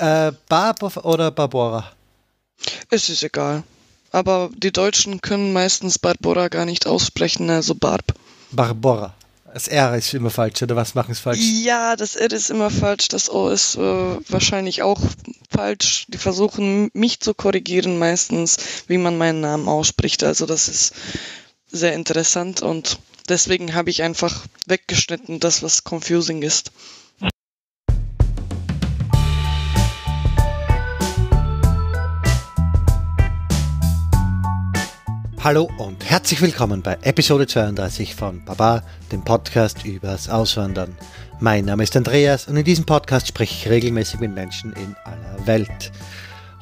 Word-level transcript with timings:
Äh, 0.00 0.32
Barb 0.48 0.96
oder 1.04 1.30
Barbora? 1.30 1.92
Es 2.88 3.10
ist 3.10 3.22
egal. 3.22 3.62
Aber 4.12 4.48
die 4.56 4.72
Deutschen 4.72 5.20
können 5.20 5.52
meistens 5.52 5.98
Barbora 5.98 6.48
gar 6.48 6.64
nicht 6.64 6.86
aussprechen, 6.86 7.50
also 7.50 7.74
Barb. 7.74 8.14
Barbora. 8.50 9.14
Das 9.52 9.68
R 9.68 9.94
ist 9.96 10.14
immer 10.14 10.30
falsch, 10.30 10.62
oder 10.62 10.74
was 10.74 10.94
machen 10.94 11.12
es 11.12 11.18
falsch? 11.18 11.40
Ja, 11.40 11.96
das 11.96 12.16
R 12.16 12.32
ist 12.32 12.48
immer 12.48 12.70
falsch, 12.70 13.08
das 13.08 13.28
O 13.28 13.50
ist 13.50 13.76
äh, 13.76 13.80
wahrscheinlich 13.80 14.82
auch 14.82 15.00
falsch. 15.50 16.06
Die 16.08 16.18
versuchen 16.18 16.88
mich 16.94 17.20
zu 17.20 17.34
korrigieren 17.34 17.98
meistens, 17.98 18.56
wie 18.86 18.98
man 18.98 19.18
meinen 19.18 19.40
Namen 19.40 19.68
ausspricht. 19.68 20.24
Also 20.24 20.46
das 20.46 20.68
ist 20.68 20.94
sehr 21.70 21.92
interessant 21.92 22.62
und 22.62 22.98
deswegen 23.28 23.74
habe 23.74 23.90
ich 23.90 24.02
einfach 24.02 24.46
weggeschnitten, 24.66 25.40
das 25.40 25.62
was 25.62 25.84
confusing 25.84 26.40
ist. 26.40 26.72
Hallo 35.42 35.70
und 35.78 36.04
herzlich 36.04 36.42
willkommen 36.42 36.82
bei 36.82 36.98
Episode 37.00 37.46
32 37.46 38.14
von 38.14 38.44
Baba, 38.44 38.82
dem 39.10 39.24
Podcast 39.24 39.86
übers 39.86 40.28
Auswandern. 40.28 40.94
Mein 41.38 41.64
Name 41.64 41.82
ist 41.82 41.96
Andreas 41.96 42.46
und 42.46 42.58
in 42.58 42.64
diesem 42.64 42.84
Podcast 42.84 43.26
spreche 43.28 43.54
ich 43.54 43.70
regelmäßig 43.70 44.20
mit 44.20 44.34
Menschen 44.34 44.74
in 44.74 44.94
aller 45.02 45.46
Welt. 45.46 45.92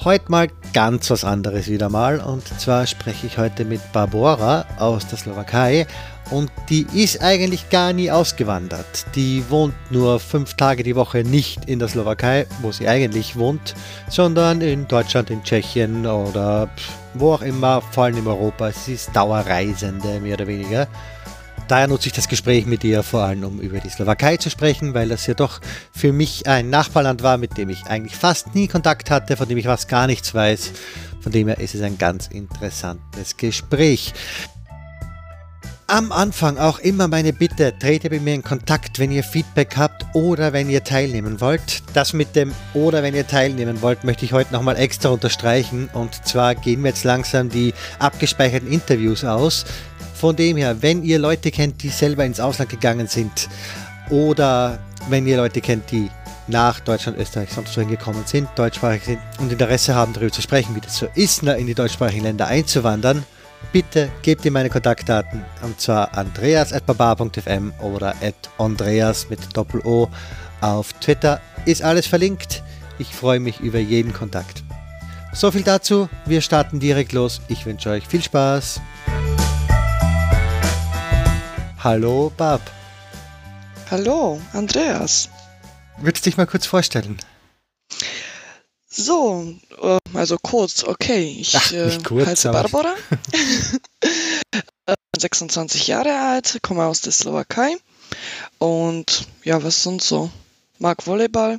Heute 0.04 0.30
mal 0.30 0.46
ganz 0.72 1.10
was 1.10 1.24
anderes 1.24 1.66
wieder 1.66 1.88
mal 1.88 2.20
und 2.20 2.46
zwar 2.60 2.86
spreche 2.86 3.26
ich 3.26 3.36
heute 3.36 3.64
mit 3.64 3.80
Barbora 3.92 4.64
aus 4.78 5.08
der 5.08 5.18
Slowakei 5.18 5.88
und 6.30 6.48
die 6.68 6.86
ist 6.94 7.20
eigentlich 7.20 7.70
gar 7.70 7.92
nie 7.92 8.12
ausgewandert. 8.12 9.06
Die 9.16 9.42
wohnt 9.48 9.74
nur 9.90 10.20
fünf 10.20 10.54
Tage 10.54 10.84
die 10.84 10.94
Woche 10.94 11.24
nicht 11.24 11.64
in 11.64 11.80
der 11.80 11.88
Slowakei, 11.88 12.46
wo 12.62 12.70
sie 12.70 12.86
eigentlich 12.86 13.34
wohnt, 13.34 13.74
sondern 14.08 14.60
in 14.60 14.86
Deutschland, 14.86 15.30
in 15.30 15.42
Tschechien 15.42 16.06
oder 16.06 16.70
wo 17.14 17.32
auch 17.32 17.42
immer, 17.42 17.80
vor 17.80 18.04
allem 18.04 18.18
in 18.18 18.26
Europa. 18.26 18.72
Sie 18.72 18.94
ist 18.94 19.14
Dauerreisende, 19.14 20.20
mehr 20.20 20.34
oder 20.34 20.46
weniger. 20.46 20.88
Daher 21.68 21.86
nutze 21.86 22.06
ich 22.06 22.14
das 22.14 22.28
Gespräch 22.28 22.64
mit 22.64 22.82
ihr 22.82 23.02
vor 23.02 23.24
allem, 23.24 23.44
um 23.44 23.60
über 23.60 23.78
die 23.78 23.90
Slowakei 23.90 24.38
zu 24.38 24.48
sprechen, 24.48 24.94
weil 24.94 25.10
das 25.10 25.26
ja 25.26 25.34
doch 25.34 25.60
für 25.92 26.12
mich 26.12 26.46
ein 26.46 26.70
Nachbarland 26.70 27.22
war, 27.22 27.36
mit 27.36 27.58
dem 27.58 27.68
ich 27.68 27.84
eigentlich 27.84 28.16
fast 28.16 28.54
nie 28.54 28.68
Kontakt 28.68 29.10
hatte, 29.10 29.36
von 29.36 29.46
dem 29.46 29.58
ich 29.58 29.66
fast 29.66 29.86
gar 29.86 30.06
nichts 30.06 30.34
weiß. 30.34 30.72
Von 31.20 31.32
dem 31.32 31.48
her 31.48 31.58
ist 31.58 31.74
es 31.74 31.82
ein 31.82 31.98
ganz 31.98 32.28
interessantes 32.28 33.36
Gespräch. 33.36 34.14
Am 35.90 36.12
Anfang 36.12 36.58
auch 36.58 36.80
immer 36.80 37.08
meine 37.08 37.32
Bitte, 37.32 37.72
trete 37.78 38.10
bei 38.10 38.20
mir 38.20 38.34
in 38.34 38.42
Kontakt, 38.42 38.98
wenn 38.98 39.10
ihr 39.10 39.24
Feedback 39.24 39.78
habt 39.78 40.04
oder 40.12 40.52
wenn 40.52 40.68
ihr 40.68 40.84
teilnehmen 40.84 41.40
wollt. 41.40 41.82
Das 41.94 42.12
mit 42.12 42.36
dem 42.36 42.52
oder 42.74 43.02
wenn 43.02 43.14
ihr 43.14 43.26
teilnehmen 43.26 43.80
wollt, 43.80 44.04
möchte 44.04 44.26
ich 44.26 44.34
heute 44.34 44.52
nochmal 44.52 44.76
extra 44.76 45.08
unterstreichen. 45.08 45.88
Und 45.94 46.26
zwar 46.26 46.54
gehen 46.54 46.82
wir 46.82 46.90
jetzt 46.90 47.04
langsam 47.04 47.48
die 47.48 47.72
abgespeicherten 48.00 48.70
Interviews 48.70 49.24
aus. 49.24 49.64
Von 50.12 50.36
dem 50.36 50.58
her, 50.58 50.76
wenn 50.82 51.02
ihr 51.04 51.18
Leute 51.18 51.50
kennt, 51.50 51.82
die 51.82 51.88
selber 51.88 52.26
ins 52.26 52.38
Ausland 52.38 52.70
gegangen 52.70 53.06
sind 53.06 53.48
oder 54.10 54.80
wenn 55.08 55.26
ihr 55.26 55.38
Leute 55.38 55.62
kennt, 55.62 55.90
die 55.90 56.10
nach 56.48 56.80
Deutschland, 56.80 57.16
Österreich, 57.16 57.48
sonst 57.50 57.74
wohin 57.78 57.88
gekommen 57.88 58.24
sind, 58.26 58.50
deutschsprachig 58.56 59.04
sind 59.04 59.20
und 59.38 59.50
Interesse 59.50 59.94
haben, 59.94 60.12
darüber 60.12 60.32
zu 60.32 60.42
sprechen, 60.42 60.76
wie 60.76 60.82
das 60.82 60.98
so 60.98 61.06
ist, 61.14 61.44
in 61.44 61.66
die 61.66 61.74
deutschsprachigen 61.74 62.24
Länder 62.24 62.46
einzuwandern, 62.46 63.24
bitte 63.72 64.10
gebt 64.22 64.44
ihr 64.44 64.50
meine 64.50 64.70
Kontaktdaten 64.70 65.44
und 65.62 65.80
zwar 65.80 66.16
andreas.baba.fm 66.16 67.72
oder 67.80 68.14
andreas 68.58 69.28
mit 69.28 69.56
Doppel-O 69.56 70.08
auf 70.60 70.92
Twitter. 70.94 71.40
Ist 71.64 71.82
alles 71.82 72.06
verlinkt. 72.06 72.62
Ich 72.98 73.14
freue 73.14 73.40
mich 73.40 73.60
über 73.60 73.78
jeden 73.78 74.12
Kontakt. 74.12 74.64
So 75.32 75.50
viel 75.50 75.62
dazu. 75.62 76.08
Wir 76.26 76.40
starten 76.40 76.80
direkt 76.80 77.12
los. 77.12 77.40
Ich 77.48 77.66
wünsche 77.66 77.90
euch 77.90 78.06
viel 78.06 78.22
Spaß. 78.22 78.80
Hallo, 81.82 82.32
Bab. 82.36 82.60
Hallo, 83.90 84.40
Andreas. 84.52 85.28
Würdest 85.98 86.26
du 86.26 86.30
dich 86.30 86.36
mal 86.36 86.46
kurz 86.46 86.66
vorstellen? 86.66 87.18
So, 88.88 89.54
äh, 89.82 89.98
also 90.14 90.38
kurz, 90.38 90.84
okay. 90.84 91.36
Ich 91.40 91.54
Ach, 91.56 91.72
äh, 91.72 91.98
kurz, 92.02 92.26
heiße 92.26 92.50
Barbara, 92.50 92.94
26 95.18 95.86
Jahre 95.88 96.18
alt, 96.18 96.58
komme 96.62 96.84
aus 96.84 97.02
der 97.02 97.12
Slowakei 97.12 97.76
und 98.58 99.26
ja, 99.44 99.62
was 99.62 99.82
sonst 99.82 100.08
so? 100.08 100.30
Mag 100.78 101.06
Volleyball 101.06 101.58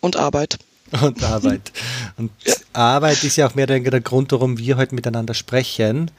und 0.00 0.16
Arbeit. 0.16 0.58
Und 1.00 1.22
Arbeit. 1.24 1.72
Und 2.18 2.30
ja. 2.44 2.52
Arbeit 2.74 3.24
ist 3.24 3.36
ja 3.36 3.46
auch 3.46 3.54
mehr 3.54 3.66
der, 3.66 3.80
der 3.80 4.02
Grund, 4.02 4.30
warum 4.32 4.58
wir 4.58 4.76
heute 4.76 4.94
miteinander 4.94 5.32
sprechen. 5.32 6.10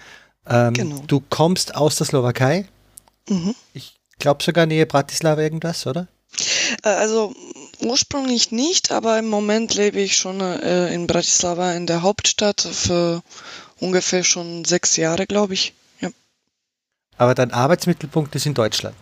Ähm, 0.47 0.73
genau. 0.73 1.03
Du 1.05 1.21
kommst 1.29 1.75
aus 1.75 1.97
der 1.97 2.07
Slowakei. 2.07 2.67
Mhm. 3.29 3.53
Ich 3.75 3.93
glaube 4.17 4.43
sogar 4.43 4.65
Nähe 4.65 4.87
Bratislava 4.87 5.41
irgendwas, 5.41 5.85
oder? 5.85 6.07
Äh, 6.81 6.89
also 6.89 7.35
ursprünglich 7.83 8.51
nicht, 8.51 8.91
aber 8.91 9.19
im 9.19 9.27
Moment 9.27 9.73
lebe 9.75 9.99
ich 9.99 10.15
schon 10.15 10.41
äh, 10.41 10.93
in 10.93 11.07
Bratislava 11.07 11.73
in 11.73 11.87
der 11.87 12.01
Hauptstadt 12.01 12.61
für 12.61 13.23
ungefähr 13.79 14.23
schon 14.23 14.65
sechs 14.65 14.95
Jahre, 14.97 15.27
glaube 15.27 15.53
ich. 15.53 15.73
Ja. 15.99 16.09
Aber 17.17 17.35
dein 17.35 17.51
Arbeitsmittelpunkt 17.51 18.35
ist 18.35 18.45
in 18.45 18.53
Deutschland? 18.53 18.95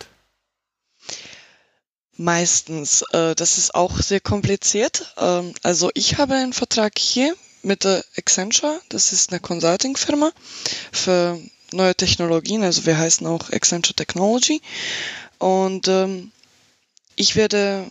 Meistens. 2.17 3.03
Äh, 3.13 3.35
das 3.35 3.57
ist 3.57 3.73
auch 3.73 3.97
sehr 3.99 4.19
kompliziert. 4.19 5.13
Ähm, 5.17 5.53
also 5.63 5.89
ich 5.93 6.17
habe 6.17 6.35
einen 6.35 6.53
Vertrag 6.53 6.97
hier 6.97 7.35
mit 7.63 7.83
der 7.83 8.03
Accenture. 8.17 8.79
Das 8.89 9.13
ist 9.13 9.31
eine 9.31 9.39
Consulting-Firma 9.39 10.31
für 10.91 11.39
neue 11.73 11.95
Technologien. 11.95 12.63
Also 12.63 12.85
wir 12.85 12.97
heißen 12.97 13.25
auch 13.27 13.49
Accenture 13.51 13.95
Technology. 13.95 14.61
Und 15.37 15.87
ähm, 15.87 16.31
ich 17.15 17.35
werde 17.35 17.89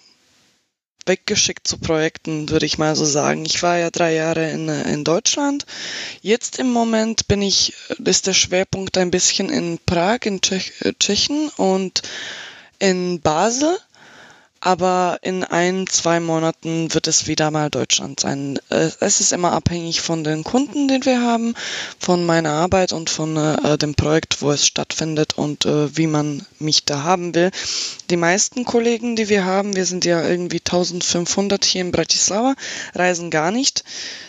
weggeschickt 1.07 1.67
zu 1.67 1.79
Projekten, 1.79 2.49
würde 2.51 2.67
ich 2.67 2.79
mal 2.79 2.95
so 2.97 3.05
sagen. 3.05 3.45
Ich 3.45 3.63
war 3.63 3.79
ja 3.79 3.91
drei 3.91 4.15
Jahre 4.15 4.51
in, 4.51 4.69
in 4.69 5.05
Deutschland. 5.05 5.67
Jetzt 6.23 6.59
im 6.59 6.71
Moment 6.71 7.29
bin 7.29 7.43
ich, 7.43 7.75
ist 8.05 8.27
der 8.27 8.35
Schwerpunkt 8.35 8.99
ein 8.99 9.11
bisschen 9.11 9.49
in 9.51 9.79
Prag, 9.85 10.21
in 10.25 10.41
Tschech, 10.41 10.73
Tschechien 10.99 11.49
und 11.57 12.03
in 12.79 13.21
Basel 13.21 13.77
aber 14.61 15.19
in 15.23 15.43
ein, 15.43 15.87
zwei 15.87 16.21
Monaten 16.21 16.93
wird 16.93 17.07
es 17.07 17.27
wieder 17.27 17.51
mal 17.51 17.71
Deutschland 17.71 18.21
sein. 18.21 18.59
Äh, 18.69 18.91
es 19.01 19.21
ist 19.21 19.33
immer 19.33 19.53
abhängig 19.53 20.03
von 20.03 20.23
den 20.23 20.45
Kunden, 20.45 20.87
den 20.87 21.05
wir 21.07 21.23
haben, 21.23 21.55
von 21.99 22.27
meiner 22.27 22.53
Arbeit 22.53 22.93
und 22.93 23.09
von 23.09 23.37
äh, 23.37 23.79
dem 23.79 23.95
Projekt, 23.95 24.43
wo 24.43 24.51
es 24.51 24.67
stattfindet 24.67 25.39
und 25.39 25.65
äh, 25.65 25.97
wie 25.97 26.07
man 26.07 26.45
mich 26.59 26.85
da 26.85 27.03
haben 27.03 27.35
will. 27.35 27.51
Die 28.11 28.19
meisten 28.19 28.65
Kollegen, 28.65 29.17
die 29.17 29.31
wir 29.31 29.47
haben, 29.47 29.77
wir 29.77 29.87
sind 29.87 30.05
ja 30.05 30.23
irgendwie 30.23 30.59
1500 30.59 31.65
hier 31.65 31.81
in 31.81 31.93
Bratislava, 31.93 32.55
reisen 32.95 33.31
gar 33.31 33.51
nicht. 33.51 33.85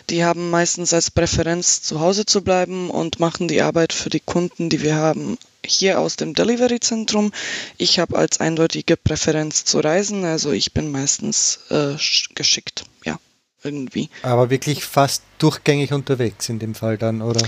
Die 0.08 0.24
haben 0.24 0.50
meistens 0.50 0.94
als 0.94 1.10
Präferenz 1.10 1.82
zu 1.82 2.00
Hause 2.00 2.24
zu 2.24 2.42
bleiben 2.42 2.90
und 2.90 3.20
machen 3.20 3.48
die 3.48 3.60
Arbeit 3.60 3.92
für 3.92 4.08
die 4.08 4.20
Kunden, 4.20 4.70
die 4.70 4.80
wir 4.82 4.96
haben, 4.96 5.36
hier 5.64 6.00
aus 6.00 6.16
dem 6.16 6.34
Delivery-Zentrum. 6.34 7.32
Ich 7.78 7.98
habe 7.98 8.18
als 8.18 8.40
eindeutige 8.40 8.96
Präferenz 8.96 9.64
zu 9.64 9.80
reisen, 9.80 10.24
also 10.24 10.52
ich 10.52 10.72
bin 10.72 10.90
meistens 10.90 11.60
äh, 11.70 11.94
geschickt, 12.34 12.84
ja, 13.04 13.18
irgendwie. 13.62 14.10
Aber 14.22 14.50
wirklich 14.50 14.84
fast 14.84 15.22
durchgängig 15.38 15.92
unterwegs 15.92 16.48
in 16.48 16.58
dem 16.58 16.74
Fall 16.74 16.98
dann, 16.98 17.22
oder? 17.22 17.42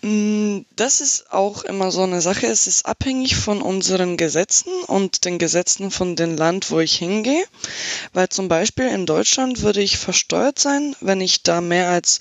Mm, 0.00 0.60
das 0.76 1.00
ist 1.00 1.32
auch 1.32 1.64
immer 1.64 1.90
so 1.90 2.02
eine 2.02 2.20
Sache. 2.20 2.46
Es 2.46 2.68
ist 2.68 2.86
abhängig 2.86 3.34
von 3.34 3.60
unseren 3.60 4.16
Gesetzen 4.16 4.70
und 4.86 5.24
den 5.24 5.38
Gesetzen 5.38 5.90
von 5.90 6.14
dem 6.14 6.36
Land, 6.36 6.70
wo 6.70 6.78
ich 6.78 6.94
hingehe. 6.94 7.44
Weil 8.12 8.28
zum 8.28 8.46
Beispiel 8.48 8.86
in 8.86 9.06
Deutschland 9.06 9.62
würde 9.62 9.82
ich 9.82 9.98
versteuert 9.98 10.58
sein, 10.58 10.94
wenn 11.00 11.20
ich 11.20 11.42
da 11.42 11.60
mehr 11.60 11.88
als 11.88 12.20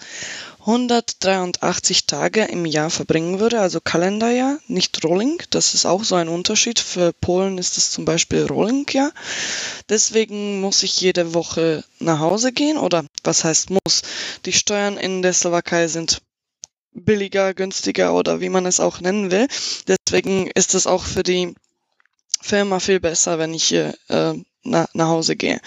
183 0.68 2.08
Tage 2.08 2.44
im 2.44 2.66
Jahr 2.66 2.90
verbringen 2.90 3.40
würde, 3.40 3.62
also 3.62 3.80
Kalenderjahr, 3.80 4.60
nicht 4.68 5.02
Rolling. 5.06 5.42
Das 5.50 5.74
ist 5.74 5.86
auch 5.86 6.04
so 6.04 6.16
ein 6.16 6.28
Unterschied. 6.28 6.78
Für 6.80 7.14
Polen 7.14 7.58
ist 7.58 7.78
es 7.78 7.92
zum 7.92 8.04
Beispiel 8.04 8.46
Rolling-Jahr. 8.46 9.14
Deswegen 9.88 10.60
muss 10.60 10.84
ich 10.84 11.00
jede 11.00 11.34
Woche 11.34 11.86
nach 12.00 12.20
Hause 12.20 12.52
gehen 12.52 12.78
oder 12.78 13.06
was 13.24 13.46
heißt 13.46 13.70
muss? 13.70 14.02
Die 14.44 14.52
Steuern 14.52 14.98
in 14.98 15.22
der 15.22 15.32
Slowakei 15.32 15.88
sind 15.88 16.22
billiger, 16.92 17.54
günstiger 17.54 18.14
oder 18.14 18.42
wie 18.42 18.50
man 18.50 18.66
es 18.66 18.82
auch 18.82 19.00
nennen 19.00 19.32
will. 19.32 19.48
Deswegen 19.88 20.48
ist 20.48 20.76
es 20.76 20.86
auch 20.86 21.06
für 21.06 21.24
die 21.24 21.56
für 22.42 22.58
immer 22.58 22.80
viel 22.80 23.00
besser, 23.00 23.40
wenn 23.40 23.54
ich 23.54 23.72
äh, 23.74 23.94
na, 24.68 24.88
nach 24.94 25.08
Hause 25.08 25.36
gehe. 25.36 25.60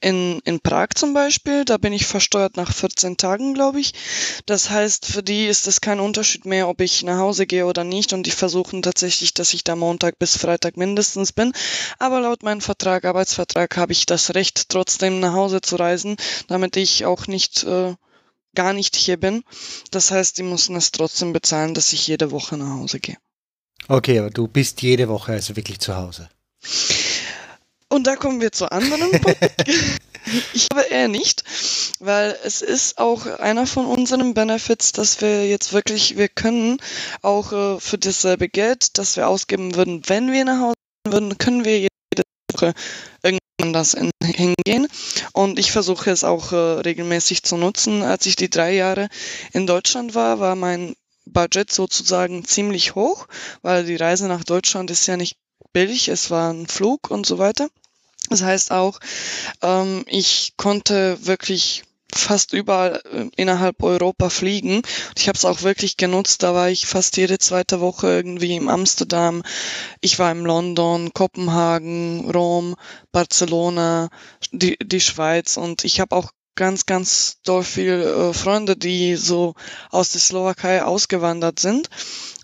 In, 0.00 0.40
in 0.44 0.60
Prag 0.60 0.88
zum 0.96 1.14
Beispiel, 1.14 1.64
da 1.64 1.76
bin 1.76 1.92
ich 1.92 2.06
versteuert 2.06 2.56
nach 2.56 2.72
14 2.72 3.16
Tagen, 3.16 3.54
glaube 3.54 3.80
ich. 3.80 3.94
Das 4.46 4.70
heißt, 4.70 5.06
für 5.06 5.22
die 5.22 5.46
ist 5.46 5.66
es 5.66 5.80
kein 5.80 6.00
Unterschied 6.00 6.44
mehr, 6.44 6.68
ob 6.68 6.80
ich 6.80 7.02
nach 7.02 7.18
Hause 7.18 7.46
gehe 7.46 7.66
oder 7.66 7.84
nicht. 7.84 8.12
Und 8.12 8.24
die 8.24 8.32
versuchen 8.32 8.82
tatsächlich, 8.82 9.34
dass 9.34 9.54
ich 9.54 9.64
da 9.64 9.76
Montag 9.76 10.18
bis 10.18 10.36
Freitag 10.36 10.76
mindestens 10.76 11.32
bin. 11.32 11.52
Aber 11.98 12.20
laut 12.20 12.42
meinem 12.42 12.60
Vertrag, 12.60 13.04
Arbeitsvertrag, 13.04 13.76
habe 13.76 13.92
ich 13.92 14.06
das 14.06 14.34
Recht, 14.34 14.68
trotzdem 14.68 15.20
nach 15.20 15.32
Hause 15.32 15.60
zu 15.60 15.76
reisen, 15.76 16.16
damit 16.48 16.76
ich 16.76 17.04
auch 17.04 17.26
nicht 17.26 17.64
äh, 17.64 17.94
gar 18.54 18.72
nicht 18.72 18.96
hier 18.96 19.16
bin. 19.16 19.44
Das 19.90 20.10
heißt, 20.10 20.36
die 20.38 20.42
müssen 20.42 20.76
es 20.76 20.90
trotzdem 20.90 21.32
bezahlen, 21.32 21.74
dass 21.74 21.92
ich 21.92 22.06
jede 22.06 22.30
Woche 22.32 22.56
nach 22.56 22.78
Hause 22.80 22.98
gehe. 22.98 23.16
Okay, 23.88 24.18
aber 24.18 24.30
du 24.30 24.46
bist 24.48 24.82
jede 24.82 25.08
Woche 25.08 25.32
also 25.32 25.56
wirklich 25.56 25.80
zu 25.80 25.96
Hause. 25.96 26.28
Und 27.88 28.06
da 28.06 28.16
kommen 28.16 28.40
wir 28.40 28.52
zu 28.52 28.70
anderen 28.70 29.10
ich 30.54 30.68
glaube 30.68 30.88
eher 30.90 31.08
nicht, 31.08 31.44
weil 31.98 32.36
es 32.44 32.62
ist 32.62 32.98
auch 32.98 33.26
einer 33.26 33.66
von 33.66 33.86
unseren 33.86 34.34
Benefits, 34.34 34.92
dass 34.92 35.20
wir 35.20 35.48
jetzt 35.48 35.72
wirklich, 35.72 36.16
wir 36.16 36.28
können 36.28 36.80
auch 37.22 37.52
äh, 37.52 37.80
für 37.80 37.98
dasselbe 37.98 38.48
Geld, 38.48 38.98
das 38.98 39.16
wir 39.16 39.28
ausgeben 39.28 39.74
würden, 39.74 40.02
wenn 40.06 40.30
wir 40.30 40.44
nach 40.44 40.60
Hause 40.60 40.74
würden, 41.08 41.38
können 41.38 41.64
wir 41.64 41.78
jede 41.78 42.22
Woche 42.52 42.74
irgendwann 43.22 43.72
das 43.72 43.94
in, 43.94 44.10
hingehen. 44.22 44.86
Und 45.32 45.58
ich 45.58 45.72
versuche 45.72 46.10
es 46.10 46.24
auch 46.24 46.52
äh, 46.52 46.56
regelmäßig 46.56 47.42
zu 47.42 47.56
nutzen. 47.56 48.02
Als 48.02 48.26
ich 48.26 48.36
die 48.36 48.50
drei 48.50 48.74
Jahre 48.74 49.08
in 49.52 49.66
Deutschland 49.66 50.14
war, 50.14 50.40
war 50.40 50.54
mein 50.54 50.94
Budget 51.26 51.72
sozusagen 51.72 52.44
ziemlich 52.44 52.94
hoch, 52.94 53.26
weil 53.62 53.84
die 53.84 53.96
Reise 53.96 54.28
nach 54.28 54.44
Deutschland 54.44 54.90
ist 54.90 55.06
ja 55.06 55.16
nicht 55.16 55.36
billig, 55.72 56.08
es 56.08 56.30
war 56.30 56.52
ein 56.52 56.66
Flug 56.66 57.10
und 57.10 57.26
so 57.26 57.38
weiter. 57.38 57.68
Das 58.28 58.42
heißt 58.42 58.70
auch, 58.70 59.00
ähm, 59.62 60.04
ich 60.06 60.54
konnte 60.56 61.26
wirklich 61.26 61.84
fast 62.14 62.52
überall 62.52 63.00
äh, 63.12 63.28
innerhalb 63.36 63.82
Europa 63.82 64.30
fliegen. 64.30 64.82
Ich 65.16 65.28
habe 65.28 65.36
es 65.36 65.44
auch 65.44 65.62
wirklich 65.62 65.96
genutzt. 65.96 66.42
Da 66.42 66.54
war 66.54 66.70
ich 66.70 66.86
fast 66.86 67.16
jede 67.16 67.38
zweite 67.38 67.80
Woche 67.80 68.08
irgendwie 68.08 68.56
im 68.56 68.68
Amsterdam. 68.68 69.42
Ich 70.00 70.18
war 70.18 70.32
in 70.32 70.44
London, 70.44 71.12
Kopenhagen, 71.12 72.30
Rom, 72.30 72.76
Barcelona, 73.12 74.10
die, 74.52 74.76
die 74.82 75.00
Schweiz 75.00 75.56
und 75.56 75.84
ich 75.84 76.00
habe 76.00 76.16
auch 76.16 76.30
ganz, 76.60 76.84
ganz 76.84 77.38
doll 77.42 77.64
viele 77.64 78.04
äh, 78.04 78.34
Freunde, 78.34 78.76
die 78.76 79.16
so 79.16 79.54
aus 79.88 80.12
der 80.12 80.20
Slowakei 80.20 80.84
ausgewandert 80.84 81.58
sind. 81.58 81.88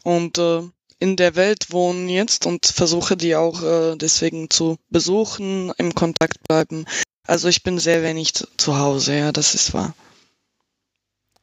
Und 0.04 0.38
äh, 0.38 0.62
in 0.98 1.16
der 1.16 1.36
Welt 1.36 1.70
wohnen 1.70 2.08
jetzt 2.08 2.46
und 2.46 2.64
versuche 2.64 3.18
die 3.18 3.36
auch 3.36 3.62
äh, 3.62 3.94
deswegen 3.96 4.48
zu 4.48 4.78
besuchen, 4.88 5.70
im 5.76 5.94
Kontakt 5.94 6.38
bleiben. 6.48 6.86
Also 7.26 7.48
ich 7.48 7.62
bin 7.62 7.78
sehr 7.78 8.02
wenig 8.02 8.32
zu 8.32 8.78
Hause, 8.78 9.18
ja, 9.18 9.32
das 9.32 9.54
ist 9.54 9.74
wahr. 9.74 9.92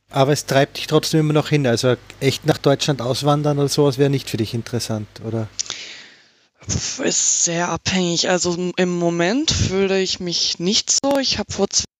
Aber 0.09 0.31
es 0.31 0.47
treibt 0.47 0.77
dich 0.77 0.87
trotzdem 0.87 1.19
immer 1.19 1.33
noch 1.33 1.49
hin. 1.49 1.67
Also 1.67 1.95
echt 2.21 2.47
nach 2.47 2.57
Deutschland 2.57 3.03
auswandern 3.03 3.59
oder 3.59 3.69
sowas 3.69 3.99
wäre 3.99 4.09
nicht 4.09 4.31
für 4.31 4.37
dich 4.37 4.55
interessant, 4.55 5.07
oder? 5.23 5.47
Ist 7.03 7.43
sehr 7.43 7.69
abhängig. 7.69 8.29
Also 8.29 8.71
im 8.77 8.97
Moment 8.97 9.51
fühle 9.51 10.01
ich 10.01 10.19
mich 10.19 10.57
nicht 10.57 10.89
so. 10.89 11.19
Ich 11.19 11.37
habe 11.37 11.51
vor 11.51 11.69
zwei 11.69 11.92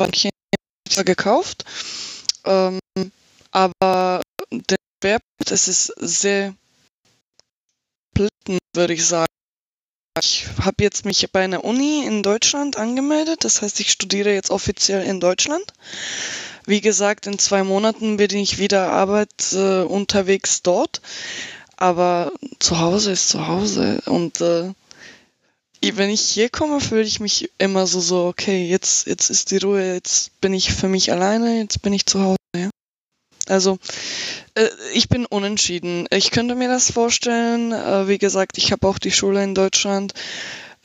Jahren 0.00 1.04
gekauft. 1.04 1.64
Ähm, 2.44 2.78
aber 3.50 4.22
der 4.50 4.76
Schwerpunkt 5.02 5.50
es 5.50 5.68
ist 5.68 5.92
sehr 5.98 6.54
splitten, 8.12 8.58
würde 8.74 8.94
ich 8.94 9.06
sagen. 9.06 9.26
Ich 10.20 10.46
habe 10.60 10.82
jetzt 10.84 11.04
mich 11.04 11.30
bei 11.32 11.42
einer 11.42 11.64
Uni 11.64 12.04
in 12.06 12.22
Deutschland 12.22 12.76
angemeldet, 12.76 13.44
das 13.44 13.62
heißt, 13.62 13.80
ich 13.80 13.90
studiere 13.90 14.32
jetzt 14.32 14.50
offiziell 14.50 15.04
in 15.04 15.18
Deutschland. 15.18 15.64
Wie 16.66 16.80
gesagt, 16.80 17.26
in 17.26 17.38
zwei 17.38 17.64
Monaten 17.64 18.16
bin 18.16 18.30
ich 18.30 18.58
wieder 18.58 18.92
Arbeit 18.92 19.52
äh, 19.52 19.82
unterwegs 19.82 20.62
dort, 20.62 21.00
aber 21.76 22.32
zu 22.60 22.78
Hause 22.78 23.10
ist 23.10 23.28
zu 23.28 23.48
Hause 23.48 24.00
und 24.06 24.40
äh, 24.40 24.72
wenn 25.92 26.10
ich 26.10 26.20
hier 26.20 26.48
komme, 26.48 26.80
fühle 26.80 27.02
ich 27.02 27.20
mich 27.20 27.50
immer 27.58 27.86
so 27.86 28.00
so, 28.00 28.26
okay, 28.26 28.66
jetzt 28.66 29.06
jetzt 29.06 29.30
ist 29.30 29.50
die 29.50 29.58
Ruhe, 29.58 29.94
jetzt 29.94 30.40
bin 30.40 30.54
ich 30.54 30.72
für 30.72 30.88
mich 30.88 31.12
alleine, 31.12 31.58
jetzt 31.58 31.82
bin 31.82 31.92
ich 31.92 32.06
zu 32.06 32.20
Hause. 32.22 32.38
Ja? 32.56 32.70
Also 33.46 33.78
äh, 34.54 34.68
ich 34.92 35.08
bin 35.08 35.26
unentschieden. 35.26 36.06
Ich 36.10 36.30
könnte 36.30 36.54
mir 36.54 36.68
das 36.68 36.90
vorstellen. 36.90 37.72
Äh, 37.72 38.08
wie 38.08 38.18
gesagt, 38.18 38.58
ich 38.58 38.72
habe 38.72 38.86
auch 38.88 38.98
die 38.98 39.10
Schule 39.10 39.42
in 39.42 39.54
Deutschland. 39.54 40.14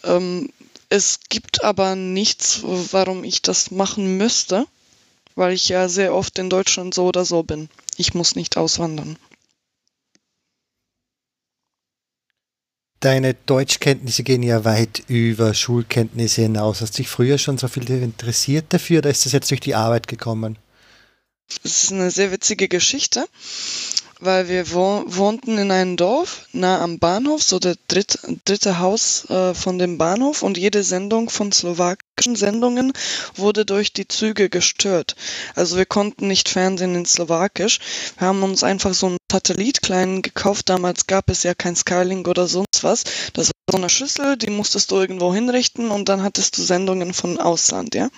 Ähm, 0.03 0.49
es 0.89 1.19
gibt 1.29 1.63
aber 1.63 1.95
nichts, 1.95 2.61
warum 2.63 3.23
ich 3.23 3.41
das 3.41 3.69
machen 3.71 4.17
müsste, 4.17 4.65
weil 5.35 5.53
ich 5.53 5.69
ja 5.69 5.87
sehr 5.87 6.15
oft 6.15 6.39
in 6.39 6.49
Deutschland 6.49 6.93
so 6.93 7.05
oder 7.05 7.25
so 7.25 7.43
bin. 7.43 7.69
Ich 7.97 8.13
muss 8.15 8.35
nicht 8.35 8.57
auswandern. 8.57 9.17
Deine 12.99 13.33
Deutschkenntnisse 13.33 14.23
gehen 14.23 14.43
ja 14.43 14.65
weit 14.65 15.03
über 15.07 15.53
Schulkenntnisse 15.53 16.41
hinaus. 16.41 16.81
Hast 16.81 16.95
du 16.95 16.97
dich 16.97 17.07
früher 17.09 17.37
schon 17.37 17.57
so 17.57 17.69
viel 17.69 17.89
interessiert 17.89 18.65
dafür 18.69 18.99
oder 18.99 19.09
ist 19.09 19.25
das 19.25 19.31
jetzt 19.31 19.51
durch 19.51 19.61
die 19.61 19.75
Arbeit 19.75 20.09
gekommen? 20.09 20.57
Es 21.63 21.83
ist 21.83 21.91
eine 21.93 22.11
sehr 22.11 22.31
witzige 22.31 22.67
Geschichte, 22.67 23.25
weil 24.19 24.49
wir 24.49 24.71
wohnten 24.71 25.57
in 25.57 25.71
einem 25.71 25.95
Dorf 25.95 26.47
nah 26.51 26.81
am 26.81 26.99
Bahnhof, 26.99 27.41
so 27.41 27.57
der 27.57 27.75
dritte, 27.87 28.19
dritte 28.43 28.79
Haus 28.79 29.29
äh, 29.29 29.53
von 29.53 29.79
dem 29.79 29.97
Bahnhof 29.97 30.43
und 30.43 30.57
jede 30.57 30.83
Sendung 30.83 31.29
von 31.29 31.53
slowakischen 31.53 32.35
Sendungen 32.35 32.91
wurde 33.35 33.65
durch 33.65 33.93
die 33.93 34.07
Züge 34.07 34.49
gestört. 34.49 35.15
Also 35.55 35.77
wir 35.77 35.85
konnten 35.85 36.27
nicht 36.27 36.49
fernsehen 36.49 36.95
in 36.95 37.05
Slowakisch. 37.05 37.79
Wir 38.17 38.27
haben 38.27 38.43
uns 38.43 38.61
einfach 38.63 38.93
so 38.93 39.07
einen 39.07 39.17
Satellit 39.31 39.81
kleinen 39.81 40.21
gekauft. 40.21 40.67
Damals 40.67 41.07
gab 41.07 41.29
es 41.29 41.43
ja 41.43 41.53
kein 41.53 41.77
Skylink 41.77 42.27
oder 42.27 42.47
sonst 42.47 42.83
was. 42.83 43.05
Das 43.33 43.47
war 43.47 43.53
so 43.71 43.77
eine 43.77 43.89
Schüssel, 43.89 44.35
die 44.35 44.49
musstest 44.49 44.91
du 44.91 44.97
irgendwo 44.97 45.33
hinrichten 45.33 45.91
und 45.91 46.09
dann 46.09 46.23
hattest 46.23 46.57
du 46.57 46.61
Sendungen 46.63 47.13
von 47.13 47.39
Ausland, 47.39 47.95
ja. 47.95 48.09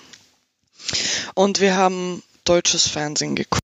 Und 1.35 1.59
wir 1.59 1.77
haben 1.77 2.23
deutsches 2.43 2.87
Fernsehen 2.87 3.35
geguckt. 3.35 3.60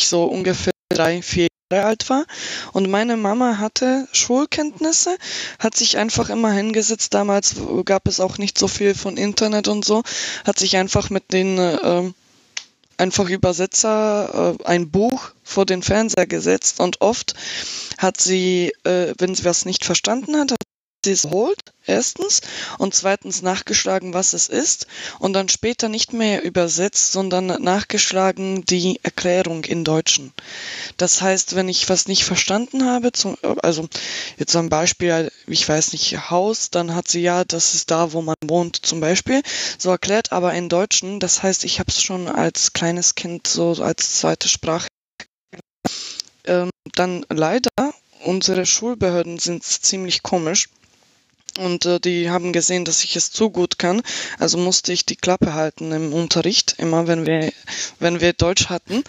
Ich 0.00 0.08
so 0.08 0.24
ungefähr 0.24 0.72
drei, 0.88 1.20
vier 1.20 1.48
Jahre 1.70 1.84
alt 1.84 2.08
war. 2.08 2.24
Und 2.72 2.88
meine 2.88 3.18
Mama 3.18 3.58
hatte 3.58 4.08
Schulkenntnisse, 4.12 5.18
hat 5.58 5.76
sich 5.76 5.98
einfach 5.98 6.30
immer 6.30 6.50
hingesetzt. 6.52 7.12
Damals 7.12 7.56
gab 7.84 8.08
es 8.08 8.18
auch 8.18 8.38
nicht 8.38 8.56
so 8.56 8.66
viel 8.66 8.94
von 8.94 9.18
Internet 9.18 9.68
und 9.68 9.84
so, 9.84 10.02
hat 10.46 10.58
sich 10.58 10.78
einfach 10.78 11.10
mit 11.10 11.34
den 11.34 11.58
äh, 11.58 12.10
einfach 12.96 13.28
Übersetzer 13.28 14.56
äh, 14.58 14.64
ein 14.64 14.90
Buch 14.90 15.32
vor 15.44 15.66
den 15.66 15.82
Fernseher 15.82 16.26
gesetzt 16.26 16.80
und 16.80 17.02
oft 17.02 17.34
hat 17.98 18.22
sie, 18.22 18.72
äh, 18.84 19.12
wenn 19.18 19.34
sie 19.34 19.44
was 19.44 19.66
nicht 19.66 19.84
verstanden 19.84 20.34
hat, 20.38 20.54
sie 21.04 21.12
es 21.12 21.24
holt, 21.24 21.60
erstens, 21.86 22.40
und 22.78 22.94
zweitens 22.94 23.42
nachgeschlagen, 23.42 24.12
was 24.14 24.32
es 24.32 24.48
ist, 24.48 24.86
und 25.18 25.32
dann 25.32 25.48
später 25.48 25.88
nicht 25.88 26.12
mehr 26.12 26.42
übersetzt, 26.42 27.12
sondern 27.12 27.46
nachgeschlagen 27.46 28.64
die 28.64 29.00
Erklärung 29.02 29.64
in 29.64 29.84
Deutschen. 29.84 30.32
Das 30.96 31.22
heißt, 31.22 31.54
wenn 31.56 31.68
ich 31.68 31.88
was 31.88 32.06
nicht 32.06 32.24
verstanden 32.24 32.84
habe, 32.84 33.12
zum, 33.12 33.36
also 33.62 33.88
jetzt 34.38 34.54
ein 34.56 34.68
Beispiel, 34.68 35.32
ich 35.46 35.68
weiß 35.68 35.92
nicht, 35.92 36.30
Haus, 36.30 36.70
dann 36.70 36.94
hat 36.94 37.08
sie 37.08 37.22
ja, 37.22 37.44
das 37.44 37.74
ist 37.74 37.90
da, 37.90 38.12
wo 38.12 38.22
man 38.22 38.36
wohnt, 38.44 38.76
zum 38.76 39.00
Beispiel, 39.00 39.42
so 39.78 39.90
erklärt, 39.90 40.32
aber 40.32 40.52
in 40.54 40.68
Deutschen, 40.68 41.20
das 41.20 41.42
heißt, 41.42 41.64
ich 41.64 41.80
habe 41.80 41.90
es 41.90 42.02
schon 42.02 42.28
als 42.28 42.72
kleines 42.72 43.14
Kind 43.14 43.46
so 43.46 43.70
als 43.82 44.18
zweite 44.20 44.48
Sprache 44.48 44.86
ähm, 46.44 46.70
dann 46.94 47.24
leider, 47.28 47.70
unsere 48.24 48.66
Schulbehörden 48.66 49.38
sind 49.38 49.64
ziemlich 49.64 50.22
komisch. 50.22 50.68
Und 51.58 51.84
äh, 51.86 52.00
die 52.00 52.30
haben 52.30 52.52
gesehen, 52.52 52.84
dass 52.84 53.04
ich 53.04 53.16
es 53.16 53.30
zu 53.30 53.50
gut 53.50 53.78
kann. 53.78 54.02
Also 54.38 54.58
musste 54.58 54.92
ich 54.92 55.04
die 55.04 55.16
Klappe 55.16 55.54
halten 55.54 55.92
im 55.92 56.12
Unterricht, 56.12 56.74
immer 56.78 57.06
wenn 57.06 57.26
wir, 57.26 57.52
wenn 57.98 58.20
wir 58.20 58.32
Deutsch 58.32 58.68
hatten. 58.68 59.02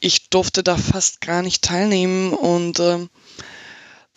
Ich 0.00 0.30
durfte 0.30 0.62
da 0.62 0.76
fast 0.76 1.20
gar 1.20 1.42
nicht 1.42 1.62
teilnehmen 1.62 2.32
und 2.32 2.78
äh, 2.78 3.06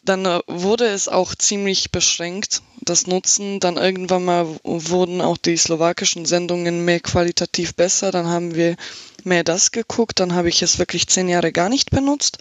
dann 0.06 0.26
äh, 0.26 0.40
wurde 0.48 0.86
es 0.86 1.08
auch 1.08 1.34
ziemlich 1.34 1.92
beschränkt, 1.92 2.62
das 2.82 3.08
Nutzen. 3.08 3.60
Dann 3.60 3.78
irgendwann 3.78 4.24
mal 4.24 4.48
wurden 4.64 5.20
auch 5.22 5.38
die 5.38 5.58
slowakischen 5.58 6.26
Sendungen 6.26 6.86
mehr 6.86 7.00
qualitativ 7.00 7.74
besser. 7.76 8.12
Dann 8.12 8.28
haben 8.28 8.56
wir 8.56 8.76
mehr 9.24 9.44
das 9.44 9.72
geguckt. 9.72 10.20
Dann 10.20 10.36
habe 10.36 10.50
ich 10.50 10.62
es 10.62 10.78
wirklich 10.78 11.08
zehn 11.08 11.28
Jahre 11.28 11.52
gar 11.52 11.70
nicht 11.70 11.90
benutzt. 11.90 12.38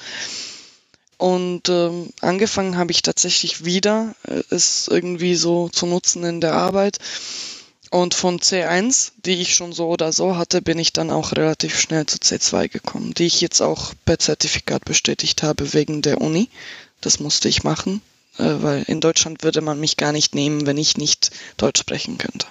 Und 1.18 1.68
ähm, 1.68 2.10
angefangen 2.20 2.76
habe 2.76 2.90
ich 2.92 3.02
tatsächlich 3.02 3.64
wieder, 3.64 4.14
äh, 4.28 4.42
es 4.50 4.88
irgendwie 4.88 5.34
so 5.36 5.68
zu 5.68 5.86
nutzen 5.86 6.24
in 6.24 6.40
der 6.40 6.54
Arbeit. 6.54 6.98
Und 7.90 8.14
von 8.14 8.40
C1, 8.40 9.12
die 9.24 9.40
ich 9.40 9.54
schon 9.54 9.72
so 9.72 9.88
oder 9.88 10.12
so 10.12 10.36
hatte, 10.36 10.60
bin 10.62 10.78
ich 10.78 10.92
dann 10.92 11.10
auch 11.10 11.32
relativ 11.32 11.78
schnell 11.78 12.06
zu 12.06 12.18
C2 12.18 12.68
gekommen, 12.68 13.14
die 13.14 13.26
ich 13.26 13.40
jetzt 13.40 13.60
auch 13.62 13.94
per 14.04 14.18
Zertifikat 14.18 14.84
bestätigt 14.84 15.42
habe 15.42 15.72
wegen 15.74 16.02
der 16.02 16.20
Uni. 16.20 16.48
Das 17.00 17.20
musste 17.20 17.48
ich 17.48 17.62
machen. 17.64 18.02
äh, 18.38 18.62
weil 18.62 18.82
in 18.84 19.00
Deutschland 19.00 19.42
würde 19.42 19.60
man 19.60 19.80
mich 19.80 19.96
gar 19.96 20.12
nicht 20.12 20.34
nehmen, 20.34 20.66
wenn 20.66 20.78
ich 20.78 20.96
nicht 20.96 21.30
Deutsch 21.56 21.80
sprechen 21.80 22.18
könnte. 22.18 22.46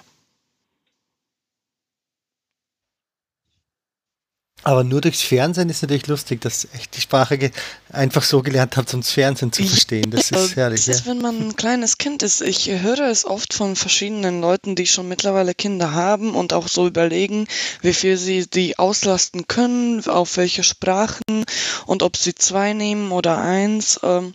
Aber 4.64 4.82
nur 4.82 5.02
durchs 5.02 5.20
Fernsehen 5.20 5.68
ist 5.68 5.82
natürlich 5.82 6.06
lustig, 6.06 6.40
dass 6.40 6.66
ich 6.78 6.88
die 6.88 7.02
Sprache 7.02 7.50
einfach 7.92 8.22
so 8.22 8.40
gelernt 8.40 8.78
habe, 8.78 8.90
um 8.94 9.02
das 9.02 9.12
Fernsehen 9.12 9.52
zu 9.52 9.62
verstehen. 9.62 10.10
Das 10.10 10.30
ist 10.30 10.56
herrlich. 10.56 10.86
Das 10.86 10.96
ist, 10.96 11.06
wenn 11.06 11.20
man 11.20 11.48
ein 11.48 11.56
kleines 11.56 11.98
Kind 11.98 12.22
ist. 12.22 12.40
Ich 12.40 12.70
höre 12.70 13.10
es 13.10 13.26
oft 13.26 13.52
von 13.52 13.76
verschiedenen 13.76 14.40
Leuten, 14.40 14.74
die 14.74 14.86
schon 14.86 15.06
mittlerweile 15.06 15.54
Kinder 15.54 15.92
haben 15.92 16.34
und 16.34 16.54
auch 16.54 16.68
so 16.68 16.86
überlegen, 16.86 17.46
wie 17.82 17.92
viel 17.92 18.16
sie 18.16 18.46
die 18.48 18.78
auslasten 18.78 19.46
können, 19.48 20.02
auf 20.06 20.38
welche 20.38 20.62
Sprachen 20.62 21.44
und 21.84 22.02
ob 22.02 22.16
sie 22.16 22.34
zwei 22.34 22.72
nehmen 22.72 23.12
oder 23.12 23.36
eins. 23.36 24.00
Ähm, 24.02 24.32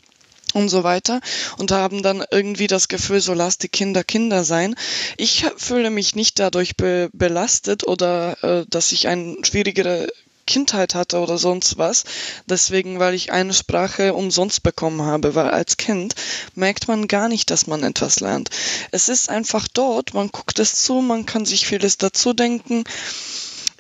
und 0.54 0.70
so 0.70 0.84
weiter 0.84 1.22
und 1.58 1.72
haben 1.72 2.02
dann 2.02 2.24
irgendwie 2.32 2.68
das 2.68 2.88
Gefühl, 2.88 3.22
so 3.22 3.34
lass 3.34 3.58
die 3.58 3.70
Kinder 3.70 4.04
Kinder 4.04 4.44
sein. 4.44 4.76
Ich 5.18 5.46
fühle 5.58 5.90
mich 5.90 6.16
nicht 6.16 6.40
dadurch 6.40 6.76
be 6.76 7.10
belastet 7.14 7.88
oder 7.88 8.44
äh, 8.44 8.66
dass 8.70 8.92
ich 8.92 9.08
eine 9.08 9.38
schwierigere 9.44 10.08
Kindheit 10.50 10.96
hatte 10.96 11.20
oder 11.20 11.38
sonst 11.38 11.78
was. 11.78 12.06
Deswegen, 12.48 12.98
weil 13.00 13.14
ich 13.14 13.32
eine 13.32 13.54
Sprache 13.54 14.16
umsonst 14.16 14.64
bekommen 14.64 15.04
habe, 15.04 15.36
weil 15.36 15.52
als 15.52 15.78
Kind 15.78 16.16
merkt 16.56 16.88
man 16.88 17.08
gar 17.08 17.30
nicht, 17.30 17.52
dass 17.52 17.68
man 17.68 17.84
etwas 17.84 18.20
lernt. 18.20 18.50
Es 18.92 19.10
ist 19.10 19.30
einfach 19.30 19.68
dort, 19.68 20.16
man 20.16 20.30
guckt 20.30 20.58
es 20.58 20.84
zu, 20.84 20.96
man 21.02 21.28
kann 21.28 21.46
sich 21.46 21.68
vieles 21.68 21.98
dazu 21.98 22.34
denken 22.34 22.84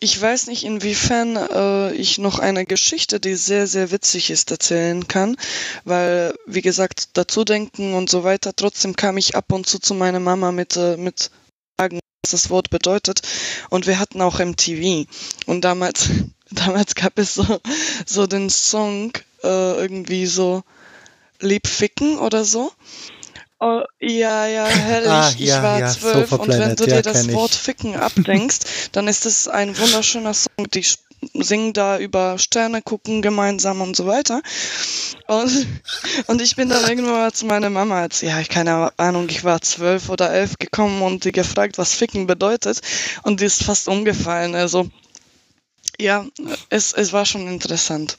ich 0.01 0.19
weiß 0.19 0.47
nicht, 0.47 0.63
inwiefern 0.63 1.35
äh, 1.35 1.93
ich 1.93 2.17
noch 2.17 2.39
eine 2.39 2.65
Geschichte, 2.65 3.19
die 3.19 3.35
sehr, 3.35 3.67
sehr 3.67 3.91
witzig 3.91 4.29
ist, 4.29 4.51
erzählen 4.51 5.07
kann, 5.07 5.35
weil, 5.83 6.33
wie 6.45 6.61
gesagt, 6.61 7.09
dazu 7.13 7.43
denken 7.43 7.93
und 7.93 8.09
so 8.09 8.23
weiter. 8.23 8.55
Trotzdem 8.55 8.95
kam 8.95 9.17
ich 9.17 9.35
ab 9.35 9.51
und 9.51 9.67
zu 9.67 9.79
zu 9.79 9.93
meiner 9.93 10.19
Mama 10.19 10.51
mit, 10.51 10.77
äh, 10.77 10.97
mit 10.97 11.31
Fragen, 11.77 11.99
was 12.23 12.31
das 12.31 12.49
Wort 12.49 12.69
bedeutet. 12.69 13.21
Und 13.69 13.87
wir 13.87 13.99
hatten 13.99 14.21
auch 14.21 14.39
MTV. 14.39 15.05
Und 15.45 15.61
damals, 15.61 16.09
damals 16.51 16.95
gab 16.95 17.19
es 17.19 17.35
so, 17.35 17.59
so 18.05 18.27
den 18.27 18.49
Song, 18.49 19.11
äh, 19.43 19.47
irgendwie 19.75 20.25
so 20.25 20.63
Lieb 21.41 21.67
ficken 21.67 22.19
oder 22.19 22.45
so. 22.45 22.71
Oh, 23.59 23.81
ja, 23.99 24.47
ja, 24.47 24.65
herrlich. 24.67 25.09
Ah, 25.09 25.33
ja, 25.37 25.57
ich 25.57 25.63
war 25.63 25.79
ja, 25.79 25.87
zwölf 25.87 26.31
und 26.31 26.47
wenn 26.47 26.75
du 26.75 26.85
dir 26.85 26.95
ja, 26.95 27.01
das 27.01 27.31
Wort 27.33 27.53
Ficken 27.53 27.95
abdenkst, 27.95 28.59
dann 28.93 29.07
ist 29.07 29.25
es 29.25 29.47
ein 29.47 29.77
wunderschöner 29.77 30.33
Song. 30.33 30.69
Die 30.73 30.85
singen 31.33 31.73
da 31.73 31.99
über 31.99 32.37
Sterne 32.37 32.81
gucken 32.81 33.21
gemeinsam 33.21 33.81
und 33.81 33.97
so 33.97 34.07
weiter. 34.07 34.41
Und, 35.27 35.67
und 36.27 36.41
ich 36.41 36.55
bin 36.55 36.69
dann 36.69 36.87
irgendwann 36.87 37.13
mal 37.13 37.33
zu 37.33 37.45
meiner 37.45 37.69
Mama, 37.69 38.01
als, 38.01 38.21
ja, 38.21 38.39
ich 38.39 38.47
keine 38.47 38.97
Ahnung, 38.97 39.27
ich 39.27 39.43
war 39.43 39.61
zwölf 39.61 40.07
oder 40.07 40.31
elf 40.31 40.57
gekommen 40.57 41.01
und 41.01 41.25
die 41.25 41.33
gefragt, 41.33 41.77
was 41.77 41.93
Ficken 41.93 42.27
bedeutet. 42.27 42.79
Und 43.23 43.41
die 43.41 43.45
ist 43.45 43.63
fast 43.63 43.89
umgefallen. 43.89 44.55
Also, 44.55 44.89
ja, 45.99 46.25
es, 46.69 46.93
es 46.93 47.11
war 47.11 47.25
schon 47.25 47.49
interessant 47.49 48.17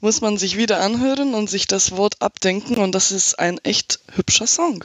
muss 0.00 0.20
man 0.20 0.36
sich 0.38 0.56
wieder 0.56 0.80
anhören 0.80 1.34
und 1.34 1.50
sich 1.50 1.66
das 1.66 1.92
Wort 1.92 2.20
abdenken 2.20 2.76
und 2.76 2.92
das 2.92 3.12
ist 3.12 3.38
ein 3.38 3.58
echt 3.58 4.00
hübscher 4.14 4.46
Song. 4.46 4.84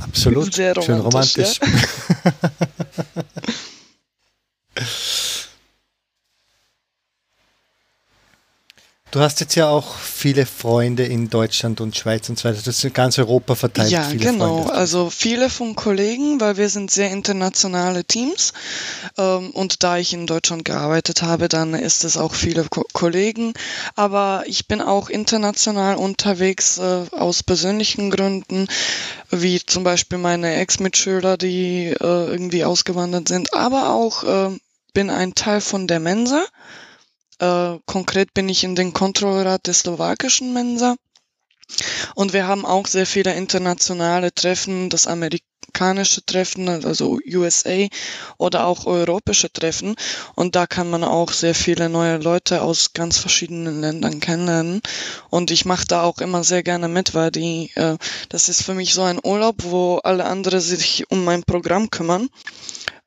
Absolut. 0.00 0.54
Sehr 0.54 0.74
romantisch. 0.74 0.86
Schön 0.86 1.00
romantisch. 1.00 1.60
Ja? 1.60 3.22
Du 9.16 9.22
hast 9.22 9.40
jetzt 9.40 9.54
ja 9.54 9.70
auch 9.70 9.96
viele 9.96 10.44
Freunde 10.44 11.06
in 11.06 11.30
Deutschland 11.30 11.80
und 11.80 11.96
Schweiz 11.96 12.28
und 12.28 12.38
so 12.38 12.46
weiter. 12.46 12.60
Das 12.62 12.76
ist 12.76 12.84
in 12.84 12.92
ganz 12.92 13.18
Europa 13.18 13.54
verteilt. 13.54 13.90
Ja, 13.90 14.06
genau. 14.10 14.64
Freunde. 14.64 14.74
Also 14.74 15.08
viele 15.08 15.48
von 15.48 15.74
Kollegen, 15.74 16.38
weil 16.38 16.58
wir 16.58 16.68
sind 16.68 16.90
sehr 16.90 17.10
internationale 17.10 18.04
Teams. 18.04 18.52
Ähm, 19.16 19.52
und 19.52 19.82
da 19.82 19.96
ich 19.96 20.12
in 20.12 20.26
Deutschland 20.26 20.66
gearbeitet 20.66 21.22
habe, 21.22 21.48
dann 21.48 21.72
ist 21.72 22.04
es 22.04 22.18
auch 22.18 22.34
viele 22.34 22.64
Ko 22.64 22.84
Kollegen. 22.92 23.54
Aber 23.94 24.42
ich 24.44 24.68
bin 24.68 24.82
auch 24.82 25.08
international 25.08 25.96
unterwegs 25.96 26.76
äh, 26.76 27.06
aus 27.10 27.42
persönlichen 27.42 28.10
Gründen, 28.10 28.68
wie 29.30 29.64
zum 29.64 29.82
Beispiel 29.82 30.18
meine 30.18 30.56
Ex-Mitschüler, 30.56 31.38
die 31.38 31.86
äh, 31.86 31.96
irgendwie 32.00 32.66
ausgewandert 32.66 33.28
sind. 33.28 33.54
Aber 33.54 33.88
auch 33.94 34.24
äh, 34.24 34.58
bin 34.92 35.08
ein 35.08 35.34
Teil 35.34 35.62
von 35.62 35.86
der 35.86 36.00
Mensa. 36.00 36.44
Äh, 37.38 37.78
konkret 37.86 38.32
bin 38.34 38.48
ich 38.48 38.64
in 38.64 38.74
den 38.76 38.92
Kontrollrat 38.92 39.66
der 39.66 39.74
slowakischen 39.74 40.52
Mensa. 40.52 40.96
Und 42.14 42.32
wir 42.32 42.46
haben 42.46 42.64
auch 42.64 42.86
sehr 42.86 43.06
viele 43.06 43.34
internationale 43.34 44.32
Treffen, 44.32 44.88
das 44.88 45.06
amerikanische 45.08 46.24
Treffen, 46.24 46.68
also 46.68 47.18
USA 47.26 47.88
oder 48.38 48.66
auch 48.66 48.86
europäische 48.86 49.52
Treffen. 49.52 49.96
Und 50.36 50.54
da 50.54 50.66
kann 50.66 50.88
man 50.88 51.02
auch 51.02 51.32
sehr 51.32 51.54
viele 51.54 51.88
neue 51.88 52.18
Leute 52.18 52.62
aus 52.62 52.92
ganz 52.94 53.18
verschiedenen 53.18 53.80
Ländern 53.80 54.20
kennenlernen. 54.20 54.80
Und 55.28 55.50
ich 55.50 55.64
mache 55.64 55.86
da 55.86 56.02
auch 56.04 56.18
immer 56.18 56.44
sehr 56.44 56.62
gerne 56.62 56.88
mit, 56.88 57.14
weil 57.14 57.32
die, 57.32 57.72
äh, 57.74 57.98
das 58.28 58.48
ist 58.48 58.62
für 58.62 58.74
mich 58.74 58.94
so 58.94 59.02
ein 59.02 59.18
Urlaub, 59.22 59.56
wo 59.64 59.96
alle 59.98 60.24
anderen 60.24 60.60
sich 60.60 61.10
um 61.10 61.24
mein 61.24 61.42
Programm 61.42 61.90
kümmern. 61.90 62.28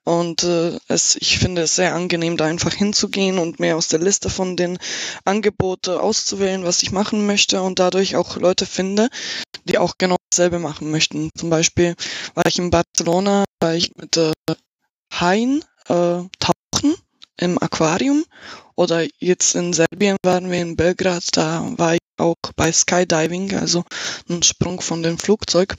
Und 0.06 0.44
äh, 0.44 0.79
es, 0.88 1.15
ich 1.18 1.38
finde 1.38 1.63
es 1.63 1.75
sehr 1.75 1.94
angenehm, 1.94 2.38
da 2.38 2.46
einfach 2.46 2.74
hinzugehen 2.74 3.38
und 3.38 3.60
mir 3.60 3.77
aus 3.77 3.89
der 3.89 4.00
Liste 4.00 4.29
von 4.29 4.56
den 4.56 4.79
Angeboten 5.25 5.91
auszuwählen, 5.91 6.63
was 6.63 6.82
ich 6.82 6.91
machen 6.91 7.25
möchte 7.25 7.62
und 7.62 7.79
dadurch 7.79 8.15
auch 8.15 8.38
Leute 8.38 8.65
finde, 8.65 9.10
die 9.65 9.77
auch 9.77 9.96
genau 9.98 10.15
dasselbe 10.32 10.60
machen 10.60 10.89
möchten. 10.89 11.29
Zum 11.38 11.50
Beispiel 11.50 11.96
war 12.34 12.46
ich 12.48 12.58
in 12.58 12.72
Barcelona, 12.72 13.44
war 13.60 13.75
ich 13.75 13.91
mit 13.96 14.18
äh, 14.18 14.34
Haien 15.13 15.63
äh, 15.88 16.24
tauchen 16.39 16.96
im 17.38 17.62
Aquarium 17.62 18.25
oder 18.75 19.06
jetzt 19.20 19.56
in 19.56 19.74
Serbien 19.74 20.18
waren 20.24 20.50
wir 20.50 20.62
in 20.62 20.75
Belgrad, 20.75 21.25
da 21.34 21.65
war 21.77 21.96
ich 21.96 22.00
auch 22.18 22.36
bei 22.56 22.72
Skydiving, 22.72 23.56
also 23.56 23.84
ein 24.29 24.44
Sprung 24.44 24.82
von 24.82 25.03
dem 25.03 25.18
Flugzeug. 25.18 25.75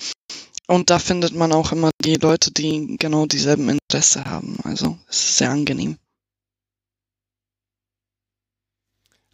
Und 0.70 0.88
da 0.88 1.00
findet 1.00 1.34
man 1.34 1.50
auch 1.50 1.72
immer 1.72 1.90
die 2.04 2.14
Leute, 2.14 2.52
die 2.52 2.96
genau 2.96 3.26
dieselben 3.26 3.68
Interesse 3.68 4.24
haben. 4.24 4.56
Also 4.62 4.96
es 5.08 5.18
ist 5.18 5.38
sehr 5.38 5.50
angenehm. 5.50 5.96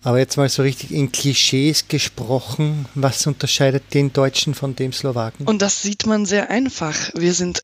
Aber 0.03 0.19
jetzt 0.19 0.39
mal 0.39 0.49
so 0.49 0.63
richtig 0.63 0.93
in 0.93 1.13
Klischees 1.13 1.89
gesprochen, 1.89 2.87
was 2.95 3.27
unterscheidet 3.27 3.93
den 3.93 4.15
Deutschen 4.15 4.55
von 4.55 4.77
dem 4.77 4.95
Slowaken? 4.95 5.47
Und 5.47 5.61
das 5.61 5.83
sieht 5.83 6.07
man 6.07 6.25
sehr 6.25 6.49
einfach. 6.49 7.11
Wir 7.15 7.35
sind 7.35 7.61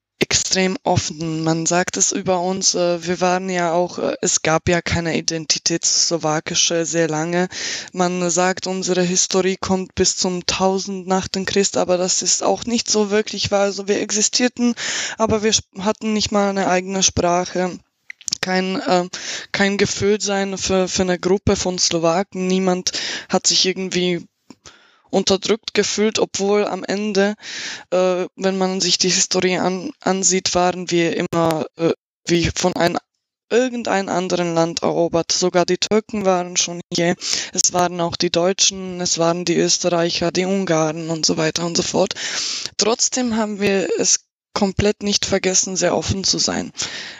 extrem 0.52 0.76
offen. 0.82 1.44
Man 1.44 1.64
sagt 1.64 1.97
es 1.97 2.12
über 2.12 2.38
uns, 2.40 2.75
äh, 2.75 3.06
wir 3.06 3.23
waren 3.23 3.49
ja 3.49 3.73
auch, 3.73 3.99
äh, 3.99 4.16
es 4.21 4.42
gab 4.42 4.68
ja 4.68 4.82
keine 4.82 5.16
Identität 5.16 5.87
slowakische 5.87 6.85
sehr 6.85 7.09
lange. 7.09 7.49
Man 7.94 8.28
sagt, 8.28 8.66
unsere 8.66 9.00
Historie 9.00 9.56
kommt 9.56 9.94
bis 9.94 10.14
zum 10.16 10.44
1000 10.47 11.06
nach 11.06 11.26
dem 11.26 11.47
Christ, 11.47 11.78
aber 11.78 11.97
das 11.97 12.21
ist 12.21 12.42
auch 12.42 12.64
nicht 12.66 12.90
so 12.90 13.11
wirklich 13.11 13.50
wahr. 13.50 13.62
Also 13.62 13.88
wir 13.88 14.02
existierten, 14.02 14.75
aber 15.16 15.42
wir 15.42 15.54
hatten 15.78 16.12
nicht 16.12 16.32
mal 16.32 16.50
eine 16.50 16.68
eigene 16.68 17.02
Sprache 17.02 17.78
kein, 18.42 18.78
äh, 18.78 19.09
kein 19.52 19.78
Gefühl 19.78 20.21
sein 20.21 20.59
für, 20.59 20.87
für 20.87 21.02
eine 21.02 21.18
Gruppe 21.18 21.56
von 21.56 21.78
Slowaken. 21.78 22.47
Niemand 22.47 22.92
hat 23.30 23.47
sich 23.47 23.64
irgendwie 23.64 24.26
unterdrückt 25.12 25.75
gefühlt, 25.75 26.19
obwohl 26.19 26.66
am 26.66 26.85
Ende, 26.85 27.35
äh, 27.90 28.26
wenn 28.37 28.59
man 28.59 28.81
sich 28.81 28.99
die 28.99 29.11
Historie 29.11 29.59
an, 29.59 29.92
ansieht, 30.00 30.54
waren 30.54 30.90
wir 30.90 31.16
immer 31.16 31.66
äh, 31.76 31.92
wie 32.26 32.50
von 32.54 32.75
einem 32.75 32.99
irgendein 33.50 34.09
anderen 34.09 34.54
Land 34.54 34.83
erobert. 34.83 35.31
Sogar 35.31 35.66
die 35.66 35.76
Türken 35.76 36.25
waren 36.25 36.57
schon 36.57 36.81
hier. 36.92 37.14
Es 37.52 37.73
waren 37.75 38.00
auch 38.00 38.16
die 38.16 38.31
Deutschen, 38.31 39.00
es 39.00 39.19
waren 39.19 39.45
die 39.45 39.57
Österreicher, 39.57 40.33
die 40.33 40.47
Ungarn 40.47 41.11
und 41.11 41.26
so 41.26 41.37
weiter 41.37 41.66
und 41.66 41.76
so 41.76 41.83
fort. 41.83 42.14
Trotzdem 42.78 43.37
haben 43.37 43.61
wir 43.61 43.88
es 43.99 44.21
komplett 44.54 45.02
nicht 45.02 45.25
vergessen, 45.25 45.76
sehr 45.76 45.97
offen 45.97 46.25
zu 46.25 46.38
sein. 46.38 46.73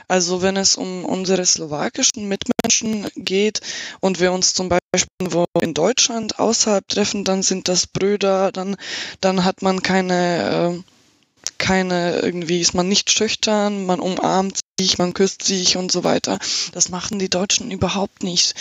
Also 0.08 0.42
wenn 0.42 0.56
es 0.56 0.76
um 0.76 1.04
unsere 1.04 1.44
slowakischen 1.44 2.28
Mitmenschen 2.28 3.08
geht 3.16 3.60
und 4.00 4.20
wir 4.20 4.32
uns 4.32 4.54
zum 4.54 4.68
Beispiel 4.68 5.44
in 5.60 5.74
Deutschland 5.74 6.38
außerhalb 6.38 6.86
treffen, 6.88 7.24
dann 7.24 7.42
sind 7.42 7.68
das 7.68 7.86
Brüder, 7.86 8.52
dann, 8.52 8.76
dann 9.20 9.44
hat 9.44 9.62
man 9.62 9.82
keine, 9.82 10.78
äh, 10.78 11.52
keine, 11.58 12.20
irgendwie 12.20 12.60
ist 12.60 12.74
man 12.74 12.88
nicht 12.88 13.10
schüchtern, 13.10 13.86
man 13.86 14.00
umarmt 14.00 14.60
sich, 14.82 14.98
man 14.98 15.14
küsst 15.14 15.42
sich 15.42 15.76
und 15.76 15.92
so 15.92 16.04
weiter. 16.04 16.38
Das 16.72 16.88
machen 16.88 17.18
die 17.18 17.30
Deutschen 17.30 17.70
überhaupt 17.70 18.22
nicht. 18.22 18.54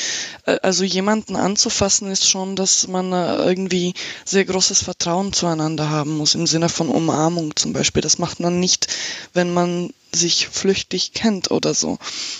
Äh, 0.45 0.57
also 0.61 0.83
jemanden 0.83 1.35
anzufassen 1.35 2.09
ist 2.11 2.27
schon, 2.29 2.55
dass 2.55 2.87
man 2.87 3.11
äh, 3.11 3.37
irgendwie 3.43 3.93
sehr 4.25 4.45
großes 4.45 4.83
Vertrauen 4.83 5.33
zueinander 5.33 5.89
haben 5.89 6.17
muss, 6.17 6.35
im 6.35 6.47
Sinne 6.47 6.69
von 6.69 6.89
Umarmung 6.89 7.55
zum 7.55 7.73
Beispiel. 7.73 8.01
Das 8.01 8.19
macht 8.19 8.39
man 8.39 8.59
nicht, 8.59 8.87
wenn 9.33 9.53
man 9.53 9.93
sich 10.13 10.47
flüchtig 10.47 11.13
kennt 11.13 11.51
oder 11.51 11.73
so. 11.73 11.97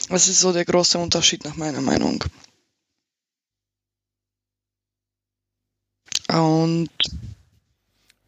Das 0.09 0.27
ist 0.27 0.39
so 0.39 0.51
der 0.53 0.65
große 0.65 0.97
Unterschied 0.97 1.43
nach 1.45 1.55
meiner 1.55 1.81
Meinung. 1.81 2.23
Und 6.29 6.89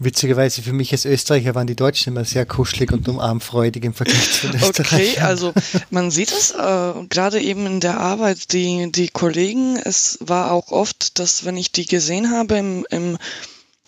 Witzigerweise 0.03 0.61
für 0.61 0.73
mich 0.73 0.91
als 0.91 1.05
Österreicher 1.05 1.55
waren 1.55 1.67
die 1.67 1.75
Deutschen 1.75 2.13
immer 2.13 2.25
sehr 2.25 2.45
kuschelig 2.45 2.91
und 2.91 3.07
umarmfreudig 3.07 3.83
im 3.83 3.93
Vergleich 3.93 4.31
zu 4.31 4.47
den 4.47 4.61
Österreichern. 4.61 4.99
Okay, 4.99 5.19
also 5.19 5.53
man 5.89 6.11
sieht 6.11 6.31
es 6.31 6.51
äh, 6.51 6.93
gerade 7.09 7.41
eben 7.41 7.65
in 7.65 7.79
der 7.79 7.99
Arbeit, 7.99 8.53
die, 8.53 8.91
die 8.91 9.09
Kollegen, 9.09 9.77
es 9.77 10.17
war 10.21 10.51
auch 10.51 10.71
oft, 10.71 11.19
dass 11.19 11.45
wenn 11.45 11.57
ich 11.57 11.71
die 11.71 11.85
gesehen 11.85 12.31
habe 12.31 12.57
im, 12.57 12.85
im, 12.89 13.17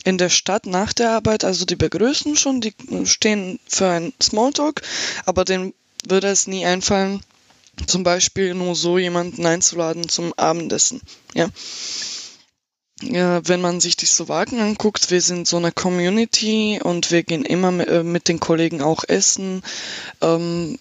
in 0.04 0.18
der 0.18 0.30
Stadt 0.30 0.66
nach 0.66 0.94
der 0.94 1.12
Arbeit, 1.12 1.44
also 1.44 1.66
die 1.66 1.76
begrüßen 1.76 2.36
schon, 2.36 2.62
die 2.62 2.74
stehen 3.06 3.60
für 3.68 3.90
ein 3.90 4.14
Smalltalk, 4.22 4.82
aber 5.26 5.46
denen 5.46 5.74
würde 6.08 6.28
es 6.28 6.48
nie 6.48 6.66
einfallen, 6.66 7.22
zum 7.88 8.04
Beispiel 8.04 8.54
nur 8.54 8.76
so 8.76 8.98
jemanden 8.98 9.46
einzuladen 9.46 10.08
zum 10.08 10.34
Abendessen. 10.34 11.02
Ja 11.34 11.50
wenn 13.02 13.60
man 13.60 13.82
sich 13.82 13.98
die 13.98 14.06
Slowaken 14.06 14.60
anguckt, 14.60 15.12
wir 15.12 15.22
sind 15.22 15.48
so 15.48 15.58
eine 15.58 15.74
Community 15.74 16.80
und 16.82 17.12
wir 17.12 17.24
gehen 17.24 17.44
immer 17.44 17.86
äh, 17.88 18.04
mit 18.04 18.30
den 18.30 18.40
Kollegen 18.40 18.82
auch 18.82 19.04
essen. 19.06 19.64
Ähm, 20.22 20.80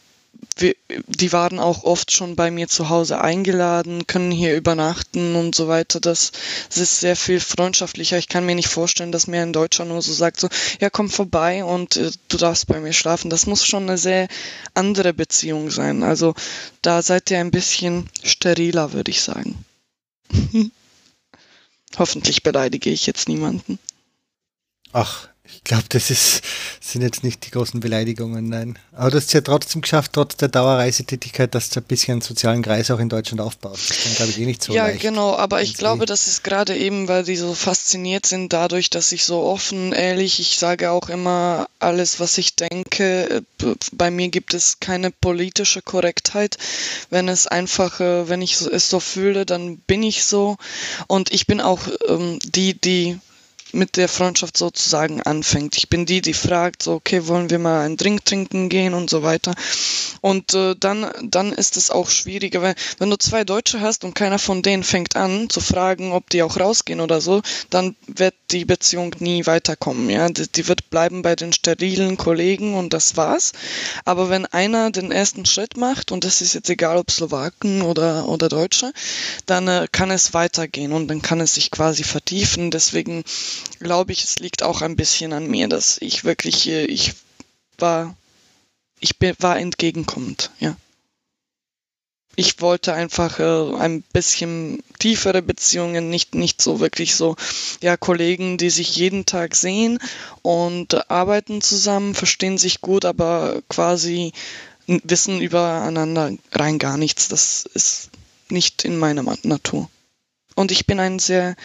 wir, 0.56 0.76
die 1.08 1.32
waren 1.32 1.58
auch 1.58 1.82
oft 1.82 2.12
schon 2.12 2.36
bei 2.36 2.52
mir 2.52 2.68
zu 2.68 2.88
Hause 2.88 3.20
eingeladen, 3.20 4.06
können 4.06 4.30
hier 4.30 4.56
übernachten 4.56 5.34
und 5.34 5.56
so 5.56 5.66
weiter. 5.66 5.98
Das, 5.98 6.30
das 6.68 6.78
ist 6.78 7.00
sehr 7.00 7.16
viel 7.16 7.40
freundschaftlicher. 7.40 8.16
Ich 8.18 8.28
kann 8.28 8.46
mir 8.46 8.54
nicht 8.54 8.68
vorstellen, 8.68 9.10
dass 9.10 9.26
mir 9.26 9.42
ein 9.42 9.52
Deutscher 9.52 9.84
nur 9.84 10.00
so 10.00 10.12
sagt, 10.12 10.38
so, 10.38 10.48
ja, 10.80 10.90
komm 10.90 11.10
vorbei 11.10 11.64
und 11.64 11.96
äh, 11.96 12.12
du 12.28 12.36
darfst 12.36 12.68
bei 12.68 12.78
mir 12.78 12.92
schlafen. 12.92 13.28
Das 13.28 13.46
muss 13.46 13.66
schon 13.66 13.84
eine 13.84 13.98
sehr 13.98 14.28
andere 14.74 15.12
Beziehung 15.12 15.70
sein. 15.70 16.04
Also 16.04 16.34
da 16.80 17.02
seid 17.02 17.30
ihr 17.32 17.40
ein 17.40 17.50
bisschen 17.50 18.08
steriler, 18.22 18.92
würde 18.92 19.10
ich 19.10 19.22
sagen. 19.22 19.64
Hoffentlich 21.98 22.42
beleidige 22.42 22.90
ich 22.90 23.06
jetzt 23.06 23.28
niemanden. 23.28 23.78
Ach, 24.92 25.28
ich 25.56 25.64
glaube, 25.64 25.84
das 25.88 26.10
ist, 26.10 26.42
sind 26.80 27.02
jetzt 27.02 27.24
nicht 27.24 27.46
die 27.46 27.50
großen 27.50 27.80
Beleidigungen, 27.80 28.48
nein. 28.48 28.78
Aber 28.92 29.10
du 29.10 29.16
hast 29.16 29.26
es 29.26 29.32
ja 29.32 29.40
trotzdem 29.40 29.80
geschafft, 29.82 30.12
trotz 30.12 30.36
der 30.36 30.48
Dauerreisetätigkeit, 30.48 31.54
dass 31.54 31.70
du 31.70 31.80
ein 31.80 31.84
bisschen 31.84 32.12
einen 32.12 32.20
sozialen 32.20 32.62
Kreis 32.62 32.90
auch 32.90 32.98
in 32.98 33.08
Deutschland 33.08 33.40
aufbaust. 33.40 33.90
Das 33.90 34.04
ist, 34.06 34.16
glaube 34.16 34.30
ich, 34.30 34.38
eh 34.38 34.46
nicht 34.46 34.62
so 34.62 34.72
Ja, 34.72 34.86
leicht. 34.86 35.00
genau, 35.00 35.34
aber 35.36 35.62
ich 35.62 35.74
glaube, 35.74 36.06
das 36.06 36.26
ist 36.26 36.44
gerade 36.44 36.76
eben, 36.76 37.08
weil 37.08 37.24
die 37.24 37.36
so 37.36 37.54
fasziniert 37.54 38.26
sind 38.26 38.52
dadurch, 38.52 38.90
dass 38.90 39.12
ich 39.12 39.24
so 39.24 39.42
offen, 39.42 39.92
ehrlich, 39.92 40.40
ich 40.40 40.58
sage 40.58 40.90
auch 40.90 41.08
immer 41.08 41.66
alles, 41.78 42.20
was 42.20 42.38
ich 42.38 42.54
denke. 42.56 43.42
Bei 43.92 44.10
mir 44.10 44.28
gibt 44.28 44.54
es 44.54 44.80
keine 44.80 45.10
politische 45.10 45.82
Korrektheit. 45.82 46.58
Wenn 47.10 47.28
es 47.28 47.46
einfach, 47.46 48.00
äh, 48.00 48.28
wenn 48.28 48.42
ich 48.42 48.60
es 48.60 48.90
so 48.90 49.00
fühle, 49.00 49.46
dann 49.46 49.78
bin 49.78 50.02
ich 50.02 50.24
so. 50.24 50.56
Und 51.06 51.32
ich 51.32 51.46
bin 51.46 51.60
auch 51.60 51.80
ähm, 52.08 52.38
die, 52.44 52.74
die 52.74 53.18
mit 53.74 53.96
der 53.96 54.08
Freundschaft 54.08 54.56
sozusagen 54.56 55.20
anfängt. 55.22 55.76
Ich 55.76 55.88
bin 55.88 56.06
die, 56.06 56.20
die 56.20 56.34
fragt, 56.34 56.82
so, 56.82 56.92
okay, 56.94 57.26
wollen 57.26 57.50
wir 57.50 57.58
mal 57.58 57.84
einen 57.84 57.96
Drink 57.96 58.24
trinken 58.24 58.68
gehen 58.68 58.94
und 58.94 59.10
so 59.10 59.22
weiter. 59.22 59.54
Und 60.20 60.54
äh, 60.54 60.74
dann, 60.78 61.10
dann 61.22 61.52
ist 61.52 61.76
es 61.76 61.90
auch 61.90 62.08
schwieriger, 62.08 62.62
weil 62.62 62.74
wenn 62.98 63.10
du 63.10 63.16
zwei 63.18 63.44
Deutsche 63.44 63.80
hast 63.80 64.04
und 64.04 64.14
keiner 64.14 64.38
von 64.38 64.62
denen 64.62 64.82
fängt 64.82 65.16
an 65.16 65.50
zu 65.50 65.60
fragen, 65.60 66.12
ob 66.12 66.30
die 66.30 66.42
auch 66.42 66.58
rausgehen 66.58 67.00
oder 67.00 67.20
so, 67.20 67.42
dann 67.70 67.94
wird 68.06 68.34
die 68.50 68.64
Beziehung 68.64 69.14
nie 69.18 69.46
weiterkommen. 69.46 70.08
Ja, 70.08 70.28
die, 70.28 70.48
die 70.50 70.68
wird 70.68 70.88
bleiben 70.90 71.22
bei 71.22 71.36
den 71.36 71.52
sterilen 71.52 72.16
Kollegen 72.16 72.74
und 72.74 72.92
das 72.92 73.16
war's. 73.16 73.52
Aber 74.04 74.30
wenn 74.30 74.46
einer 74.46 74.90
den 74.90 75.10
ersten 75.12 75.44
Schritt 75.44 75.76
macht 75.76 76.12
und 76.12 76.24
das 76.24 76.40
ist 76.40 76.54
jetzt 76.54 76.70
egal, 76.70 76.96
ob 76.96 77.10
Slowaken 77.10 77.82
oder 77.82 78.28
oder 78.28 78.48
Deutsche, 78.48 78.92
dann 79.46 79.68
äh, 79.68 79.86
kann 79.90 80.10
es 80.10 80.34
weitergehen 80.34 80.92
und 80.92 81.08
dann 81.08 81.22
kann 81.22 81.40
es 81.40 81.54
sich 81.54 81.70
quasi 81.70 82.04
vertiefen. 82.04 82.70
Deswegen 82.70 83.24
glaube 83.80 84.12
ich, 84.12 84.24
es 84.24 84.38
liegt 84.38 84.62
auch 84.62 84.82
ein 84.82 84.96
bisschen 84.96 85.32
an 85.32 85.46
mir, 85.46 85.68
dass 85.68 85.98
ich 86.00 86.24
wirklich, 86.24 86.68
äh, 86.68 86.84
ich 86.84 87.14
war, 87.78 88.16
ich 89.00 89.16
war 89.38 89.58
entgegenkommend, 89.58 90.50
ja. 90.60 90.76
Ich 92.36 92.60
wollte 92.60 92.94
einfach 92.94 93.38
äh, 93.38 93.76
ein 93.76 94.02
bisschen 94.02 94.82
tiefere 94.98 95.40
Beziehungen, 95.40 96.10
nicht, 96.10 96.34
nicht 96.34 96.60
so 96.60 96.80
wirklich 96.80 97.14
so, 97.14 97.36
ja, 97.80 97.96
Kollegen, 97.96 98.58
die 98.58 98.70
sich 98.70 98.96
jeden 98.96 99.24
Tag 99.24 99.54
sehen 99.54 100.00
und 100.42 101.10
arbeiten 101.10 101.62
zusammen, 101.62 102.14
verstehen 102.14 102.58
sich 102.58 102.80
gut, 102.80 103.04
aber 103.04 103.62
quasi 103.68 104.32
wissen 104.86 105.40
übereinander 105.40 106.32
rein 106.52 106.78
gar 106.78 106.96
nichts. 106.96 107.28
Das 107.28 107.66
ist 107.72 108.10
nicht 108.48 108.84
in 108.84 108.98
meiner 108.98 109.22
Natur. 109.42 109.88
Und 110.54 110.70
ich 110.72 110.86
bin 110.86 111.00
ein 111.00 111.18
sehr 111.18 111.56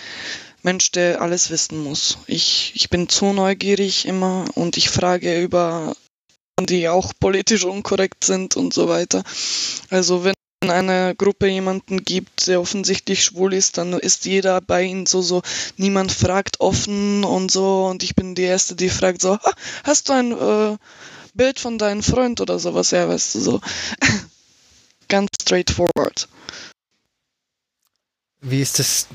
Mensch, 0.63 0.91
der 0.91 1.22
alles 1.22 1.50
wissen 1.50 1.84
muss. 1.84 2.17
Ich, 2.28 2.74
ich 2.76 2.89
bin 2.89 3.08
zu 3.10 3.34
neugierig 3.34 4.06
immer 4.06 4.45
und 4.56 4.78
ich 4.78 4.89
frage 4.89 5.41
über 5.41 5.95
die 6.60 6.89
auch 6.89 7.13
politisch 7.19 7.63
unkorrekt 7.63 8.24
sind 8.26 8.58
und 8.58 8.74
so 8.74 8.89
weiter. 8.89 9.24
Also 9.89 10.24
wenn 10.24 10.34
eine 10.67 11.15
Gruppe 11.15 11.48
jemanden 11.48 12.04
gibt, 12.04 12.48
der 12.48 12.60
offensichtlich 12.60 13.24
schwul 13.24 13.54
ist, 13.54 13.78
dann 13.78 13.93
ist 13.93 14.26
jeder 14.26 14.60
bei 14.60 14.84
ihnen 14.84 15.06
so, 15.06 15.22
so, 15.22 15.41
niemand 15.78 16.12
fragt 16.12 16.60
offen 16.60 17.24
und 17.24 17.50
so 17.50 17.86
und 17.86 18.04
ich 18.04 18.15
bin 18.15 18.36
die 18.36 18.43
Erste, 18.43 18.76
die 18.76 18.89
fragt 18.89 19.22
so, 19.22 19.38
hast 19.86 20.10
du 20.10 20.13
ein 20.13 20.32
äh, 20.34 20.78
Bild 21.34 21.60
von 21.60 21.78
deinem 21.78 22.04
Freund 22.04 22.41
oder 22.41 22.60
sowas? 22.60 22.91
Ja, 22.91 23.08
weißt 23.08 23.36
du, 23.36 23.39
so. 23.39 23.62
Ganz 25.08 25.30
straightforward. 25.41 26.28
Wie 28.41 28.62
ist 28.62 28.80
das 28.80 29.08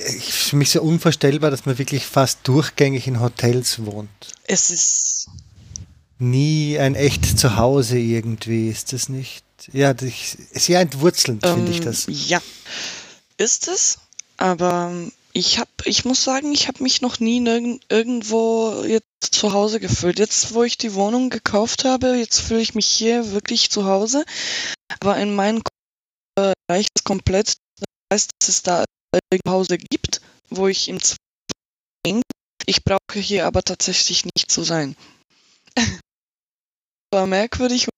für 0.00 0.56
mich 0.56 0.70
so 0.70 0.82
unvorstellbar, 0.82 1.50
dass 1.50 1.66
man 1.66 1.78
wirklich 1.78 2.06
fast 2.06 2.40
durchgängig 2.44 3.06
in 3.06 3.20
Hotels 3.20 3.84
wohnt. 3.84 4.10
Es 4.46 4.70
ist 4.70 5.28
nie 6.18 6.78
ein 6.78 6.94
echt 6.94 7.38
Zuhause 7.38 7.98
irgendwie, 7.98 8.68
ist 8.68 8.92
das 8.92 9.08
nicht? 9.08 9.44
Ja, 9.72 9.94
das, 9.94 10.12
sehr 10.52 10.80
entwurzelnd 10.80 11.44
ähm, 11.44 11.54
finde 11.54 11.72
ich 11.72 11.80
das. 11.80 12.06
Ja, 12.08 12.40
ist 13.36 13.68
es, 13.68 13.98
aber 14.36 14.92
ich 15.32 15.58
habe, 15.58 15.70
ich 15.84 16.04
muss 16.04 16.24
sagen, 16.24 16.52
ich 16.52 16.68
habe 16.68 16.82
mich 16.82 17.02
noch 17.02 17.20
nie 17.20 17.38
irgendwo 17.88 18.82
jetzt 18.84 19.06
zu 19.34 19.52
Hause 19.52 19.80
gefühlt. 19.80 20.18
Jetzt, 20.18 20.54
wo 20.54 20.64
ich 20.64 20.76
die 20.76 20.94
Wohnung 20.94 21.30
gekauft 21.30 21.84
habe, 21.84 22.16
jetzt 22.16 22.40
fühle 22.40 22.60
ich 22.60 22.74
mich 22.74 22.86
hier 22.86 23.32
wirklich 23.32 23.70
zu 23.70 23.84
Hause. 23.84 24.24
Aber 25.00 25.16
in 25.18 25.34
meinem 25.34 25.62
Kopf 25.62 26.54
reicht 26.70 26.90
es 26.94 27.04
komplett. 27.04 27.56
Das 27.78 27.86
heißt, 28.12 28.30
dass 28.40 28.48
es 28.48 28.62
da 28.62 28.84
Hause 29.48 29.78
gibt, 29.78 30.20
wo 30.48 30.68
ich 30.68 30.88
im 30.88 31.00
Zweifel 31.00 31.18
ich 32.70 32.84
brauche 32.84 33.18
hier 33.18 33.46
aber 33.46 33.62
tatsächlich 33.62 34.24
nicht 34.24 34.50
zu 34.50 34.62
sein. 34.62 34.96
War 37.12 37.26
merkwürdig. 37.26 37.88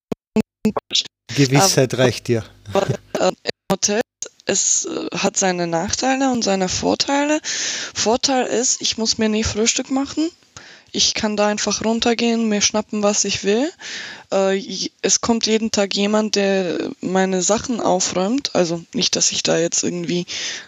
Gewissheit 1.34 1.92
aber, 1.92 2.04
reicht 2.04 2.28
dir. 2.28 2.42
Äh, 2.72 3.28
Im 3.28 3.34
Hotel, 3.70 4.00
es 4.46 4.86
äh, 4.86 5.08
hat 5.14 5.36
seine 5.36 5.66
Nachteile 5.66 6.32
und 6.32 6.42
seine 6.42 6.70
Vorteile. 6.70 7.40
Vorteil 7.44 8.46
ist, 8.46 8.80
ich 8.80 8.96
muss 8.96 9.18
mir 9.18 9.28
nie 9.28 9.44
Frühstück 9.44 9.90
machen. 9.90 10.30
Ich 10.94 11.14
kann 11.14 11.38
da 11.38 11.46
einfach 11.46 11.82
runtergehen, 11.82 12.50
mir 12.50 12.60
schnappen, 12.60 13.02
was 13.02 13.24
ich 13.24 13.44
will. 13.44 13.72
Äh, 14.30 14.62
es 15.00 15.22
kommt 15.22 15.46
jeden 15.46 15.70
Tag 15.70 15.94
jemand, 15.94 16.36
der 16.36 16.90
meine 17.00 17.40
Sachen 17.40 17.80
aufräumt. 17.80 18.54
Also 18.54 18.84
nicht, 18.92 19.16
dass 19.16 19.32
ich 19.32 19.42
da 19.42 19.58
jetzt 19.58 19.82
irgendwie 19.84 20.26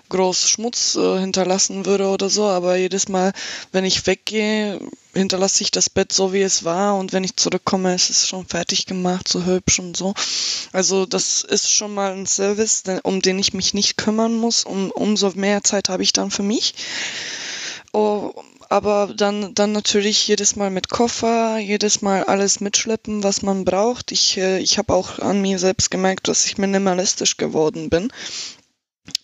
groß 0.08 0.48
Schmutz 0.48 0.96
äh, 0.96 1.18
hinterlassen 1.20 1.84
würde 1.84 2.08
oder 2.08 2.30
so, 2.30 2.44
aber 2.44 2.76
jedes 2.76 3.08
Mal, 3.08 3.34
wenn 3.72 3.84
ich 3.84 4.06
weggehe, 4.06 4.80
hinterlasse 5.12 5.62
ich 5.62 5.70
das 5.70 5.90
Bett 5.90 6.10
so, 6.10 6.32
wie 6.32 6.40
es 6.40 6.64
war. 6.64 6.96
Und 6.96 7.12
wenn 7.12 7.24
ich 7.24 7.36
zurückkomme, 7.36 7.94
ist 7.94 8.08
es 8.08 8.26
schon 8.26 8.46
fertig 8.46 8.86
gemacht, 8.86 9.28
so 9.28 9.44
hübsch 9.44 9.78
und 9.78 9.94
so. 9.94 10.14
Also 10.72 11.04
das 11.04 11.42
ist 11.42 11.70
schon 11.70 11.92
mal 11.92 12.12
ein 12.12 12.26
Service, 12.26 12.84
um 13.02 13.20
den 13.20 13.38
ich 13.38 13.52
mich 13.52 13.74
nicht 13.74 13.98
kümmern 13.98 14.34
muss. 14.36 14.64
Um, 14.64 14.90
umso 14.90 15.32
mehr 15.34 15.62
Zeit 15.62 15.90
habe 15.90 16.02
ich 16.02 16.14
dann 16.14 16.30
für 16.30 16.42
mich. 16.42 16.74
Oh, 17.92 18.32
aber 18.74 19.14
dann, 19.16 19.54
dann 19.54 19.70
natürlich 19.70 20.26
jedes 20.26 20.56
Mal 20.56 20.68
mit 20.68 20.88
Koffer, 20.90 21.58
jedes 21.58 22.02
Mal 22.02 22.24
alles 22.24 22.58
mitschleppen, 22.58 23.22
was 23.22 23.40
man 23.42 23.64
braucht. 23.64 24.10
Ich, 24.10 24.36
äh, 24.36 24.58
ich 24.58 24.78
habe 24.78 24.92
auch 24.94 25.20
an 25.20 25.40
mir 25.40 25.60
selbst 25.60 25.92
gemerkt, 25.92 26.26
dass 26.26 26.44
ich 26.44 26.58
minimalistisch 26.58 27.36
geworden 27.36 27.88
bin. 27.88 28.12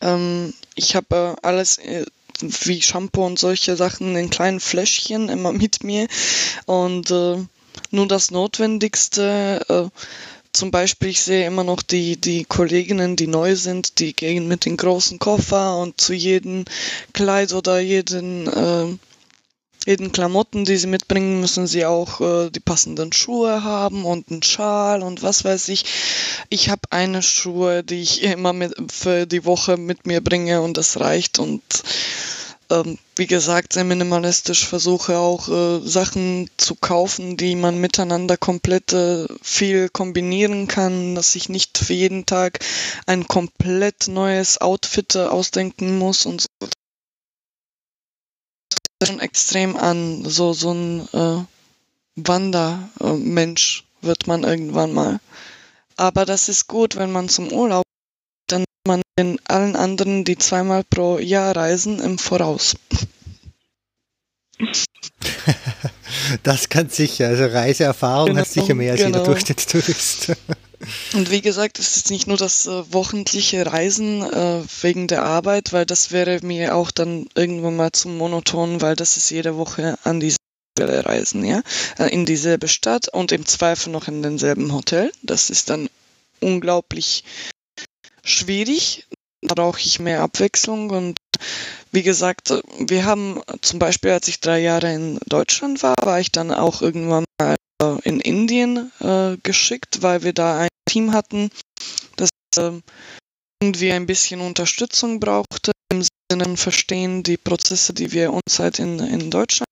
Ähm, 0.01 0.55
ich 0.77 0.95
habe 0.95 1.37
äh, 1.37 1.45
alles 1.45 1.79
äh, 1.79 2.07
wie 2.41 2.81
Shampoo 2.81 3.27
und 3.27 3.41
solche 3.41 3.75
Sachen 3.75 4.15
in 4.15 4.31
kleinen 4.31 4.61
Fläschchen 4.61 5.29
immer 5.29 5.53
mit 5.65 5.83
mir 5.83 6.07
und 6.67 7.11
äh, 7.11 7.39
nur 7.91 8.07
das 8.07 8.31
Notwendigste. 8.31 9.67
Äh, 9.69 10.01
zum 10.53 10.71
Beispiel, 10.71 11.09
ich 11.09 11.23
sehe 11.23 11.45
immer 11.49 11.65
noch 11.65 11.83
die, 11.83 12.21
die 12.21 12.45
Kolleginnen, 12.45 13.17
die 13.17 13.27
neu 13.27 13.57
sind, 13.57 13.99
die 13.99 14.15
gehen 14.15 14.47
mit 14.47 14.65
den 14.65 14.77
großen 14.77 15.19
Koffer 15.19 15.77
und 15.77 16.01
zu 16.01 16.13
jedem 16.13 16.67
Kleid 17.13 17.53
oder 17.53 17.81
jeden 17.81 18.47
äh, 18.47 18.97
jeden 19.91 20.13
Klamotten, 20.13 20.65
die 20.65 20.77
sie 20.77 20.87
mitbringen, 20.87 21.41
müssen 21.41 21.67
sie 21.67 21.85
auch 21.85 22.21
äh, 22.21 22.51
die 22.51 22.61
passenden 22.61 23.13
Schuhe 23.13 23.65
haben 23.65 24.05
und 24.05 24.31
einen 24.31 24.45
Schal 24.45 25.03
und 25.03 25.25
was 25.25 25.45
weiß 25.45 25.69
ich. 25.69 25.85
Ich 26.49 26.71
habe 26.71 26.83
eine 26.91 27.23
Schuhe, 27.23 27.83
die 27.83 28.01
ich 28.01 28.23
immer 28.23 28.53
mit, 28.53 28.73
für 28.93 29.27
die 29.27 29.45
Woche 29.45 29.77
mit 29.77 30.07
mir 30.07 30.23
bringe 30.23 30.63
und 30.63 30.77
das 30.77 31.01
reicht 31.01 31.41
und 31.41 31.63
ähm, 32.71 32.99
wie 33.17 33.27
gesagt, 33.27 33.73
sehr 33.73 33.83
minimalistisch 33.83 34.65
versuche 34.65 35.19
auch 35.19 35.49
äh, 35.49 35.81
Sachen 35.81 36.49
zu 36.57 36.77
kaufen, 36.77 37.37
die 37.37 37.57
man 37.57 37.79
miteinander 37.79 38.37
komplett 38.37 38.93
äh, 38.93 39.27
viel 39.43 39.89
kombinieren 39.89 40.69
kann, 40.69 41.17
dass 41.17 41.35
ich 41.35 41.49
nicht 41.49 41.79
für 41.79 41.95
jeden 41.95 42.27
Tag 42.27 42.61
ein 43.07 43.27
komplett 43.27 44.07
neues 44.07 44.61
Outfit 44.61 45.17
äh, 45.17 45.25
ausdenken 45.25 45.99
muss 45.99 46.27
und 46.27 46.43
so. 46.43 46.47
Schon 49.03 49.21
extrem 49.21 49.77
an, 49.77 50.25
so, 50.25 50.53
so 50.53 50.73
ein 50.73 51.09
äh, 51.13 51.45
Wandermensch 52.17 53.85
wird 54.03 54.27
man 54.27 54.45
irgendwann 54.45 54.93
mal. 54.93 55.21
Aber 55.97 56.25
das 56.25 56.49
ist 56.49 56.67
gut, 56.67 56.97
wenn 56.97 57.13
man 57.13 57.29
zum 57.29 57.53
Urlaub, 57.53 57.85
dann 58.47 58.65
man 58.87 59.03
den 59.19 59.39
allen 59.47 59.77
anderen, 59.77 60.25
die 60.25 60.39
zweimal 60.39 60.85
pro 60.85 61.19
Jahr 61.19 61.57
reisen, 61.57 61.99
im 61.99 62.19
Voraus. 62.19 62.77
das 66.43 66.69
kann 66.69 66.89
sicher. 66.89 67.29
Also 67.29 67.47
Reiseerfahrung 67.47 68.29
genau, 68.29 68.41
hat 68.41 68.49
sicher 68.49 68.75
mehr 68.75 68.93
als 68.93 69.01
genau. 69.01 69.19
jeder 69.19 69.25
Durchschnittstourist. 69.25 70.33
Und 71.15 71.31
wie 71.31 71.43
gesagt, 71.43 71.79
es 71.79 71.97
ist 71.97 72.11
nicht 72.11 72.27
nur 72.27 72.37
das 72.37 72.67
äh, 72.67 72.93
wochentliche 72.93 73.67
Reisen 73.67 74.23
äh, 74.23 74.63
wegen 74.81 75.09
der 75.09 75.25
Arbeit, 75.25 75.73
weil 75.73 75.85
das 75.85 76.11
wäre 76.11 76.41
mir 76.43 76.75
auch 76.75 76.91
dann 76.91 77.29
irgendwann 77.35 77.77
mal 77.77 77.93
zu 77.93 78.09
monoton, 78.09 78.81
weil 78.81 78.97
das 78.97 79.17
ist 79.17 79.31
jede 79.31 79.57
Woche 79.57 79.99
an 80.05 80.21
diese 80.21 80.39
Stelle 80.79 81.05
reisen, 81.05 81.45
ja, 81.45 81.63
äh, 81.99 82.09
in 82.09 82.25
dieselbe 82.25 82.69
Stadt 82.69 83.09
und 83.09 83.33
im 83.33 83.45
Zweifel 83.45 83.91
noch 83.91 84.09
in 84.09 84.23
denselben 84.23 84.73
Hotel. 84.73 85.13
Das 85.23 85.51
ist 85.51 85.69
dann 85.69 85.91
unglaublich 86.41 87.25
schwierig. 88.25 89.07
Da 89.43 89.55
brauche 89.55 89.81
ich 89.81 90.01
mehr 90.01 90.23
Abwechslung 90.23 90.91
und 90.91 91.19
wie 91.93 92.03
gesagt, 92.03 92.55
wir 92.79 93.05
haben 93.05 93.41
zum 93.63 93.79
Beispiel, 93.79 94.13
als 94.13 94.29
ich 94.29 94.41
drei 94.41 94.61
Jahre 94.61 94.93
in 94.93 95.19
Deutschland 95.27 95.83
war, 95.83 95.95
war 96.03 96.21
ich 96.21 96.31
dann 96.31 96.53
auch 96.53 96.83
irgendwann 96.83 97.25
mal 97.39 97.57
äh, 97.83 97.97
in 98.05 98.21
Indien 98.21 98.93
äh, 99.01 99.37
geschickt, 99.43 100.03
weil 100.03 100.23
wir 100.23 100.33
da 100.33 100.59
ein 100.59 100.70
Team 100.91 101.13
hatten, 101.13 101.51
das 102.17 102.31
äh, 102.57 102.73
irgendwie 103.63 103.93
ein 103.93 104.07
bisschen 104.07 104.41
Unterstützung 104.41 105.21
brauchte, 105.21 105.71
im 105.93 106.03
Sinne 106.31 106.57
verstehen 106.57 107.23
die 107.23 107.37
Prozesse, 107.37 107.93
die 107.95 108.11
wir 108.11 108.33
uns 108.33 108.59
halt 108.59 108.81
in, 108.81 108.99
in 108.99 109.31
Deutschland. 109.31 109.69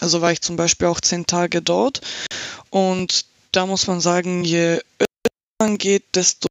Also 0.00 0.20
war 0.20 0.32
ich 0.32 0.40
zum 0.40 0.56
Beispiel 0.56 0.88
auch 0.88 1.00
zehn 1.00 1.26
Tage 1.26 1.62
dort 1.62 2.00
und 2.70 3.26
da 3.52 3.66
muss 3.66 3.86
man 3.86 4.00
sagen, 4.00 4.44
je 4.44 4.80
öfter 4.98 5.30
man 5.60 5.78
geht, 5.78 6.16
desto 6.16 6.48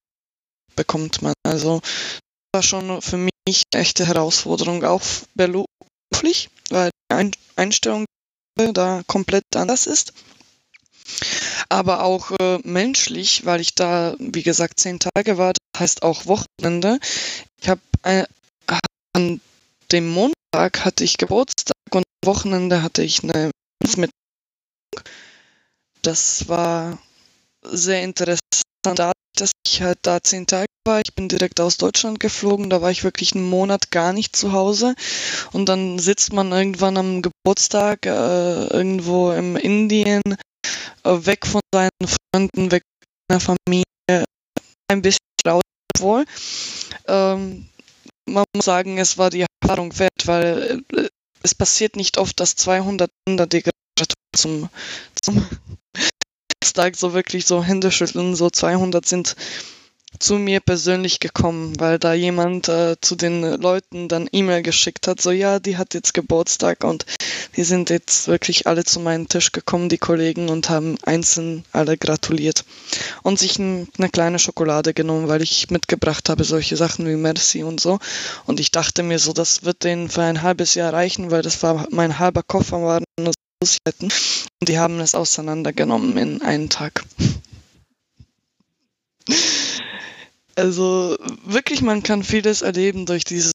bekommt 0.76 1.22
man. 1.22 1.34
Also 1.44 1.82
das 1.82 2.22
war 2.54 2.64
schon 2.64 3.02
für 3.02 3.18
mich 3.18 3.64
eine 3.74 3.82
echte 3.82 4.08
Herausforderung, 4.08 4.86
auch 4.86 5.02
beruflich, 5.36 6.50
weil 6.70 6.92
die 7.12 7.32
Einstellung 7.58 8.06
da 8.56 9.02
komplett 9.08 9.44
anders 9.56 9.86
ist. 9.88 10.14
Aber 11.70 12.04
auch 12.04 12.32
äh, 12.40 12.60
menschlich, 12.64 13.46
weil 13.46 13.62
ich 13.62 13.76
da, 13.76 14.16
wie 14.20 14.44
gesagt, 14.44 14.80
zehn 14.80 15.00
Tage 15.00 15.38
war, 15.38 15.54
das 15.54 15.82
heißt 15.82 16.04
auch 16.04 16.26
Wochenende. 16.26 17.00
Ich 17.62 17.70
habe 17.70 17.82
äh, 18.04 18.26
an 19.14 19.42
dem 19.92 20.10
Montag 20.10 20.86
hatte 20.86 21.04
ich 21.04 21.18
Geburtstag 21.18 21.76
und 21.92 22.04
am 22.24 22.28
Wochenende 22.28 22.82
hatte 22.84 23.04
ich 23.04 23.24
eine 23.24 23.52
mit. 23.98 24.12
Das 26.02 26.48
war 26.48 26.98
sehr 27.64 28.04
interessant, 28.04 28.40
dass 29.38 29.52
ich 29.68 29.82
halt 29.82 30.00
da 30.02 30.22
zehn 30.22 30.48
Tage 30.48 30.66
war. 30.86 31.02
Ich 31.06 31.14
bin 31.14 31.30
direkt 31.30 31.60
aus 31.60 31.78
Deutschland 31.78 32.20
geflogen, 32.20 32.70
da 32.70 32.82
war 32.82 32.92
ich 32.92 33.04
wirklich 33.04 33.36
einen 33.36 33.50
Monat 33.50 33.92
gar 33.92 34.14
nicht 34.14 34.36
zu 34.36 34.52
Hause. 34.52 34.96
Und 35.52 35.68
dann 35.68 36.00
sitzt 36.00 36.34
man 36.34 36.52
irgendwann 36.52 36.98
am 36.98 37.22
Geburtstag 37.22 38.06
äh, 38.06 38.68
irgendwo 38.68 39.32
im 39.32 39.56
Indien, 39.56 40.22
weg 41.04 41.46
von 41.46 41.62
seinen 41.74 41.90
Freunden, 42.06 42.72
weg 42.72 42.84
von 43.30 43.40
der 43.40 43.40
Familie, 43.40 44.26
ein 44.90 45.02
bisschen 45.02 45.20
laut 45.46 45.64
wohl. 46.00 46.26
Ähm, 47.08 47.68
man 48.26 48.46
muss 48.56 48.66
sagen, 48.66 48.98
es 48.98 49.18
war 49.18 49.30
die 49.30 49.46
Erfahrung 49.62 49.98
wert, 50.00 50.26
weil 50.28 50.84
äh, 50.96 51.10
es 51.44 51.56
passiert 51.56 51.96
nicht 51.96 52.18
oft, 52.18 52.40
dass 52.40 52.56
200 52.56 53.10
Kinder 53.26 53.48
die 53.48 53.64
zum, 54.36 54.70
zum 55.22 55.46
Tag 56.74 56.96
so 56.96 57.14
wirklich 57.14 57.46
so 57.46 57.64
Hände 57.64 57.92
schütteln, 57.92 58.36
so 58.36 58.50
200 58.50 59.06
sind 59.06 59.36
zu 60.20 60.36
mir 60.36 60.60
persönlich 60.60 61.20
gekommen, 61.20 61.80
weil 61.80 61.98
da 61.98 62.14
jemand 62.14 62.68
äh, 62.70 62.96
zu 63.02 63.16
den 63.16 63.42
Leuten 63.42 64.08
dann 64.08 64.30
E-Mail 64.32 64.62
geschickt 64.62 65.08
hat, 65.08 65.22
so 65.22 65.32
ja, 65.32 65.60
die 65.60 65.78
hat 65.78 65.94
jetzt 65.94 66.14
Geburtstag 66.14 66.84
und 66.84 67.06
die 67.56 67.64
sind 67.64 67.90
jetzt 67.90 68.28
wirklich 68.28 68.68
alle 68.68 68.84
zu 68.84 69.00
meinem 69.00 69.28
Tisch 69.28 69.52
gekommen, 69.52 69.90
die 69.90 69.98
Kollegen, 69.98 70.50
und 70.50 70.70
haben 70.70 70.98
einzeln 71.04 71.64
alle 71.72 71.98
gratuliert 71.98 72.66
und 73.24 73.40
sich 73.40 73.58
ein, 73.60 73.88
eine 73.98 74.10
kleine 74.10 74.40
Schokolade 74.40 74.94
genommen, 74.94 75.28
weil 75.28 75.42
ich 75.42 75.70
mitgebracht 75.70 76.30
habe 76.30 76.44
solche 76.44 76.78
Sachen 76.78 77.08
wie 77.08 77.16
Merci 77.16 77.64
und 77.64 77.80
so. 77.80 78.00
Und 78.46 78.60
ich 78.60 78.72
dachte 78.72 79.04
mir 79.04 79.20
so, 79.20 79.34
das 79.34 79.64
wird 79.64 79.84
denen 79.84 80.10
für 80.10 80.22
ein 80.22 80.42
halbes 80.42 80.76
Jahr 80.76 80.94
reichen, 80.94 81.32
weil 81.32 81.42
das 81.42 81.62
war 81.64 81.88
mein 81.90 82.20
halber 82.20 82.44
Koffer 82.44 82.82
waren. 82.82 83.04
Und 83.18 83.36
die 84.68 84.80
haben 84.80 85.00
es 85.00 85.16
auseinandergenommen 85.16 86.18
in 86.18 86.42
einen 86.42 86.70
Tag. 86.70 87.04
Also 90.56 91.18
wirklich, 91.46 91.82
man 91.82 92.04
kann 92.04 92.24
vieles 92.24 92.62
erleben 92.62 93.06
durch 93.06 93.24
dieses 93.24 93.52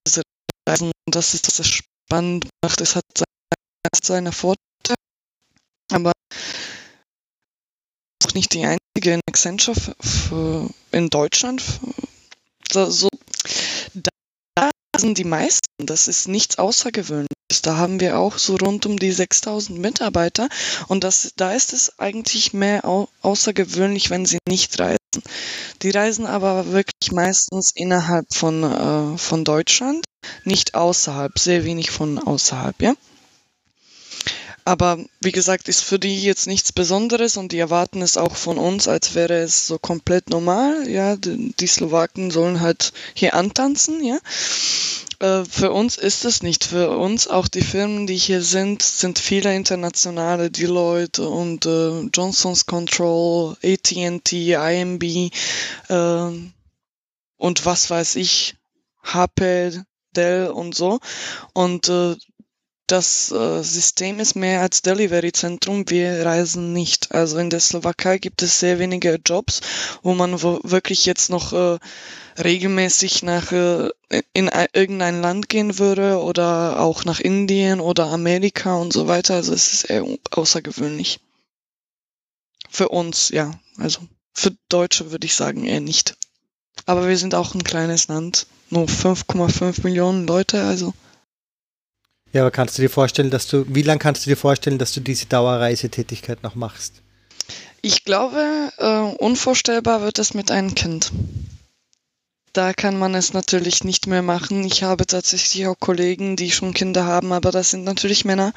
Reisen. 0.68 0.92
Das 1.06 1.35
ist, 1.35 1.46
das 1.46 1.59
es 1.59 1.68
spannend 1.68 2.48
macht. 2.62 2.80
Es 2.80 2.96
hat 2.96 3.04
seine 4.02 4.32
Vorteile, 4.32 4.94
aber 5.92 6.12
auch 8.24 8.35
nicht 8.35 8.54
die 8.54 8.64
einzige 8.64 9.14
in 9.14 9.20
Accenture 9.28 9.76
für, 10.00 10.70
in 10.92 11.09
Deutschland. 11.09 11.62
So, 12.72 12.90
so, 12.90 13.09
da 13.94 14.70
sind 14.96 15.18
die 15.18 15.24
meisten. 15.24 15.66
Das 15.78 16.09
ist 16.09 16.28
nichts 16.28 16.59
Außergewöhnliches. 16.59 17.26
Da 17.62 17.76
haben 17.76 18.00
wir 18.00 18.18
auch 18.18 18.38
so 18.38 18.56
rund 18.56 18.87
um 18.87 18.98
die 18.98 19.12
6000 19.12 19.78
Mitarbeiter 19.78 20.48
und 20.88 21.04
das, 21.04 21.32
da 21.37 21.52
ist 21.52 21.72
es 21.72 21.98
eigentlich 21.98 22.52
mehr 22.52 22.85
au 22.85 23.09
außergewöhnlich, 23.22 24.11
wenn 24.11 24.26
sie 24.26 24.38
nicht 24.48 24.78
reisen. 24.78 25.06
Die 25.83 25.90
reisen 25.90 26.26
aber 26.26 26.72
wirklich 26.72 27.12
meistens 27.12 27.72
innerhalb 27.74 28.26
von, 28.33 28.62
äh, 28.62 29.18
von 29.18 29.44
Deutschland, 29.44 30.05
nicht 30.44 30.74
außerhalb, 30.74 31.38
sehr 31.38 31.64
wenig 31.64 31.90
von 31.90 32.18
außerhalb, 32.18 32.81
ja. 32.81 32.94
Aber 34.66 34.98
wie 35.20 35.31
gesagt, 35.31 35.68
ist 35.68 35.83
für 35.83 36.00
die 36.00 36.20
jetzt 36.20 36.48
nichts 36.48 36.72
Besonderes 36.72 37.37
und 37.37 37.52
die 37.52 37.59
erwarten 37.59 38.02
es 38.02 38.16
auch 38.16 38.35
von 38.35 38.59
uns, 38.59 38.88
als 38.88 39.14
wäre 39.14 39.35
es 39.35 39.68
so 39.68 39.79
komplett 39.79 40.29
normal. 40.29 40.88
Ja, 40.88 41.14
die, 41.14 41.55
die 41.59 41.66
Slowaken 41.68 42.33
sollen 42.33 42.61
halt 42.61 42.92
hier 43.14 43.35
antanzen, 43.35 44.05
ja. 44.05 44.18
Äh, 45.20 45.44
für 45.44 45.72
uns 45.72 45.96
ist 45.96 46.24
es 46.24 46.42
nicht. 46.42 46.64
Für 46.64 46.90
uns, 46.90 47.29
auch 47.29 47.48
die 47.48 47.62
Firmen, 47.62 48.07
die 48.07 48.16
hier 48.16 48.42
sind, 48.42 48.83
sind 48.83 49.18
viele 49.18 49.55
internationale, 49.55 50.50
Deloitte 50.50 51.29
und 51.29 51.66
äh, 51.66 52.00
Johnson's 52.12 52.66
Control, 52.66 53.57
AT&T, 53.62 54.52
IMB 54.52 55.02
äh, 55.88 56.50
und 57.38 57.66
was 57.66 57.90
weiß 57.90 58.16
ich, 58.16 58.57
HP, 59.02 59.83
Dell 60.14 60.48
und 60.48 60.74
so. 60.74 60.98
Und 61.52 61.88
äh, 61.88 62.16
das 62.87 63.33
äh, 63.33 63.62
System 63.62 64.20
ist 64.20 64.37
mehr 64.37 64.61
als 64.61 64.81
Delivery-Zentrum. 64.83 65.90
Wir 65.90 66.24
reisen 66.24 66.72
nicht. 66.72 67.12
Also 67.12 67.38
in 67.38 67.50
der 67.50 67.61
Slowakei 67.61 68.18
gibt 68.18 68.42
es 68.42 68.61
sehr 68.61 68.79
wenige 68.79 69.18
Jobs, 69.24 69.61
wo 70.02 70.14
man 70.14 70.40
wo 70.42 70.61
wirklich 70.62 71.05
jetzt 71.05 71.29
noch 71.29 71.52
äh, 71.52 71.79
regelmäßig 72.38 73.22
nach 73.22 73.53
äh, 73.53 73.90
in 74.33 74.51
irgendein 74.72 75.20
Land 75.20 75.49
gehen 75.49 75.79
würde 75.79 76.20
oder 76.20 76.81
auch 76.81 77.05
nach 77.05 77.20
Indien 77.20 77.81
oder 77.81 78.07
Amerika 78.07 78.77
und 78.77 78.92
so 78.92 79.09
weiter. 79.09 79.35
Also 79.35 79.53
es 79.53 79.72
ist 79.72 79.85
eher 79.85 80.05
außergewöhnlich. 80.31 81.20
Für 82.70 82.88
uns, 82.88 83.31
ja. 83.31 83.53
Also 83.79 84.01
für 84.33 84.53
Deutsche 84.68 85.11
würde 85.11 85.27
ich 85.27 85.35
sagen 85.35 85.64
eher 85.64 85.81
nicht. 85.81 86.16
Aber 86.85 87.09
wir 87.09 87.16
sind 87.16 87.35
auch 87.35 87.55
ein 87.55 87.64
kleines 87.64 88.09
Land. 88.09 88.46
Nur 88.68 88.87
5,5 88.87 89.83
Millionen 89.85 90.27
Leute, 90.27 90.62
also. 90.64 90.92
Ja, 92.33 92.42
aber 92.42 92.51
kannst 92.51 92.77
du 92.77 92.83
dir 92.83 92.90
vorstellen, 92.90 93.31
dass 93.31 93.46
du, 93.46 93.64
wie 93.68 93.83
lange 93.83 93.99
kannst 93.99 94.27
du 94.27 94.31
dir 94.31 94.37
vorstellen, 94.37 94.79
dass 94.79 94.92
du 94.92 95.01
diese 95.01 95.27
Dauerreisetätigkeit 95.27 96.42
noch 96.42 96.55
machst? 96.55 97.01
Ich 97.81 98.05
glaube, 98.05 98.70
äh, 98.79 98.99
unvorstellbar 99.22 100.03
wird 100.03 100.18
es 100.18 100.35
mit 100.35 100.51
einem 100.51 100.75
Kind 100.75 101.12
da 102.57 102.73
kann 102.73 102.99
man 102.99 103.14
es 103.14 103.33
natürlich 103.35 103.85
nicht 103.85 104.07
mehr 104.07 104.23
machen. 104.23 104.64
Ich 104.64 104.83
habe 104.83 105.07
tatsächlich 105.07 105.66
auch 105.66 105.79
Kollegen, 105.79 106.37
die 106.37 106.51
schon 106.51 106.73
Kinder 106.73 107.05
haben, 107.05 107.33
aber 107.33 107.51
das 107.51 107.71
sind 107.71 107.85
natürlich 107.85 108.25
Männer 108.25 108.53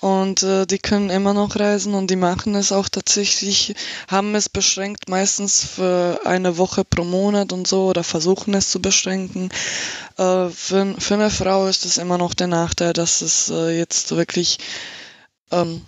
und 0.00 0.42
äh, 0.44 0.66
die 0.66 0.78
können 0.78 1.10
immer 1.10 1.34
noch 1.34 1.56
reisen 1.56 1.94
und 1.94 2.10
die 2.10 2.16
machen 2.16 2.54
es 2.54 2.70
auch 2.70 2.88
tatsächlich, 2.88 3.74
haben 4.08 4.34
es 4.36 4.48
beschränkt 4.48 5.08
meistens 5.08 5.64
für 5.64 6.20
eine 6.24 6.58
Woche 6.58 6.84
pro 6.84 7.02
Monat 7.02 7.52
und 7.52 7.66
so 7.66 7.86
oder 7.86 8.04
versuchen 8.04 8.54
es 8.54 8.70
zu 8.70 8.80
beschränken. 8.80 9.48
Äh, 10.16 10.48
für, 10.50 10.94
für 10.98 11.14
eine 11.14 11.30
Frau 11.30 11.66
ist 11.66 11.84
es 11.84 11.98
immer 11.98 12.18
noch 12.18 12.34
der 12.34 12.46
Nachteil, 12.46 12.92
dass 12.92 13.20
es 13.22 13.50
äh, 13.50 13.76
jetzt 13.76 14.12
wirklich 14.14 14.58
ähm, 15.50 15.82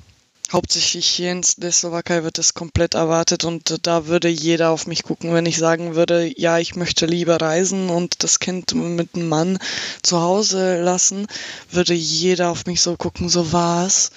hauptsächlich 0.52 1.06
hier 1.06 1.32
in 1.32 1.42
der 1.58 1.72
Slowakei 1.72 2.24
wird 2.24 2.38
es 2.38 2.54
komplett 2.54 2.94
erwartet 2.94 3.44
und 3.44 3.86
da 3.86 4.06
würde 4.06 4.28
jeder 4.28 4.70
auf 4.70 4.86
mich 4.86 5.02
gucken, 5.02 5.32
wenn 5.32 5.46
ich 5.46 5.58
sagen 5.58 5.94
würde, 5.94 6.30
ja, 6.36 6.58
ich 6.58 6.74
möchte 6.74 7.06
lieber 7.06 7.40
reisen 7.40 7.88
und 7.88 8.22
das 8.24 8.40
Kind 8.40 8.74
mit 8.74 9.14
einem 9.14 9.28
Mann 9.28 9.58
zu 10.02 10.20
Hause 10.20 10.82
lassen, 10.82 11.26
würde 11.70 11.94
jeder 11.94 12.50
auf 12.50 12.66
mich 12.66 12.80
so 12.80 12.96
gucken, 12.96 13.28
so 13.28 13.52
was, 13.52 14.10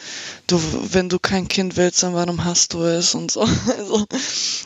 du, 0.47 0.59
wenn 0.91 1.09
du 1.09 1.19
kein 1.19 1.47
Kind 1.47 1.77
willst, 1.77 2.03
dann 2.03 2.13
warum 2.13 2.43
hast 2.43 2.73
du 2.73 2.83
es? 2.83 3.15
Und 3.15 3.31
so. 3.31 3.47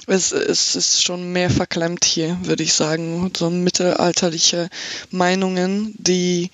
Also 0.08 0.38
es, 0.38 0.76
es 0.76 0.76
ist 0.76 1.04
schon 1.04 1.34
mehr 1.34 1.50
verklemmt 1.50 2.06
hier, 2.06 2.38
würde 2.44 2.64
ich 2.64 2.74
sagen, 2.74 3.30
so 3.36 3.50
mittelalterliche 3.50 4.70
Meinungen, 5.12 5.94
die 5.98 6.50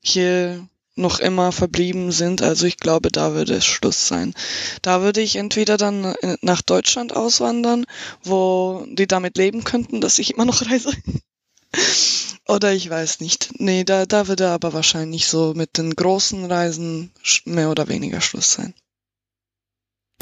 hier 0.00 0.64
noch 0.96 1.20
immer 1.20 1.52
verblieben 1.52 2.10
sind. 2.10 2.42
Also 2.42 2.66
ich 2.66 2.78
glaube, 2.78 3.10
da 3.10 3.34
würde 3.34 3.54
es 3.54 3.66
Schluss 3.66 4.08
sein. 4.08 4.34
Da 4.82 5.02
würde 5.02 5.20
ich 5.20 5.36
entweder 5.36 5.76
dann 5.76 6.04
äh, 6.04 6.36
nach 6.40 6.62
Deutschland 6.62 7.14
auswandern, 7.14 7.84
wo 8.24 8.84
die 8.88 9.06
damit 9.06 9.36
leben 9.36 9.64
könnten, 9.64 10.00
dass 10.00 10.18
ich 10.18 10.34
immer 10.34 10.44
noch 10.44 10.62
reise. 10.70 10.90
Oder 12.48 12.72
ich 12.72 12.88
weiß 12.88 13.20
nicht. 13.20 13.50
Nee, 13.58 13.84
da, 13.84 14.06
da 14.06 14.28
würde 14.28 14.50
aber 14.50 14.72
wahrscheinlich 14.72 15.26
so 15.26 15.52
mit 15.54 15.78
den 15.78 15.94
großen 15.94 16.44
Reisen 16.44 17.10
mehr 17.44 17.70
oder 17.70 17.88
weniger 17.88 18.20
Schluss 18.20 18.52
sein. 18.52 18.72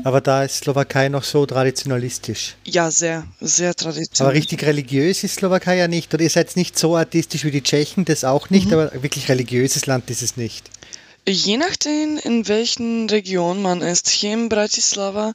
Aber 0.03 0.21
da 0.21 0.43
ist 0.43 0.57
Slowakei 0.57 1.09
noch 1.09 1.23
so 1.23 1.47
traditionalistisch. 1.47 2.57
Ja, 2.65 2.91
sehr, 2.91 3.25
sehr 3.41 3.75
traditionalistisch. 3.75 4.21
Aber 4.21 4.33
richtig 4.33 4.65
religiös 4.65 5.23
ist 5.23 5.37
Slowakei 5.37 5.77
ja 5.77 5.89
nicht. 5.89 6.13
Oder 6.13 6.25
ihr 6.25 6.31
seid 6.31 6.57
nicht 6.57 6.79
so 6.79 6.97
artistisch 6.97 7.45
wie 7.45 7.51
die 7.51 7.63
Tschechen, 7.63 8.05
das 8.05 8.25
auch 8.25 8.51
nicht, 8.51 8.67
mhm. 8.67 8.73
aber 8.75 9.03
wirklich 9.03 9.29
religiöses 9.29 9.87
Land 9.87 10.11
ist 10.11 10.23
es 10.23 10.37
nicht. 10.37 10.69
Je 11.27 11.57
nachdem, 11.57 12.19
in 12.19 12.47
welchen 12.49 13.09
Region 13.09 13.63
man 13.63 13.81
ist. 13.81 14.11
Hier 14.11 14.35
in 14.35 14.51
Bratislava, 14.51 15.33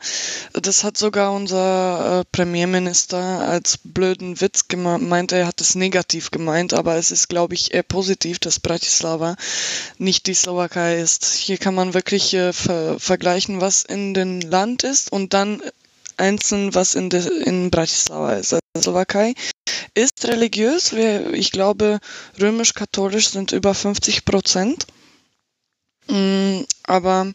das 0.53 0.83
hat 0.83 0.97
sogar 0.97 1.33
unser 1.33 2.19
äh, 2.19 2.25
Premierminister 2.31 3.17
als 3.17 3.79
blöden 3.83 4.39
Witz 4.39 4.67
gemeint. 4.67 5.31
Er 5.31 5.47
hat 5.47 5.61
es 5.61 5.73
negativ 5.73 6.29
gemeint, 6.29 6.75
aber 6.75 6.97
es 6.97 7.09
ist, 7.09 7.27
glaube 7.27 7.55
ich, 7.55 7.73
eher 7.73 7.81
positiv, 7.81 8.37
dass 8.37 8.59
Bratislava 8.59 9.35
nicht 9.97 10.27
die 10.27 10.35
Slowakei 10.35 10.99
ist. 10.99 11.25
Hier 11.25 11.57
kann 11.57 11.73
man 11.73 11.95
wirklich 11.95 12.35
äh, 12.35 12.53
ver 12.53 12.99
vergleichen, 12.99 13.59
was 13.59 13.83
in 13.83 14.13
dem 14.13 14.41
Land 14.41 14.83
ist 14.83 15.11
und 15.11 15.33
dann 15.33 15.59
einzeln, 16.17 16.75
was 16.75 16.93
in, 16.93 17.09
in 17.09 17.71
Bratislava 17.71 18.33
ist. 18.33 18.53
Also 18.53 18.59
Slowakei 18.77 19.33
ist 19.95 20.23
religiös. 20.25 20.93
Ich 21.33 21.51
glaube, 21.51 21.97
römisch-katholisch 22.39 23.29
sind 23.29 23.53
über 23.53 23.73
50 23.73 24.23
Prozent. 24.23 24.85
Mm, 26.09 26.63
aber 26.83 27.33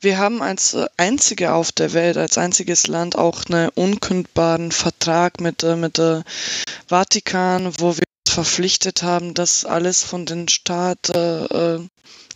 wir 0.00 0.18
haben 0.18 0.42
als 0.42 0.74
äh, 0.74 0.86
einzige 0.98 1.54
auf 1.54 1.72
der 1.72 1.94
Welt, 1.94 2.18
als 2.18 2.36
einziges 2.36 2.86
Land 2.86 3.16
auch 3.16 3.44
einen 3.48 3.70
unkündbaren 3.70 4.72
Vertrag 4.72 5.40
mit, 5.40 5.62
äh, 5.62 5.74
mit 5.76 5.96
der 5.96 6.24
Vatikan, 6.86 7.72
wo 7.78 7.96
wir 7.96 8.04
uns 8.26 8.34
verpflichtet 8.34 9.02
haben, 9.02 9.32
dass 9.32 9.64
alles 9.64 10.02
von 10.02 10.26
den 10.26 10.48
Staat 10.48 11.08
äh, 11.10 11.78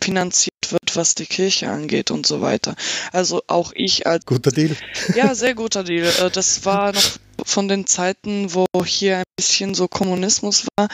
finanziert 0.00 0.53
was 0.96 1.14
die 1.14 1.26
Kirche 1.26 1.68
angeht 1.68 2.10
und 2.10 2.26
so 2.26 2.40
weiter. 2.40 2.74
Also 3.12 3.42
auch 3.46 3.72
ich 3.74 4.06
als... 4.06 4.24
Guter 4.26 4.50
Deal. 4.50 4.76
Ja, 5.14 5.34
sehr 5.34 5.54
guter 5.54 5.84
Deal. 5.84 6.10
Das 6.32 6.64
war 6.64 6.92
noch 6.92 7.18
von 7.44 7.68
den 7.68 7.86
Zeiten, 7.86 8.54
wo 8.54 8.66
hier 8.84 9.18
ein 9.18 9.24
bisschen 9.36 9.74
so 9.74 9.88
Kommunismus 9.88 10.66
war. 10.76 10.88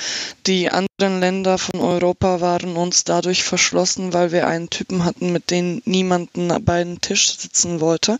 Die 0.47 0.71
anderen 0.71 1.21
Länder 1.21 1.59
von 1.59 1.81
Europa 1.81 2.41
waren 2.41 2.77
uns 2.77 3.05
dadurch 3.05 3.45
verschlossen, 3.45 4.13
weil 4.13 4.33
wir 4.33 4.47
einen 4.47 4.71
Typen 4.71 5.05
hatten, 5.05 5.33
mit 5.33 5.51
dem 5.51 5.83
niemanden 5.85 6.53
bei 6.65 6.81
einem 6.81 7.01
Tisch 7.01 7.37
sitzen 7.37 7.81
wollte. 7.81 8.19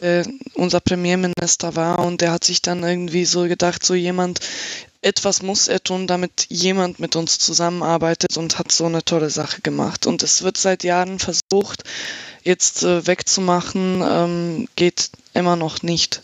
Äh, 0.00 0.24
unser 0.54 0.80
Premierminister 0.80 1.76
war 1.76 1.98
und 1.98 2.22
der 2.22 2.32
hat 2.32 2.44
sich 2.44 2.62
dann 2.62 2.82
irgendwie 2.82 3.26
so 3.26 3.42
gedacht, 3.42 3.84
so 3.84 3.94
jemand, 3.94 4.40
etwas 5.02 5.42
muss 5.42 5.68
er 5.68 5.82
tun, 5.82 6.06
damit 6.06 6.46
jemand 6.48 7.00
mit 7.00 7.16
uns 7.16 7.38
zusammenarbeitet 7.38 8.36
und 8.36 8.58
hat 8.58 8.72
so 8.72 8.86
eine 8.86 9.04
tolle 9.04 9.30
Sache 9.30 9.60
gemacht. 9.60 10.06
Und 10.06 10.22
es 10.22 10.42
wird 10.42 10.56
seit 10.56 10.84
Jahren 10.84 11.18
versucht, 11.18 11.82
jetzt 12.42 12.82
äh, 12.84 13.06
wegzumachen, 13.06 14.02
ähm, 14.02 14.68
geht 14.76 15.10
immer 15.34 15.56
noch 15.56 15.82
nicht. 15.82 16.22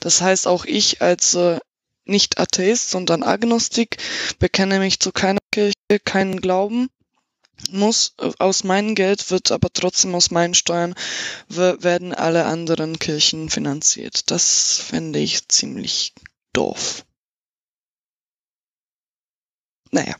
Das 0.00 0.20
heißt, 0.20 0.46
auch 0.46 0.64
ich 0.64 1.02
als 1.02 1.34
äh, 1.34 1.58
nicht 2.04 2.38
Atheist, 2.38 2.90
sondern 2.90 3.22
Agnostik 3.22 3.96
bekenne 4.38 4.78
mich 4.78 5.00
zu 5.00 5.10
keiner 5.12 5.40
Kirche, 5.50 5.74
keinen 6.04 6.40
Glauben 6.40 6.88
muss 7.70 8.14
äh, 8.18 8.30
aus 8.38 8.64
meinem 8.64 8.94
Geld 8.94 9.30
wird 9.30 9.50
aber 9.50 9.68
trotzdem 9.72 10.14
aus 10.14 10.30
meinen 10.30 10.54
Steuern 10.54 10.94
werden 11.48 12.14
alle 12.14 12.44
anderen 12.44 12.98
Kirchen 12.98 13.50
finanziert. 13.50 14.30
Das 14.30 14.76
fände 14.78 15.18
ich 15.18 15.48
ziemlich 15.48 16.12
doof. 16.52 17.04
Naja. 19.90 20.14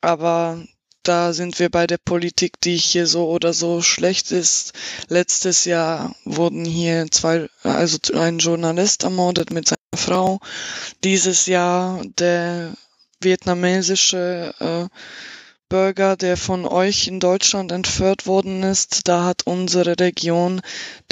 Aber 0.00 0.62
da 1.02 1.32
sind 1.32 1.58
wir 1.58 1.70
bei 1.70 1.86
der 1.86 1.96
Politik, 1.96 2.60
die 2.60 2.76
hier 2.76 3.06
so 3.06 3.28
oder 3.30 3.54
so 3.54 3.80
schlecht 3.80 4.30
ist. 4.30 4.74
Letztes 5.08 5.64
Jahr 5.64 6.14
wurden 6.24 6.64
hier 6.64 7.10
zwei, 7.10 7.48
also 7.62 7.98
ein 8.14 8.38
Journalist 8.38 9.04
ermordet 9.04 9.50
mit 9.50 9.66
seiner 9.68 9.78
Frau. 9.96 10.38
Dieses 11.04 11.46
Jahr 11.46 12.02
der 12.18 12.74
vietnamesische 13.20 14.54
äh, 14.60 14.94
Bürger, 15.70 16.16
der 16.16 16.36
von 16.36 16.66
euch 16.66 17.08
in 17.08 17.20
Deutschland 17.20 17.72
entführt 17.72 18.26
worden 18.26 18.62
ist, 18.62 19.06
da 19.06 19.24
hat 19.24 19.46
unsere 19.46 19.98
Region 19.98 20.62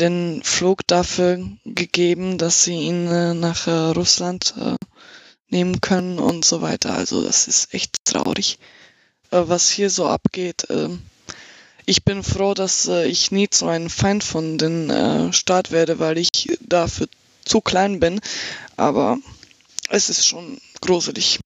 den 0.01 0.42
Flug 0.45 0.87
dafür 0.87 1.38
gegeben, 1.64 2.38
dass 2.38 2.64
sie 2.64 2.75
ihn 2.75 3.07
äh, 3.07 3.35
nach 3.35 3.66
äh, 3.66 3.71
Russland 3.71 4.55
äh, 4.59 4.77
nehmen 5.48 5.80
können 5.80 6.18
und 6.18 6.44
so 6.44 6.62
weiter. 6.62 6.94
Also 6.94 7.22
das 7.22 7.48
ist 7.48 7.72
echt 7.74 8.04
traurig, 8.04 8.59
äh, 9.30 9.42
was 9.44 9.70
hier 9.70 9.90
so 9.90 10.06
abgeht. 10.06 10.66
Ähm, 10.70 11.02
ich 11.85 12.04
bin 12.04 12.22
froh, 12.22 12.54
dass 12.54 12.88
äh, 12.88 13.06
ich 13.06 13.30
nie 13.30 13.48
zu 13.48 13.66
einem 13.66 13.90
Feind 13.90 14.24
von 14.24 14.59
den 14.59 14.90
äh, 14.90 15.32
Staat 15.32 15.70
werde, 15.70 15.98
weil 15.98 16.18
ich 16.18 16.59
dafür 16.61 17.06
zu 17.44 17.61
klein 17.61 18.00
bin. 18.00 18.20
Aber 18.76 19.18
es 19.88 20.11
ist 20.11 20.26
schon 20.26 20.59
gruselig. 20.80 21.38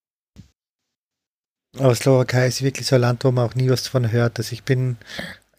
Aber 1.78 1.94
Slowakei 1.94 2.48
ist 2.48 2.62
wirklich 2.62 2.86
so 2.86 2.96
ein 2.96 3.02
Land, 3.02 3.24
wo 3.24 3.30
man 3.30 3.48
auch 3.48 3.54
nie 3.54 3.68
was 3.68 3.84
davon 3.84 4.10
hört. 4.10 4.38
Also 4.38 4.52
ich 4.52 4.64
bin, 4.64 4.96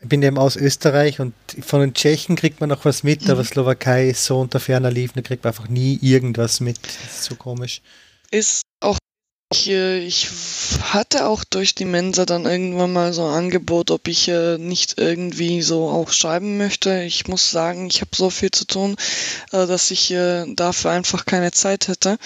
bin 0.01 0.23
eben 0.23 0.37
aus 0.37 0.55
Österreich 0.55 1.19
und 1.19 1.33
von 1.61 1.79
den 1.79 1.93
Tschechen 1.93 2.35
kriegt 2.35 2.59
man 2.59 2.69
noch 2.69 2.83
was 2.83 3.03
mit, 3.03 3.25
mhm. 3.25 3.31
aber 3.31 3.43
Slowakei 3.43 4.09
ist 4.09 4.25
so 4.25 4.39
unter 4.39 4.59
ferner 4.59 4.91
Liefen, 4.91 5.13
da 5.15 5.21
kriegt 5.21 5.43
man 5.43 5.53
einfach 5.53 5.69
nie 5.69 5.99
irgendwas 6.01 6.59
mit. 6.59 6.79
Das 6.83 7.19
ist 7.19 7.23
so 7.25 7.35
komisch 7.35 7.81
ist 8.31 8.63
auch 8.79 8.97
ich, 9.53 9.69
ich 9.69 10.29
hatte 10.81 11.25
auch 11.27 11.43
durch 11.43 11.75
die 11.75 11.85
Mensa 11.85 12.25
dann 12.25 12.45
irgendwann 12.45 12.93
mal 12.93 13.11
so 13.11 13.25
ein 13.25 13.33
Angebot, 13.33 13.91
ob 13.91 14.07
ich 14.07 14.29
äh, 14.29 14.57
nicht 14.57 14.97
irgendwie 14.97 15.61
so 15.61 15.89
auch 15.89 16.11
schreiben 16.11 16.57
möchte. 16.57 17.03
Ich 17.03 17.27
muss 17.27 17.51
sagen, 17.51 17.87
ich 17.87 17.99
habe 17.99 18.15
so 18.15 18.29
viel 18.29 18.51
zu 18.51 18.65
tun, 18.65 18.95
äh, 19.51 19.67
dass 19.67 19.91
ich 19.91 20.09
äh, 20.11 20.45
dafür 20.55 20.91
einfach 20.91 21.25
keine 21.25 21.51
Zeit 21.51 21.89
hätte. 21.89 22.17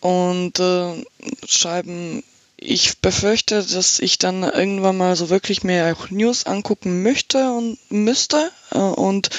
Und 0.00 0.60
äh, 0.60 1.04
schreiben 1.46 2.22
ich 2.64 3.00
befürchte, 3.00 3.62
dass 3.62 3.98
ich 3.98 4.18
dann 4.18 4.42
irgendwann 4.42 4.96
mal 4.96 5.16
so 5.16 5.30
wirklich 5.30 5.62
mehr 5.62 5.94
auch 5.94 6.10
News 6.10 6.46
angucken 6.46 7.02
möchte 7.02 7.52
und 7.52 7.78
müsste. 7.90 8.50
Äh, 8.70 8.78
und 8.78 9.30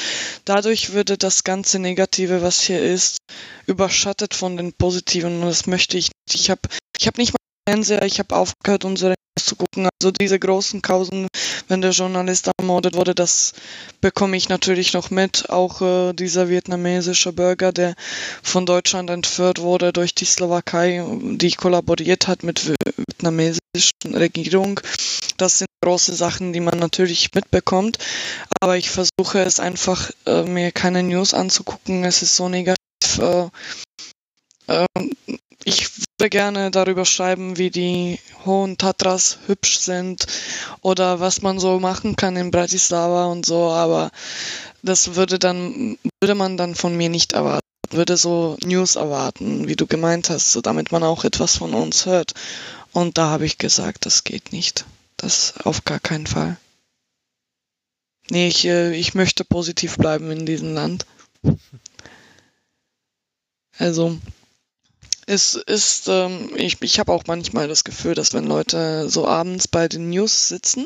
dadurch 0.45 0.93
würde 0.93 1.17
das 1.17 1.43
ganze 1.43 1.79
Negative, 1.79 2.41
was 2.41 2.61
hier 2.61 2.81
ist, 2.81 3.17
überschattet 3.65 4.33
von 4.33 4.57
den 4.57 4.73
Positiven. 4.73 5.41
Und 5.41 5.47
das 5.47 5.67
möchte 5.67 5.97
ich 5.97 6.11
nicht. 6.27 6.39
Ich 6.39 6.49
habe 6.49 6.61
ich 6.97 7.07
hab 7.07 7.17
nicht 7.17 7.33
mal 7.33 7.42
Fernseher, 7.67 8.03
ich 8.03 8.19
habe 8.19 8.35
aufgehört, 8.35 8.85
unsere 8.85 9.15
zu 9.43 9.55
gucken. 9.55 9.89
Also 10.01 10.11
diese 10.11 10.39
großen 10.39 10.81
Kausen, 10.81 11.27
wenn 11.67 11.81
der 11.81 11.91
Journalist 11.91 12.49
ermordet 12.57 12.95
wurde, 12.95 13.15
das 13.15 13.53
bekomme 14.01 14.37
ich 14.37 14.49
natürlich 14.49 14.93
noch 14.93 15.09
mit. 15.09 15.49
Auch 15.49 15.81
äh, 15.81 16.13
dieser 16.13 16.49
vietnamesische 16.49 17.33
Bürger, 17.33 17.71
der 17.71 17.95
von 18.41 18.65
Deutschland 18.65 19.09
entführt 19.09 19.59
wurde 19.59 19.93
durch 19.93 20.13
die 20.15 20.25
Slowakei, 20.25 21.03
die 21.35 21.51
kollaboriert 21.51 22.27
hat 22.27 22.43
mit 22.43 22.73
vietnamesischen 22.97 23.59
Regierung. 24.13 24.79
Das 25.37 25.59
sind 25.59 25.67
große 25.83 26.13
Sachen, 26.13 26.53
die 26.53 26.59
man 26.59 26.77
natürlich 26.77 27.29
mitbekommt. 27.33 27.97
Aber 28.61 28.77
ich 28.77 28.89
versuche 28.89 29.39
es 29.39 29.59
einfach, 29.59 30.11
äh, 30.25 30.43
mir 30.43 30.71
keine 30.71 31.03
News 31.03 31.33
anzugucken. 31.33 32.03
Es 32.03 32.21
ist 32.21 32.35
so 32.35 32.49
negativ. 32.49 32.77
Äh, 33.19 33.49
äh 34.67 34.85
ich 35.65 35.87
würde 36.23 36.29
gerne 36.29 36.71
darüber 36.71 37.03
schreiben, 37.03 37.57
wie 37.57 37.69
die 37.69 38.17
Hohen 38.45 38.77
Tatras 38.77 39.39
hübsch 39.45 39.79
sind 39.79 40.25
oder 40.81 41.19
was 41.19 41.41
man 41.41 41.59
so 41.59 41.81
machen 41.81 42.15
kann 42.15 42.37
in 42.37 42.49
Bratislava 42.49 43.25
und 43.25 43.45
so, 43.45 43.71
aber 43.71 44.09
das 44.83 45.15
würde 45.15 45.37
dann, 45.37 45.97
würde 46.21 46.35
man 46.35 46.55
dann 46.55 46.75
von 46.75 46.95
mir 46.95 47.09
nicht 47.09 47.33
erwarten. 47.33 47.67
Würde 47.89 48.15
so 48.15 48.55
News 48.63 48.95
erwarten, 48.95 49.67
wie 49.67 49.75
du 49.75 49.85
gemeint 49.85 50.29
hast, 50.29 50.53
so 50.53 50.61
damit 50.61 50.93
man 50.93 51.03
auch 51.03 51.25
etwas 51.25 51.57
von 51.57 51.73
uns 51.73 52.05
hört. 52.05 52.31
Und 52.93 53.17
da 53.17 53.27
habe 53.27 53.45
ich 53.45 53.57
gesagt, 53.57 54.05
das 54.05 54.23
geht 54.23 54.53
nicht. 54.53 54.85
Das 55.17 55.55
auf 55.65 55.83
gar 55.83 55.99
keinen 55.99 56.25
Fall. 56.25 56.55
Nee, 58.29 58.47
ich, 58.47 58.63
äh, 58.63 58.95
ich 58.95 59.13
möchte 59.13 59.43
positiv 59.43 59.97
bleiben 59.97 60.31
in 60.31 60.45
diesem 60.45 60.73
Land. 60.73 61.05
Also, 63.77 64.17
es 65.25 65.55
ist, 65.55 66.07
ähm, 66.07 66.49
ich, 66.55 66.81
ich 66.81 66.99
habe 66.99 67.11
auch 67.11 67.23
manchmal 67.27 67.67
das 67.67 67.83
Gefühl, 67.83 68.15
dass 68.15 68.33
wenn 68.33 68.45
Leute 68.45 69.09
so 69.09 69.27
abends 69.27 69.67
bei 69.67 69.87
den 69.87 70.09
News 70.09 70.47
sitzen, 70.49 70.85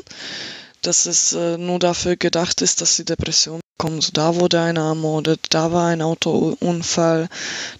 dass 0.82 1.06
es 1.06 1.32
äh, 1.32 1.58
nur 1.58 1.78
dafür 1.78 2.16
gedacht 2.16 2.62
ist, 2.62 2.80
dass 2.80 2.96
sie 2.96 3.04
Depressionen 3.04 3.60
bekommen. 3.76 4.00
So, 4.00 4.12
da 4.12 4.36
wurde 4.36 4.60
einer 4.60 4.86
ermordet, 4.88 5.40
da 5.50 5.72
war 5.72 5.88
ein 5.88 6.02
Autounfall, 6.02 7.28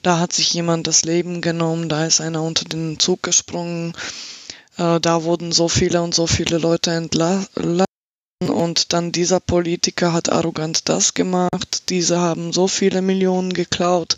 da 0.03 0.19
hat 0.19 0.33
sich 0.33 0.53
jemand 0.53 0.87
das 0.87 1.05
Leben 1.05 1.41
genommen, 1.41 1.89
da 1.89 2.07
ist 2.07 2.21
einer 2.21 2.43
unter 2.43 2.65
den 2.65 2.99
Zug 2.99 3.23
gesprungen, 3.23 3.95
äh, 4.79 5.01
da 5.01 5.23
wurden 5.25 5.53
so 5.53 5.69
viele 5.69 6.03
und 6.03 6.15
so 6.15 6.27
viele 6.27 6.59
Leute 6.59 6.91
entlassen 6.91 7.85
und 8.47 8.93
dann 8.93 9.13
dieser 9.13 9.41
Politiker 9.41 10.13
hat 10.13 10.31
arrogant 10.31 10.89
das 10.89 11.15
gemacht, 11.15 11.89
diese 11.89 12.19
haben 12.19 12.53
so 12.53 12.69
viele 12.69 13.03
Millionen 13.03 13.53
geklaut 13.53 14.17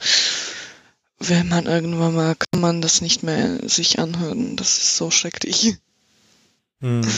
wenn 1.20 1.48
man 1.48 1.66
irgendwann 1.66 2.14
mal, 2.14 2.35
kann 2.35 2.61
man 2.61 2.80
das 2.80 3.02
nicht 3.02 3.22
mehr 3.22 3.59
sich 3.68 3.98
anhören. 3.98 4.56
Das 4.56 4.78
ist 4.78 4.96
so 4.96 5.11
schrecklich. 5.11 5.76
Hm. 6.80 7.06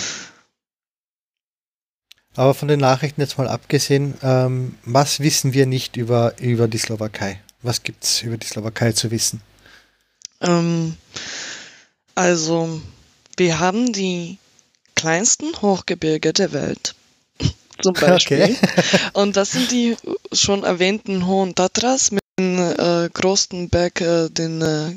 Aber 2.35 2.55
von 2.55 2.69
den 2.69 2.81
Nachrichten 2.81 3.21
jetzt 3.21 3.37
mal 3.37 3.49
abgesehen, 3.49 4.15
ähm, 4.23 4.77
was 4.85 5.21
wissen 5.21 5.53
wir 5.53 5.67
nicht 5.67 5.97
über, 5.97 6.39
über 6.39 6.67
die 6.67 6.79
Slowakei? 6.79 7.41
Was 7.61 7.83
gibt 7.83 8.05
es 8.05 8.23
über 8.23 8.39
die 8.39 8.47
Slowakei 8.47 8.93
zu 8.93 9.11
wissen? 9.11 9.43
Ähm, 10.41 10.97
also, 12.15 12.81
wir 13.37 13.61
haben 13.61 13.93
die 13.93 14.39
kleinsten 14.95 15.55
Hochgebirge 15.61 16.33
der 16.33 16.53
Welt. 16.53 16.95
Zum 17.83 17.93
Beispiel. 17.93 18.45
Okay. 18.45 18.57
Und 19.13 19.37
das 19.37 19.53
sind 19.53 19.71
die 19.71 19.97
schon 20.33 20.65
erwähnten 20.65 21.27
Hohen 21.27 21.55
Tatras 21.55 22.13
den 22.39 22.59
äh, 22.59 23.09
größten 23.13 23.69
Berg, 23.69 24.01
äh, 24.01 24.29
den, 24.31 24.63
äh, 24.63 24.93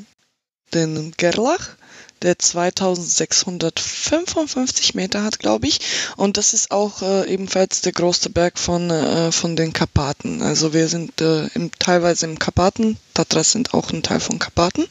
den 0.74 1.12
Gerlach, 1.16 1.76
der 2.22 2.38
2655 2.38 4.94
Meter 4.94 5.22
hat, 5.22 5.38
glaube 5.38 5.66
ich. 5.66 5.80
Und 6.16 6.38
das 6.38 6.54
ist 6.54 6.70
auch 6.70 7.02
äh, 7.02 7.30
ebenfalls 7.32 7.82
der 7.82 7.92
größte 7.92 8.30
Berg 8.30 8.58
von, 8.58 8.88
äh, 8.90 9.30
von 9.32 9.54
den 9.56 9.72
Karpaten. 9.74 10.40
Also 10.42 10.72
wir 10.72 10.88
sind 10.88 11.20
äh, 11.20 11.46
im, 11.48 11.70
teilweise 11.78 12.24
im 12.26 12.38
Karpaten, 12.38 12.96
Tatras 13.14 13.52
sind 13.52 13.74
auch 13.74 13.90
ein 13.92 14.02
Teil 14.02 14.20
von 14.20 14.38
Karpaten. 14.38 14.86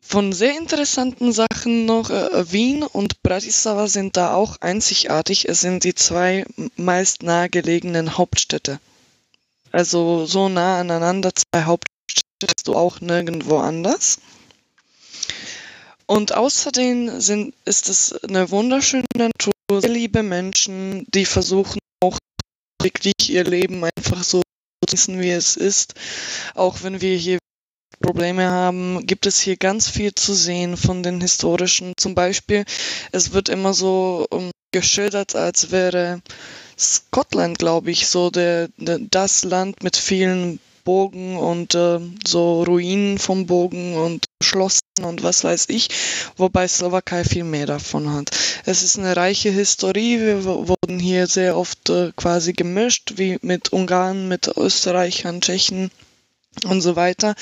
Von 0.00 0.32
sehr 0.32 0.56
interessanten 0.56 1.32
Sachen 1.32 1.84
noch, 1.84 2.10
äh, 2.10 2.52
Wien 2.52 2.82
und 2.84 3.20
Bratislava 3.22 3.88
sind 3.88 4.16
da 4.16 4.32
auch 4.34 4.56
einzigartig. 4.60 5.48
Es 5.48 5.60
sind 5.60 5.82
die 5.84 5.94
zwei 5.94 6.46
meist 6.76 7.22
nahegelegenen 7.24 8.16
Hauptstädte. 8.16 8.78
Also 9.72 10.26
so 10.26 10.48
nah 10.48 10.80
aneinander 10.80 11.30
zwei 11.34 11.64
Hauptstädte 11.64 12.64
du 12.64 12.74
auch 12.74 13.00
nirgendwo 13.00 13.58
anders. 13.58 14.18
Und 16.06 16.34
außerdem 16.34 17.20
sind, 17.20 17.54
ist 17.64 17.88
es 17.88 18.12
eine 18.24 18.50
wunderschöne 18.50 19.04
Natur, 19.14 19.52
sehr 19.70 19.90
liebe 19.90 20.22
Menschen, 20.22 21.04
die 21.08 21.26
versuchen 21.26 21.78
auch 22.00 22.16
wirklich 22.80 23.28
ihr 23.28 23.44
Leben 23.44 23.84
einfach 23.84 24.24
so 24.24 24.40
zu 24.40 24.92
wissen, 24.92 25.20
wie 25.20 25.30
es 25.30 25.56
ist. 25.56 25.94
Auch 26.54 26.82
wenn 26.82 27.02
wir 27.02 27.16
hier 27.16 27.38
Probleme 28.00 28.48
haben, 28.48 29.06
gibt 29.06 29.26
es 29.26 29.40
hier 29.40 29.56
ganz 29.56 29.90
viel 29.90 30.14
zu 30.14 30.32
sehen 30.32 30.76
von 30.76 31.02
den 31.02 31.20
historischen. 31.20 31.92
Zum 31.96 32.14
Beispiel, 32.14 32.64
es 33.12 33.32
wird 33.32 33.48
immer 33.48 33.74
so 33.74 34.26
ähm, 34.32 34.50
geschildert, 34.72 35.34
als 35.34 35.70
wäre 35.70 36.22
Scotland, 36.78 37.58
glaube 37.58 37.90
ich, 37.90 38.06
so 38.06 38.30
der, 38.30 38.68
der, 38.76 38.98
das 38.98 39.44
Land 39.44 39.82
mit 39.82 39.96
vielen 39.96 40.60
Bogen 40.84 41.36
und 41.36 41.74
äh, 41.74 42.00
so 42.26 42.62
Ruinen 42.62 43.18
vom 43.18 43.46
Bogen 43.46 43.94
und 43.94 44.24
Schlossen 44.42 44.80
und 45.02 45.22
was 45.22 45.44
weiß 45.44 45.66
ich, 45.68 45.88
wobei 46.38 46.66
Slowakei 46.66 47.24
viel 47.24 47.44
mehr 47.44 47.66
davon 47.66 48.10
hat. 48.10 48.30
Es 48.64 48.82
ist 48.82 48.98
eine 48.98 49.14
reiche 49.14 49.50
Historie, 49.50 50.18
wir 50.18 50.44
wurden 50.44 50.98
hier 50.98 51.26
sehr 51.26 51.58
oft 51.58 51.90
äh, 51.90 52.12
quasi 52.16 52.54
gemischt, 52.54 53.14
wie 53.16 53.38
mit 53.42 53.70
Ungarn, 53.70 54.28
mit 54.28 54.48
Österreichern, 54.56 55.42
Tschechen 55.42 55.90
und 56.64 56.80
so 56.80 56.96
weiter. 56.96 57.34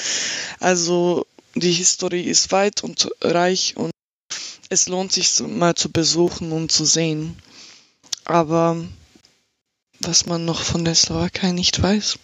Also 0.59 1.25
die 1.55 1.73
Historie 1.73 2.23
ist 2.23 2.51
weit 2.51 2.83
und 2.83 3.09
reich 3.21 3.77
und 3.77 3.93
es 4.71 4.89
lohnt 4.89 5.13
sich 5.13 5.41
mal 5.41 5.75
zu 5.77 5.93
besuchen 5.93 6.51
und 6.51 6.73
zu 6.73 6.85
sehen. 6.85 7.39
Aber 8.25 8.77
was 10.01 10.27
man 10.27 10.45
noch 10.45 10.63
von 10.63 10.85
der 10.85 10.95
Slowakei 10.95 11.53
nicht 11.53 11.83
weiß, 11.83 12.19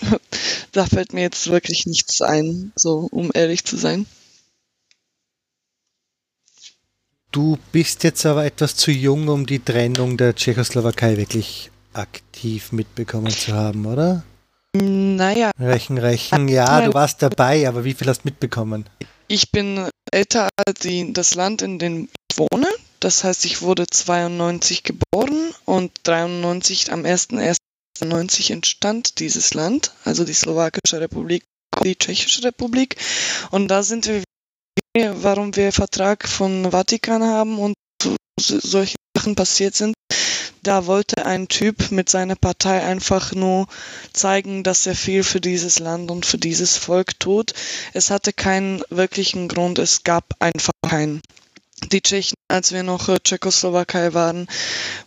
da 0.72 0.86
fällt 0.86 1.12
mir 1.12 1.22
jetzt 1.22 1.50
wirklich 1.50 1.86
nichts 1.86 2.20
ein, 2.22 2.72
so 2.76 3.08
um 3.10 3.30
ehrlich 3.34 3.64
zu 3.64 3.76
sein. 3.76 4.06
Du 7.32 7.58
bist 7.72 8.02
jetzt 8.04 8.24
aber 8.24 8.46
etwas 8.46 8.76
zu 8.76 8.90
jung, 8.90 9.28
um 9.28 9.46
die 9.46 9.58
Trennung 9.58 10.16
der 10.16 10.34
Tschechoslowakei 10.34 11.16
wirklich 11.18 11.70
aktiv 11.92 12.72
mitbekommen 12.72 13.30
zu 13.30 13.52
haben, 13.52 13.84
oder? 13.86 14.22
Naja. 14.74 15.50
Rechen, 15.58 15.98
rechen. 15.98 16.48
Ja, 16.48 16.80
du 16.82 16.94
warst 16.94 17.22
dabei, 17.22 17.68
aber 17.68 17.84
wie 17.84 17.94
viel 17.94 18.08
hast 18.08 18.22
du 18.22 18.28
mitbekommen? 18.28 18.84
Ich 19.28 19.50
bin 19.50 19.88
älter 20.10 20.48
als 20.56 20.86
das 21.12 21.34
Land, 21.34 21.62
in 21.62 21.78
dem 21.78 22.08
ich 22.30 22.38
wohne. 22.38 22.68
Das 23.00 23.24
heißt, 23.24 23.44
ich 23.44 23.62
wurde 23.62 23.86
92 23.86 24.82
geboren 24.82 25.54
und 25.64 25.92
93 26.04 26.92
am 26.92 27.04
1.1.90 27.04 28.52
entstand 28.52 29.20
dieses 29.20 29.54
Land, 29.54 29.92
also 30.04 30.24
die 30.24 30.34
Slowakische 30.34 31.00
Republik, 31.00 31.44
die 31.84 31.96
Tschechische 31.96 32.44
Republik. 32.44 32.96
Und 33.50 33.68
da 33.68 33.82
sind 33.82 34.06
wir, 34.06 34.22
warum 35.22 35.54
wir 35.56 35.72
Vertrag 35.72 36.28
von 36.28 36.70
Vatikan 36.70 37.22
haben 37.22 37.58
und 37.58 37.74
solche 38.38 38.96
Sachen 39.16 39.34
passiert 39.34 39.74
sind, 39.74 39.94
da 40.62 40.86
wollte 40.86 41.24
ein 41.24 41.46
Typ 41.46 41.92
mit 41.92 42.10
seiner 42.10 42.34
Partei 42.34 42.82
einfach 42.82 43.32
nur 43.32 43.68
zeigen, 44.12 44.64
dass 44.64 44.84
er 44.86 44.96
viel 44.96 45.22
für 45.22 45.40
dieses 45.40 45.78
Land 45.78 46.10
und 46.10 46.26
für 46.26 46.38
dieses 46.38 46.76
Volk 46.76 47.20
tut. 47.20 47.52
Es 47.92 48.10
hatte 48.10 48.32
keinen 48.32 48.82
wirklichen 48.90 49.46
Grund, 49.46 49.78
es 49.78 50.02
gab 50.02 50.24
einfach 50.40 50.72
keinen. 50.84 51.20
Die 51.84 52.00
Tschechen, 52.00 52.36
als 52.48 52.72
wir 52.72 52.82
noch 52.82 53.08
Tschechoslowakei 53.18 54.14
waren, 54.14 54.48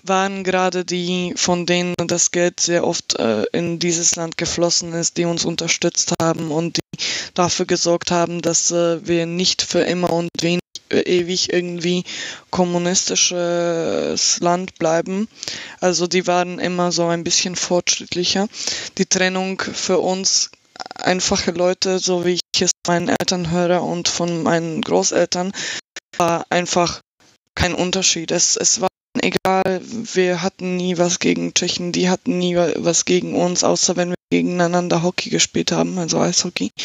waren 0.04 0.44
gerade 0.44 0.86
die, 0.86 1.34
von 1.36 1.66
denen 1.66 1.96
das 1.98 2.32
Geld 2.32 2.60
sehr 2.60 2.86
oft 2.86 3.18
äh, 3.18 3.44
in 3.54 3.80
dieses 3.80 4.16
Land 4.16 4.38
geflossen 4.38 4.94
ist, 4.94 5.18
die 5.18 5.26
uns 5.26 5.46
unterstützt 5.46 6.14
haben 6.22 6.52
und 6.52 6.78
die 6.78 7.00
dafür 7.34 7.66
gesorgt 7.66 8.12
haben, 8.12 8.42
dass 8.42 8.72
äh, 8.72 9.06
wir 9.06 9.26
nicht 9.26 9.64
für 9.64 9.80
immer 9.82 10.12
und 10.12 10.30
wenig 10.42 10.62
ewig 10.92 11.54
irgendwie 11.54 12.04
kommunistisches 12.50 14.40
Land 14.40 14.78
bleiben. 14.80 15.28
Also 15.80 16.08
die 16.08 16.28
waren 16.28 16.60
immer 16.60 16.92
so 16.92 17.08
ein 17.08 17.24
bisschen 17.24 17.56
fortschrittlicher. 17.56 18.48
Die 18.98 19.06
Trennung 19.06 19.62
für 19.62 20.00
uns 20.00 20.52
einfache 21.06 21.52
Leute, 21.52 22.00
so 22.00 22.26
wie 22.26 22.34
ich 22.34 22.62
es 22.62 22.72
meinen 22.88 23.10
Eltern 23.10 23.52
höre 23.52 23.84
und 23.84 24.08
von 24.08 24.44
meinen 24.44 24.82
Großeltern, 24.82 25.52
war 26.18 26.46
einfach 26.50 27.02
kein 27.56 27.74
Unterschied. 27.74 28.32
Es, 28.32 28.56
es 28.56 28.82
war 28.82 28.90
egal, 29.22 29.82
wir 29.84 30.42
hatten 30.42 30.78
nie 30.78 30.98
was 30.98 31.20
gegen 31.20 31.54
Tschechen, 31.54 31.92
die 31.92 32.10
hatten 32.10 32.38
nie 32.38 32.56
was 32.56 33.06
gegen 33.06 33.36
uns, 33.36 33.64
außer 33.64 33.96
wenn 33.96 34.10
wir 34.10 34.16
gegeneinander 34.32 35.04
Hockey 35.04 35.30
gespielt 35.30 35.72
haben, 35.72 35.98
also 35.98 36.20
Eishockey. 36.20 36.72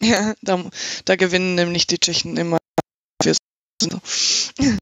Ja, 0.00 0.34
da, 0.42 0.62
da 1.04 1.16
gewinnen 1.16 1.54
nämlich 1.54 1.86
die 1.86 1.98
Tschechen 1.98 2.36
immer 2.36 2.58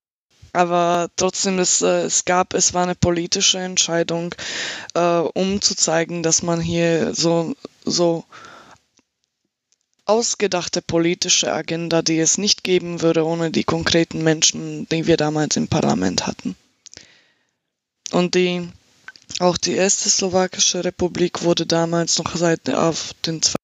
aber 0.53 1.11
trotzdem, 1.17 1.59
es, 1.59 1.83
äh, 1.83 2.05
es 2.05 2.25
gab, 2.25 2.55
es 2.55 2.75
war 2.75 2.85
eine 2.85 2.95
politische 2.95 3.59
Entscheidung, 3.59 4.35
äh, 4.95 5.01
um 5.01 5.61
zu 5.61 5.75
zeigen, 5.75 6.23
dass 6.23 6.43
man 6.43 6.61
hier 6.61 7.15
so, 7.15 7.55
so 7.85 8.25
ausgedachte 10.13 10.83
politische 10.83 11.53
Agenda, 11.53 12.03
die 12.03 12.19
es 12.19 12.37
nicht 12.37 12.65
geben 12.65 13.01
würde 13.01 13.25
ohne 13.25 13.51
die 13.51 13.65
konkreten 13.65 14.23
Menschen, 14.23 14.87
die 14.91 15.07
wir 15.07 15.17
damals 15.17 15.57
im 15.57 15.69
Parlament 15.69 16.27
hatten. 16.27 16.55
Und 18.11 18.35
die, 18.35 18.69
auch 19.39 19.57
die 19.57 19.73
erste 19.73 20.11
slowakische 20.11 20.85
Republik 20.85 21.43
wurde 21.43 21.65
damals 21.65 22.19
noch 22.19 22.37
seit 22.37 22.69
auf 22.69 23.15
den 23.25 23.41
Zweiten 23.41 23.57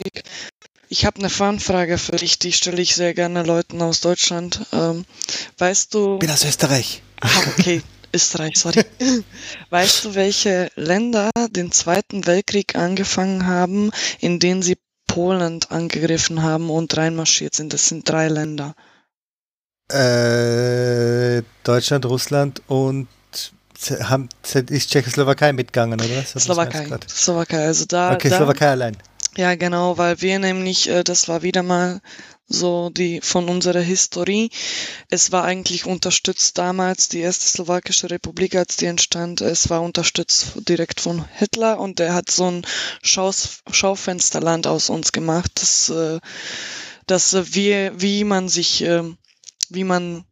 Krieg 0.00 0.22
ich 0.92 1.04
habe 1.04 1.20
eine 1.20 1.30
Fanfrage 1.30 1.98
für 1.98 2.16
dich, 2.16 2.40
die 2.40 2.52
stelle 2.52 2.82
ich 2.82 2.96
sehr 2.96 3.14
gerne 3.14 3.44
Leuten 3.44 3.80
aus 3.80 4.00
Deutschland. 4.00 4.66
Ähm, 4.72 5.04
weißt 5.56 5.94
du. 5.94 6.14
Ich 6.14 6.18
bin 6.18 6.30
aus 6.30 6.44
Österreich. 6.44 7.00
Ah, 7.20 7.28
okay. 7.56 7.80
Österreich, 8.12 8.56
sorry. 8.56 8.82
Weißt 9.70 10.04
du, 10.04 10.16
welche 10.16 10.68
Länder 10.74 11.30
den 11.50 11.70
Zweiten 11.70 12.26
Weltkrieg 12.26 12.74
angefangen 12.74 13.46
haben, 13.46 13.92
in 14.18 14.40
denen 14.40 14.62
sie 14.62 14.76
Polen 15.10 15.60
angegriffen 15.68 16.42
haben 16.42 16.70
und 16.70 16.96
reinmarschiert 16.96 17.54
sind? 17.54 17.72
Das 17.72 17.88
sind 17.88 18.08
drei 18.08 18.28
Länder. 18.28 18.74
Äh, 19.92 21.42
Deutschland, 21.64 22.06
Russland 22.06 22.62
und 22.68 23.08
haben, 24.02 24.28
ist 24.52 24.90
Tschechoslowakei 24.90 25.52
mitgegangen, 25.52 26.00
oder? 26.00 26.22
So, 26.22 26.38
Slowakei. 26.38 26.86
Slowakei, 27.08 27.66
also 27.66 27.86
da. 27.86 28.12
Okay, 28.12 28.28
da, 28.28 28.36
Slowakei 28.36 28.70
allein. 28.70 28.96
Ja, 29.36 29.54
genau, 29.54 29.96
weil 29.98 30.20
wir 30.20 30.38
nämlich, 30.38 30.88
äh, 30.88 31.02
das 31.02 31.28
war 31.28 31.42
wieder 31.42 31.62
mal 31.62 32.00
so 32.50 32.90
die 32.90 33.20
von 33.22 33.48
unserer 33.48 33.80
Historie. 33.80 34.50
Es 35.08 35.32
war 35.32 35.44
eigentlich 35.44 35.86
unterstützt 35.86 36.58
damals 36.58 37.08
die 37.08 37.20
erste 37.20 37.46
slowakische 37.46 38.10
Republik, 38.10 38.56
als 38.56 38.76
die 38.76 38.86
entstand. 38.86 39.40
Es 39.40 39.70
war 39.70 39.80
unterstützt 39.82 40.68
direkt 40.68 41.00
von 41.00 41.24
Hitler 41.36 41.78
und 41.78 42.00
der 42.00 42.12
hat 42.12 42.30
so 42.30 42.50
ein 42.50 42.66
Schaus 43.02 43.62
Schaufensterland 43.70 44.66
aus 44.66 44.90
uns 44.90 45.12
gemacht, 45.12 45.52
dass, 45.62 45.88
äh, 45.90 46.18
dass 47.06 47.54
wir, 47.54 48.00
wie 48.00 48.24
man 48.24 48.48
sich, 48.48 48.82
äh, 48.82 49.04
wie 49.68 49.84
man 49.84 50.24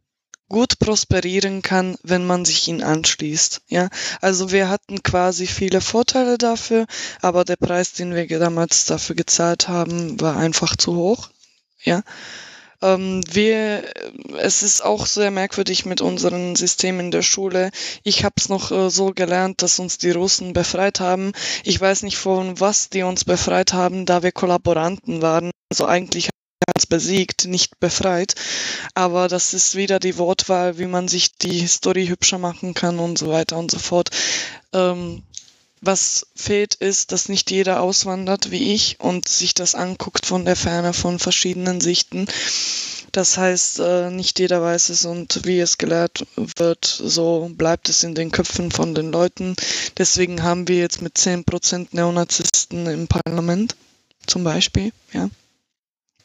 gut 0.49 0.79
prosperieren 0.79 1.61
kann, 1.61 1.95
wenn 2.03 2.25
man 2.25 2.43
sich 2.43 2.67
ihn 2.67 2.83
anschließt. 2.83 3.61
Ja, 3.69 3.89
also 4.19 4.51
wir 4.51 4.67
hatten 4.67 5.03
quasi 5.03 5.47
viele 5.47 5.79
Vorteile 5.79 6.37
dafür, 6.37 6.85
aber 7.21 7.45
der 7.45 7.55
Preis, 7.55 7.93
den 7.93 8.13
wir 8.13 8.27
damals 8.39 8.85
dafür 8.85 9.15
gezahlt 9.15 9.67
haben, 9.67 10.19
war 10.19 10.35
einfach 10.35 10.75
zu 10.75 10.95
hoch. 10.95 11.29
Ja, 11.81 12.03
ähm, 12.81 13.21
wir, 13.29 13.83
es 14.37 14.63
ist 14.63 14.83
auch 14.83 15.05
sehr 15.05 15.31
merkwürdig 15.31 15.85
mit 15.85 16.01
unserem 16.01 16.55
System 16.55 16.99
in 16.99 17.11
der 17.11 17.21
Schule. 17.21 17.71
Ich 18.03 18.23
habe 18.23 18.35
es 18.37 18.49
noch 18.49 18.71
äh, 18.71 18.89
so 18.89 19.11
gelernt, 19.11 19.61
dass 19.61 19.79
uns 19.79 19.97
die 19.97 20.11
Russen 20.11 20.53
befreit 20.53 20.99
haben. 20.99 21.33
Ich 21.63 21.79
weiß 21.79 22.03
nicht 22.03 22.17
von 22.17 22.59
was 22.59 22.89
die 22.89 23.03
uns 23.03 23.25
befreit 23.25 23.73
haben, 23.73 24.05
da 24.05 24.23
wir 24.23 24.31
Kollaboranten 24.31 25.21
waren. 25.21 25.51
Also 25.71 25.85
eigentlich 25.87 26.29
uns 26.75 26.85
besiegt, 26.85 27.45
nicht 27.45 27.79
befreit. 27.79 28.35
Aber 28.93 29.27
das 29.27 29.53
ist 29.53 29.75
wieder 29.75 29.99
die 29.99 30.17
Wortwahl, 30.17 30.77
wie 30.77 30.85
man 30.85 31.07
sich 31.07 31.35
die 31.35 31.59
Historie 31.59 32.07
hübscher 32.07 32.37
machen 32.37 32.73
kann 32.73 32.99
und 32.99 33.17
so 33.17 33.29
weiter 33.29 33.57
und 33.57 33.71
so 33.71 33.79
fort. 33.79 34.09
Ähm, 34.73 35.23
was 35.81 36.27
fehlt 36.35 36.75
ist, 36.75 37.11
dass 37.11 37.29
nicht 37.29 37.51
jeder 37.51 37.81
auswandert 37.81 38.51
wie 38.51 38.73
ich 38.73 38.99
und 38.99 39.27
sich 39.27 39.53
das 39.53 39.75
anguckt 39.75 40.25
von 40.25 40.45
der 40.45 40.55
Ferne 40.55 40.93
von 40.93 41.19
verschiedenen 41.19 41.81
Sichten. 41.81 42.27
Das 43.11 43.37
heißt, 43.37 43.79
äh, 43.79 44.11
nicht 44.11 44.39
jeder 44.39 44.61
weiß 44.61 44.89
es 44.89 45.05
und 45.05 45.45
wie 45.45 45.59
es 45.59 45.77
gelehrt 45.77 46.25
wird, 46.35 46.85
so 46.85 47.49
bleibt 47.53 47.89
es 47.89 48.03
in 48.03 48.13
den 48.13 48.31
Köpfen 48.31 48.71
von 48.71 48.93
den 48.93 49.11
Leuten. 49.11 49.55
Deswegen 49.97 50.43
haben 50.43 50.67
wir 50.67 50.77
jetzt 50.77 51.01
mit 51.01 51.17
10% 51.17 51.87
Neonazisten 51.91 52.85
im 52.85 53.07
Parlament, 53.07 53.75
zum 54.27 54.43
Beispiel, 54.43 54.91
ja. 55.11 55.29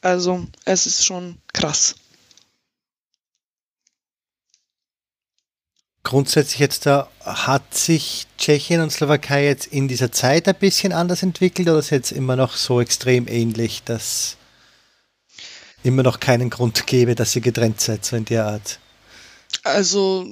Also 0.01 0.45
es 0.65 0.85
ist 0.85 1.03
schon 1.05 1.37
krass. 1.53 1.95
Grundsätzlich 6.05 6.59
jetzt 6.59 6.85
da, 6.85 7.09
hat 7.19 7.73
sich 7.73 8.27
Tschechien 8.37 8.79
und 8.79 8.91
Slowakei 8.91 9.45
jetzt 9.45 9.65
in 9.65 9.87
dieser 9.87 10.11
Zeit 10.11 10.47
ein 10.47 10.53
bisschen 10.53 10.93
anders 10.93 11.23
entwickelt 11.23 11.67
oder 11.67 11.79
ist 11.79 11.89
jetzt 11.89 12.11
immer 12.11 12.35
noch 12.35 12.55
so 12.55 12.79
extrem 12.79 13.27
ähnlich, 13.27 13.81
dass 13.83 14.37
immer 15.81 16.03
noch 16.03 16.19
keinen 16.19 16.51
Grund 16.51 16.85
gäbe, 16.85 17.15
dass 17.15 17.35
ihr 17.35 17.41
getrennt 17.41 17.81
seid, 17.81 18.05
so 18.05 18.15
in 18.15 18.25
der 18.25 18.45
Art? 18.45 18.79
Also 19.63 20.27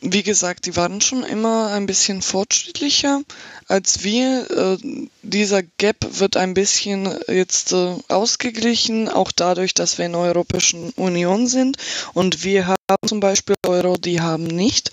wie 0.00 0.22
gesagt, 0.22 0.66
die 0.66 0.76
waren 0.76 1.00
schon 1.00 1.24
immer 1.24 1.72
ein 1.72 1.86
bisschen 1.86 2.22
fortschrittlicher 2.22 3.22
als 3.66 4.04
wir. 4.04 4.50
Äh, 4.50 5.06
dieser 5.22 5.62
Gap 5.62 5.96
wird 6.18 6.36
ein 6.36 6.54
bisschen 6.54 7.08
jetzt 7.26 7.72
äh, 7.72 7.96
ausgeglichen, 8.08 9.08
auch 9.08 9.32
dadurch, 9.32 9.74
dass 9.74 9.98
wir 9.98 10.06
in 10.06 10.12
der 10.12 10.20
Europäischen 10.20 10.90
Union 10.90 11.46
sind 11.46 11.76
und 12.14 12.44
wir 12.44 12.68
haben 12.68 13.08
zum 13.08 13.20
Beispiel 13.20 13.56
Euro, 13.66 13.96
die 13.96 14.20
haben 14.20 14.44
nicht. 14.44 14.90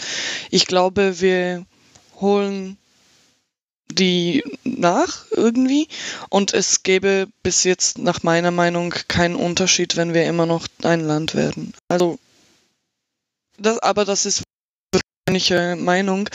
Ich 0.50 0.66
glaube, 0.66 1.22
wir 1.22 1.66
holen 2.20 2.78
die 3.92 4.44
nach 4.64 5.26
irgendwie 5.32 5.88
und 6.30 6.54
es 6.54 6.84
gäbe 6.84 7.28
bis 7.44 7.64
jetzt 7.64 8.00
nach 8.00 8.24
meiner 8.24 8.52
Meinung 8.52 8.90
keinen 9.08 9.36
Unterschied, 9.36 9.96
wenn 9.96 10.14
wir 10.14 10.26
immer 10.26 10.46
noch 10.46 10.68
ein 10.84 11.02
Land 11.02 11.36
werden. 11.36 11.74
Also 11.88 12.18
das, 13.58 13.80
aber 13.80 14.04
das 14.04 14.26
ist 14.26 14.44
persönliche 15.26 15.76
Meinung. 15.76 16.30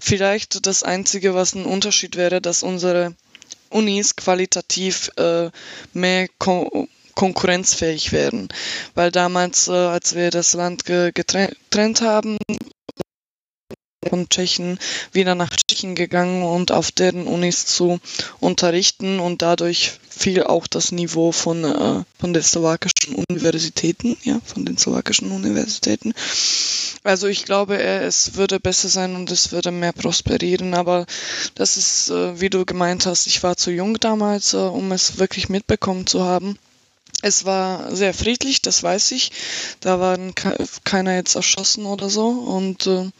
Vielleicht 0.00 0.66
das 0.66 0.84
Einzige, 0.84 1.34
was 1.34 1.54
ein 1.56 1.64
Unterschied 1.64 2.14
wäre, 2.16 2.40
dass 2.40 2.62
unsere 2.62 3.14
Unis 3.70 4.14
qualitativ 4.14 5.10
äh, 5.16 5.50
mehr 5.92 6.28
ko 6.38 6.86
konkurrenzfähig 7.16 8.12
wären. 8.12 8.48
Weil 8.94 9.10
damals, 9.10 9.66
äh, 9.68 9.72
als 9.72 10.14
wir 10.14 10.30
das 10.30 10.52
Land 10.52 10.84
getrennt 10.84 12.00
haben, 12.02 12.36
von 14.08 14.28
Tschechen 14.28 14.78
wieder 15.12 15.34
nach 15.34 15.50
Tschechien 15.50 15.94
gegangen 15.94 16.42
und 16.42 16.72
auf 16.72 16.90
deren 16.92 17.26
Unis 17.26 17.66
zu 17.66 18.00
unterrichten 18.40 19.20
und 19.20 19.42
dadurch 19.42 19.92
fiel 20.08 20.44
auch 20.44 20.66
das 20.66 20.92
Niveau 20.92 21.32
von, 21.32 21.64
äh, 21.64 22.04
von 22.18 22.32
den 22.32 22.42
slowakischen 22.42 23.14
Universitäten, 23.28 24.16
ja, 24.22 24.40
von 24.44 24.64
den 24.64 24.78
slowakischen 24.78 25.30
Universitäten. 25.30 26.14
Also 27.04 27.26
ich 27.28 27.44
glaube, 27.44 27.80
es 27.80 28.34
würde 28.34 28.58
besser 28.58 28.88
sein 28.88 29.14
und 29.14 29.30
es 29.30 29.52
würde 29.52 29.70
mehr 29.70 29.92
prosperieren, 29.92 30.74
aber 30.74 31.06
das 31.54 31.76
ist, 31.76 32.10
äh, 32.10 32.40
wie 32.40 32.50
du 32.50 32.64
gemeint 32.64 33.06
hast, 33.06 33.26
ich 33.26 33.42
war 33.42 33.56
zu 33.56 33.70
jung 33.70 34.00
damals, 34.00 34.54
äh, 34.54 34.56
um 34.56 34.90
es 34.92 35.18
wirklich 35.18 35.48
mitbekommen 35.48 36.06
zu 36.06 36.24
haben. 36.24 36.58
Es 37.22 37.44
war 37.44 37.94
sehr 37.94 38.12
friedlich, 38.12 38.62
das 38.62 38.82
weiß 38.82 39.12
ich. 39.12 39.32
Da 39.80 40.00
waren 40.00 40.34
keiner 40.84 41.14
jetzt 41.14 41.34
erschossen 41.34 41.86
oder 41.86 42.10
so. 42.10 42.28
Und 42.28 42.86
äh, 42.86 43.10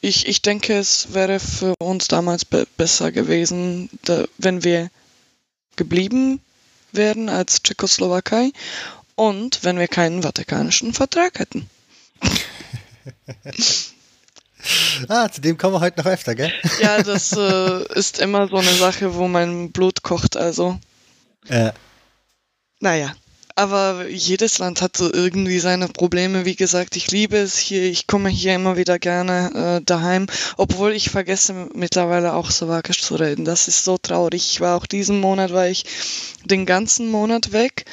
ich, 0.00 0.26
ich 0.26 0.42
denke, 0.42 0.76
es 0.76 1.14
wäre 1.14 1.40
für 1.40 1.74
uns 1.78 2.08
damals 2.08 2.44
be 2.44 2.66
besser 2.76 3.12
gewesen, 3.12 3.88
da, 4.04 4.24
wenn 4.38 4.64
wir 4.64 4.90
geblieben 5.76 6.40
wären 6.92 7.28
als 7.28 7.62
Tschechoslowakei 7.62 8.52
und 9.14 9.64
wenn 9.64 9.78
wir 9.78 9.88
keinen 9.88 10.22
Vatikanischen 10.22 10.92
Vertrag 10.92 11.38
hätten. 11.38 11.68
ah, 15.08 15.28
zu 15.28 15.40
dem 15.40 15.58
kommen 15.58 15.74
wir 15.74 15.80
heute 15.80 16.00
noch 16.00 16.06
öfter, 16.06 16.34
gell? 16.34 16.52
ja, 16.80 17.02
das 17.02 17.32
äh, 17.32 17.92
ist 17.94 18.18
immer 18.18 18.48
so 18.48 18.56
eine 18.56 18.74
Sache, 18.74 19.14
wo 19.14 19.28
mein 19.28 19.72
Blut 19.72 20.02
kocht, 20.02 20.36
also. 20.36 20.78
Ja. 21.48 21.72
Naja, 22.80 23.14
aber 23.56 24.06
jedes 24.08 24.58
Land 24.58 24.82
hat 24.82 24.96
so 24.98 25.12
irgendwie 25.12 25.58
seine 25.58 25.88
Probleme. 25.88 26.44
Wie 26.44 26.56
gesagt, 26.56 26.94
ich 26.94 27.10
liebe 27.10 27.38
es 27.38 27.56
hier. 27.56 27.82
Ich 27.84 28.06
komme 28.06 28.28
hier 28.28 28.54
immer 28.54 28.76
wieder 28.76 28.98
gerne 28.98 29.78
äh, 29.78 29.84
daheim, 29.84 30.26
obwohl 30.58 30.92
ich 30.92 31.08
vergesse 31.10 31.68
mittlerweile 31.74 32.34
auch 32.34 32.50
Slowakisch 32.50 33.02
zu 33.02 33.16
reden. 33.16 33.46
Das 33.46 33.66
ist 33.66 33.82
so 33.82 33.96
traurig. 33.96 34.50
Ich 34.52 34.60
war 34.60 34.76
auch 34.76 34.84
diesen 34.84 35.20
Monat, 35.20 35.54
war 35.54 35.66
ich 35.66 35.84
den 36.44 36.66
ganzen 36.66 37.10
Monat 37.10 37.52
weg. 37.52 37.86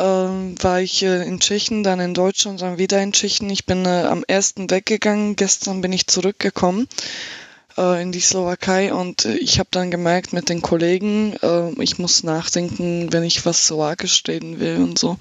Ähm, 0.00 0.56
war 0.60 0.80
ich 0.80 1.04
äh, 1.04 1.22
in 1.24 1.38
Tschechien, 1.38 1.84
dann 1.84 2.00
in 2.00 2.12
Deutschland, 2.12 2.60
dann 2.60 2.76
wieder 2.76 3.00
in 3.00 3.12
Tschechien. 3.12 3.48
Ich 3.48 3.66
bin 3.66 3.86
äh, 3.86 4.02
am 4.02 4.24
ersten 4.26 4.70
weggegangen. 4.70 5.36
Gestern 5.36 5.82
bin 5.82 5.92
ich 5.92 6.08
zurückgekommen 6.08 6.88
äh, 7.76 8.02
in 8.02 8.12
die 8.12 8.20
Slowakei 8.20 8.92
und 8.92 9.24
äh, 9.24 9.36
ich 9.36 9.58
habe 9.58 9.68
dann 9.70 9.90
gemerkt 9.90 10.32
mit 10.32 10.48
den 10.48 10.62
Kollegen, 10.62 11.34
äh, 11.42 11.70
ich 11.82 11.98
muss 11.98 12.22
nachdenken, 12.22 13.12
wenn 13.12 13.24
ich 13.24 13.44
was 13.46 13.66
Slowakisch 13.66 14.22
reden 14.28 14.60
will 14.60 14.76
und 14.78 14.98
so. 14.98 15.16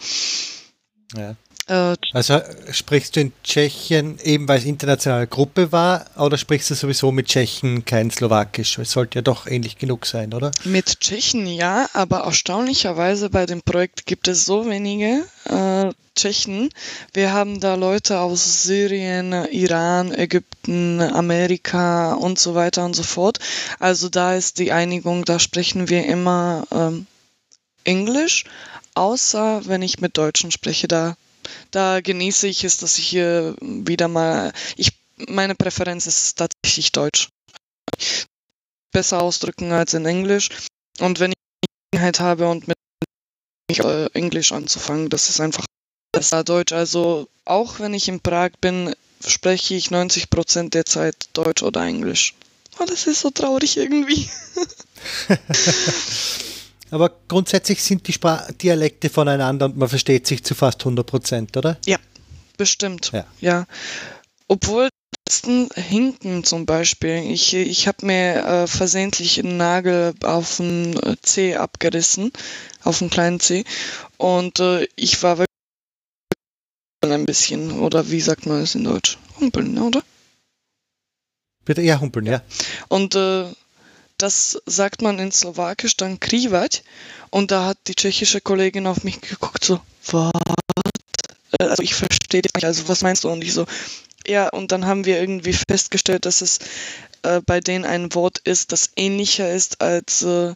Ja. 1.15 1.35
Äh, 1.69 1.95
also 2.13 2.41
sprichst 2.71 3.15
du 3.15 3.21
in 3.21 3.31
Tschechien 3.43 4.17
eben, 4.23 4.47
weil 4.47 4.57
es 4.57 4.65
internationale 4.65 5.27
Gruppe 5.27 5.71
war, 5.71 6.05
oder 6.17 6.37
sprichst 6.37 6.71
du 6.71 6.75
sowieso 6.75 7.11
mit 7.11 7.27
Tschechen 7.27 7.85
kein 7.85 8.09
Slowakisch? 8.09 8.79
Es 8.79 8.91
sollte 8.91 9.19
ja 9.19 9.21
doch 9.21 9.45
ähnlich 9.45 9.77
genug 9.77 10.05
sein, 10.05 10.33
oder? 10.33 10.51
Mit 10.63 10.99
Tschechen 10.99 11.45
ja, 11.45 11.87
aber 11.93 12.21
erstaunlicherweise 12.21 13.29
bei 13.29 13.45
dem 13.45 13.61
Projekt 13.61 14.07
gibt 14.07 14.27
es 14.27 14.45
so 14.45 14.67
wenige 14.67 15.25
äh, 15.45 15.91
Tschechen. 16.19 16.69
Wir 17.13 17.31
haben 17.31 17.61
da 17.61 17.75
Leute 17.75 18.19
aus 18.19 18.63
Syrien, 18.63 19.31
Iran, 19.51 20.13
Ägypten, 20.13 20.99
Amerika 21.01 22.13
und 22.13 22.37
so 22.37 22.55
weiter 22.55 22.83
und 22.83 22.93
so 22.93 23.03
fort. 23.03 23.39
Also 23.79 24.09
da 24.09 24.35
ist 24.35 24.59
die 24.59 24.73
Einigung, 24.73 25.23
da 25.23 25.39
sprechen 25.39 25.87
wir 25.87 26.05
immer 26.05 26.67
ähm, 26.71 27.07
Englisch, 27.85 28.43
außer 28.95 29.61
wenn 29.65 29.81
ich 29.81 30.01
mit 30.01 30.17
Deutschen 30.17 30.51
spreche, 30.51 30.89
da 30.89 31.15
da 31.71 32.01
genieße 32.01 32.47
ich 32.47 32.63
es, 32.65 32.77
dass 32.77 32.97
ich 32.97 33.07
hier 33.07 33.55
wieder 33.61 34.07
mal, 34.07 34.51
ich, 34.75 34.91
meine 35.29 35.55
Präferenz 35.55 36.05
ist 36.05 36.37
tatsächlich 36.37 36.91
Deutsch. 36.91 37.29
Besser 38.91 39.21
ausdrücken 39.21 39.71
als 39.71 39.93
in 39.93 40.05
Englisch. 40.05 40.49
Und 40.99 41.19
wenn 41.19 41.31
ich 41.31 41.37
Gelegenheit 41.91 42.19
habe 42.19 42.49
und 42.49 42.67
mit 42.67 42.77
äh, 43.77 44.09
Englisch 44.13 44.51
anzufangen. 44.51 45.09
Das 45.09 45.29
ist 45.29 45.39
einfach 45.39 45.65
besser 46.11 46.43
Deutsch. 46.43 46.73
Also 46.73 47.27
auch 47.45 47.79
wenn 47.79 47.93
ich 47.93 48.07
in 48.07 48.19
Prag 48.19 48.51
bin, 48.61 48.93
spreche 49.25 49.75
ich 49.75 49.91
90 49.91 50.29
Prozent 50.29 50.73
der 50.73 50.85
Zeit 50.85 51.15
Deutsch 51.33 51.63
oder 51.63 51.81
Englisch. 51.81 52.33
Oh, 52.79 52.85
das 52.87 53.07
ist 53.07 53.21
so 53.21 53.29
traurig 53.29 53.77
irgendwie. 53.77 54.29
Aber 56.91 57.11
grundsätzlich 57.27 57.83
sind 57.83 58.07
die 58.07 58.13
Spra 58.13 58.47
Dialekte 58.61 59.09
voneinander 59.09 59.65
und 59.67 59.77
man 59.77 59.89
versteht 59.89 60.25
sich 60.25 60.43
zu 60.43 60.55
fast 60.55 60.81
100 60.81 61.05
Prozent, 61.05 61.55
oder? 61.55 61.77
Ja, 61.85 61.97
bestimmt. 62.57 63.11
Ja. 63.13 63.25
ja. 63.41 63.67
Obwohl 64.47 64.89
Hinken 65.75 66.43
zum 66.43 66.65
Beispiel. 66.65 67.31
Ich, 67.31 67.53
ich 67.53 67.87
habe 67.87 68.05
mir 68.05 68.45
äh, 68.45 68.67
versehentlich 68.67 69.39
einen 69.39 69.57
Nagel 69.57 70.13
auf 70.23 70.57
den 70.57 70.97
äh, 70.97 71.15
C 71.21 71.55
abgerissen, 71.55 72.31
auf 72.83 72.99
den 72.99 73.09
kleinen 73.09 73.39
C. 73.39 73.63
Und 74.17 74.59
äh, 74.59 74.87
ich 74.95 75.21
war 75.21 75.37
wirklich 75.37 75.48
ein 77.01 77.25
bisschen, 77.25 77.71
oder 77.79 78.11
wie 78.11 78.21
sagt 78.21 78.45
man 78.45 78.61
es 78.61 78.75
in 78.75 78.83
Deutsch? 78.83 79.17
Humpeln, 79.39 79.77
oder? 79.77 80.03
Bitte, 81.65 81.81
ja, 81.81 81.99
humpeln, 81.99 82.25
ja. 82.25 82.41
Und 82.87 83.15
äh, 83.15 83.45
das 84.17 84.61
sagt 84.65 85.01
man 85.01 85.19
in 85.19 85.31
Slowakisch 85.31 85.95
dann 85.95 86.19
krivat. 86.19 86.83
Und 87.29 87.51
da 87.51 87.65
hat 87.65 87.77
die 87.87 87.95
tschechische 87.95 88.41
Kollegin 88.41 88.87
auf 88.87 89.03
mich 89.03 89.21
geguckt, 89.21 89.63
so, 89.63 89.79
was? 90.11 90.31
Äh, 91.59 91.63
also 91.63 91.83
ich 91.83 91.93
verstehe 91.95 92.41
dich 92.41 92.53
nicht, 92.53 92.65
also 92.65 92.87
was 92.87 93.01
meinst 93.01 93.23
du? 93.23 93.29
Und 93.29 93.43
ich 93.43 93.53
so, 93.53 93.65
ja, 94.27 94.49
und 94.49 94.71
dann 94.71 94.85
haben 94.85 95.05
wir 95.05 95.19
irgendwie 95.19 95.53
festgestellt, 95.53 96.25
dass 96.25 96.41
es 96.41 96.59
äh, 97.23 97.41
bei 97.45 97.61
denen 97.61 97.85
ein 97.85 98.13
Wort 98.13 98.39
ist, 98.39 98.71
das 98.71 98.91
ähnlicher 98.95 99.51
ist 99.51 99.81
als, 99.81 100.21
äh, 100.23 100.53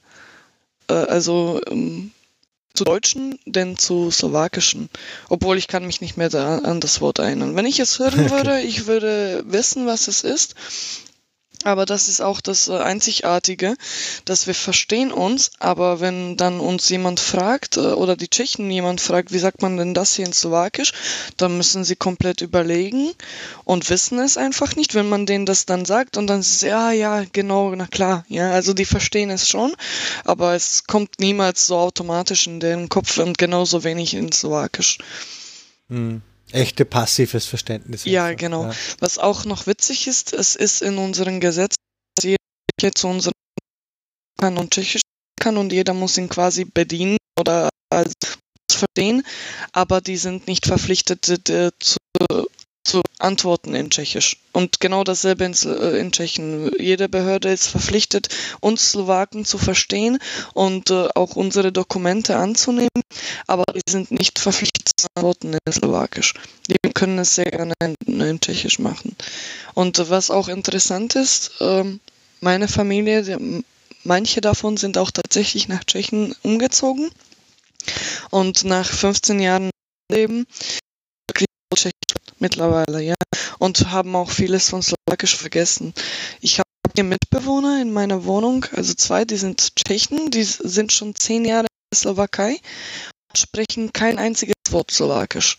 äh, 0.90 0.94
also 0.94 1.62
ähm, 1.68 2.12
zu 2.74 2.86
Deutschen, 2.86 3.38
denn 3.46 3.78
zu 3.78 4.10
Slowakischen. 4.10 4.90
Obwohl 5.30 5.58
ich 5.58 5.68
kann 5.68 5.86
mich 5.86 6.02
nicht 6.02 6.18
mehr 6.18 6.30
da, 6.30 6.58
an 6.58 6.80
das 6.80 7.02
Wort 7.02 7.20
erinnern. 7.20 7.56
Wenn 7.56 7.68
ich 7.68 7.80
es 7.80 8.00
hören 8.00 8.30
würde, 8.32 8.62
ich 8.62 8.88
würde 8.88 9.44
wissen, 9.46 9.86
was 9.86 10.08
es 10.08 10.24
ist. 10.24 10.56
Aber 11.64 11.86
das 11.86 12.08
ist 12.10 12.22
auch 12.22 12.42
das 12.42 12.68
äh, 12.68 12.78
Einzigartige, 12.78 13.76
dass 14.26 14.48
wir 14.48 14.54
verstehen 14.54 15.12
uns, 15.12 15.52
aber 15.60 16.00
wenn 16.00 16.36
dann 16.36 16.60
uns 16.60 16.90
jemand 16.90 17.20
fragt 17.20 17.78
äh, 17.78 17.80
oder 17.80 18.16
die 18.16 18.28
Tschechen 18.28 18.70
jemand 18.70 19.00
fragt, 19.02 19.32
wie 19.32 19.40
sagt 19.40 19.62
man 19.62 19.78
denn 19.78 19.94
das 19.94 20.16
hier 20.16 20.26
in 20.26 20.34
Slowakisch, 20.34 20.94
dann 21.38 21.58
müssen 21.58 21.84
sie 21.84 21.96
komplett 21.96 22.42
überlegen 22.42 23.12
und 23.64 23.90
wissen 23.90 24.20
es 24.20 24.38
einfach 24.38 24.76
nicht, 24.76 24.94
wenn 24.94 25.08
man 25.08 25.26
denen 25.26 25.46
das 25.46 25.66
dann 25.66 25.86
sagt 25.86 26.18
und 26.18 26.28
dann 26.28 26.42
ist 26.42 26.56
es, 26.56 26.62
ja, 26.62 26.92
ja, 26.92 27.24
genau, 27.32 27.74
na 27.76 27.88
klar, 27.88 28.26
ja, 28.28 28.52
also 28.52 28.74
die 28.74 28.86
verstehen 28.86 29.30
es 29.30 29.48
schon, 29.48 29.74
aber 30.26 30.54
es 30.56 30.86
kommt 30.86 31.20
niemals 31.20 31.68
so 31.68 31.78
automatisch 31.78 32.48
in 32.48 32.60
den 32.60 32.90
Kopf 32.90 33.18
und 33.18 33.38
genauso 33.38 33.84
wenig 33.84 34.14
in 34.14 34.32
Slowakisch. 34.32 34.98
Hm. 35.90 36.22
Echte 36.54 36.86
passives 36.86 37.46
Verständnis. 37.46 38.06
Ja, 38.06 38.26
einfach. 38.26 38.40
genau. 38.40 38.64
Ja. 38.66 38.76
Was 39.00 39.18
auch 39.18 39.46
noch 39.46 39.66
witzig 39.66 40.08
ist, 40.08 40.34
es 40.34 40.56
ist 40.56 40.82
in 40.82 40.98
unseren 40.98 41.40
Gesetzen, 41.40 41.78
dass 42.16 42.26
jeder 42.26 42.96
zu 42.96 43.08
unseren 43.08 43.34
kann 44.40 44.58
und 44.58 44.72
Tschechisch 44.72 45.02
kann 45.40 45.58
und 45.58 45.72
jeder 45.72 45.94
muss 45.94 46.18
ihn 46.18 46.30
quasi 46.30 46.66
bedienen 46.66 47.18
oder 47.40 47.70
als 47.90 48.14
verstehen, 48.72 49.24
aber 49.72 50.02
die 50.02 50.18
sind 50.18 50.48
nicht 50.48 50.66
verpflichtet 50.66 51.26
zu 51.26 51.98
zu 52.84 53.02
antworten 53.20 53.76
in 53.76 53.90
Tschechisch. 53.90 54.38
Und 54.52 54.80
genau 54.80 55.04
dasselbe 55.04 55.46
in, 55.46 55.54
äh, 55.54 55.98
in, 55.98 56.12
Tschechien. 56.12 56.72
Jede 56.80 57.10
Behörde 57.10 57.52
ist 57.52 57.68
verpflichtet, 57.68 58.30
uns 58.60 58.92
Slowaken 58.92 59.46
zu 59.46 59.58
verstehen 59.58 60.20
und 60.54 60.92
äh, 60.92 61.08
auch 61.16 61.36
unsere 61.36 61.72
Dokumente 61.72 62.36
anzunehmen, 62.36 63.02
aber 63.48 63.64
die 63.74 63.82
sind 63.90 64.12
nicht 64.12 64.40
verpflichtet 64.40 64.92
zu 64.98 65.08
antworten 65.16 65.58
in 65.66 65.74
Slowakisch. 65.74 66.34
Die 66.68 66.92
können 66.94 67.20
es 67.20 67.36
sehr 67.36 67.46
gerne 67.46 67.74
in, 67.82 68.22
in 68.22 68.40
Tschechisch 68.40 68.80
machen. 68.80 69.16
Und 69.74 70.00
äh, 70.00 70.10
was 70.10 70.30
auch 70.30 70.50
interessant 70.50 71.16
ist, 71.16 71.62
äh, 71.62 71.86
meine 72.42 72.68
Familie, 72.68 73.24
die, 73.24 73.64
manche 74.04 74.42
davon 74.42 74.76
sind 74.78 74.98
auch 74.98 75.12
tatsächlich 75.12 75.70
nach 75.70 75.84
Tschechien 75.86 76.36
umgezogen 76.44 77.10
und 78.30 78.66
nach 78.66 78.86
15 78.86 79.40
Jahren 79.40 79.70
Leben 80.12 80.46
mittlerweile, 82.44 83.02
ja. 83.02 83.16
Und 83.58 83.90
haben 83.90 84.16
auch 84.16 84.30
vieles 84.30 84.70
von 84.70 84.84
Slowakisch 84.84 85.36
vergessen. 85.36 85.94
Ich 86.42 86.60
habe 86.60 86.70
hier 86.94 87.06
Mitbewohner 87.06 87.82
in 87.82 87.92
meiner 87.92 88.26
Wohnung, 88.26 88.66
also 88.74 88.94
zwei, 88.94 89.26
die 89.26 89.38
sind 89.38 89.76
Tschechen, 89.76 90.30
die 90.30 90.44
sind 90.44 90.92
schon 90.92 91.16
zehn 91.16 91.46
Jahre 91.46 91.64
in 91.64 91.90
der 91.92 91.98
Slowakei 91.98 92.60
und 93.30 93.38
sprechen 93.38 93.94
kein 93.94 94.20
einziges 94.20 94.54
Wort 94.70 94.92
Slowakisch. 94.92 95.58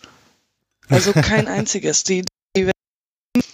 Also 0.88 1.12
kein 1.30 1.48
einziges. 1.48 2.04
Die, 2.04 2.24
die 2.56 2.66
werden 2.66 3.44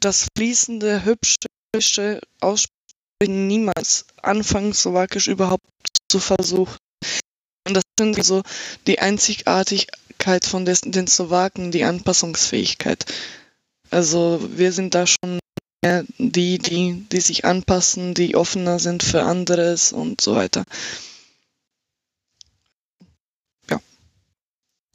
das 0.00 0.26
fließende, 0.36 1.04
hübsche 1.04 2.20
Aussprechen 2.40 3.46
niemals 3.46 4.04
anfangen, 4.20 4.74
Slowakisch 4.74 5.28
überhaupt 5.28 5.64
zu 6.10 6.18
versuchen. 6.18 6.76
Und 7.66 7.74
das 7.74 7.82
sind 7.98 8.24
so 8.24 8.42
die 8.86 9.00
einzigartig 9.00 9.88
Fähigkeit 10.20 10.44
von 10.44 10.64
des, 10.64 10.82
den 10.82 11.06
Slowaken, 11.06 11.70
die 11.70 11.84
Anpassungsfähigkeit. 11.84 13.04
Also 13.90 14.40
wir 14.56 14.72
sind 14.72 14.94
da 14.94 15.06
schon 15.06 15.38
die, 16.18 16.58
die, 16.58 17.06
die 17.10 17.20
sich 17.20 17.46
anpassen, 17.46 18.12
die 18.12 18.36
offener 18.36 18.78
sind 18.78 19.02
für 19.02 19.22
anderes 19.22 19.92
und 19.92 20.20
so 20.20 20.36
weiter. 20.36 20.64
Ja. 23.70 23.80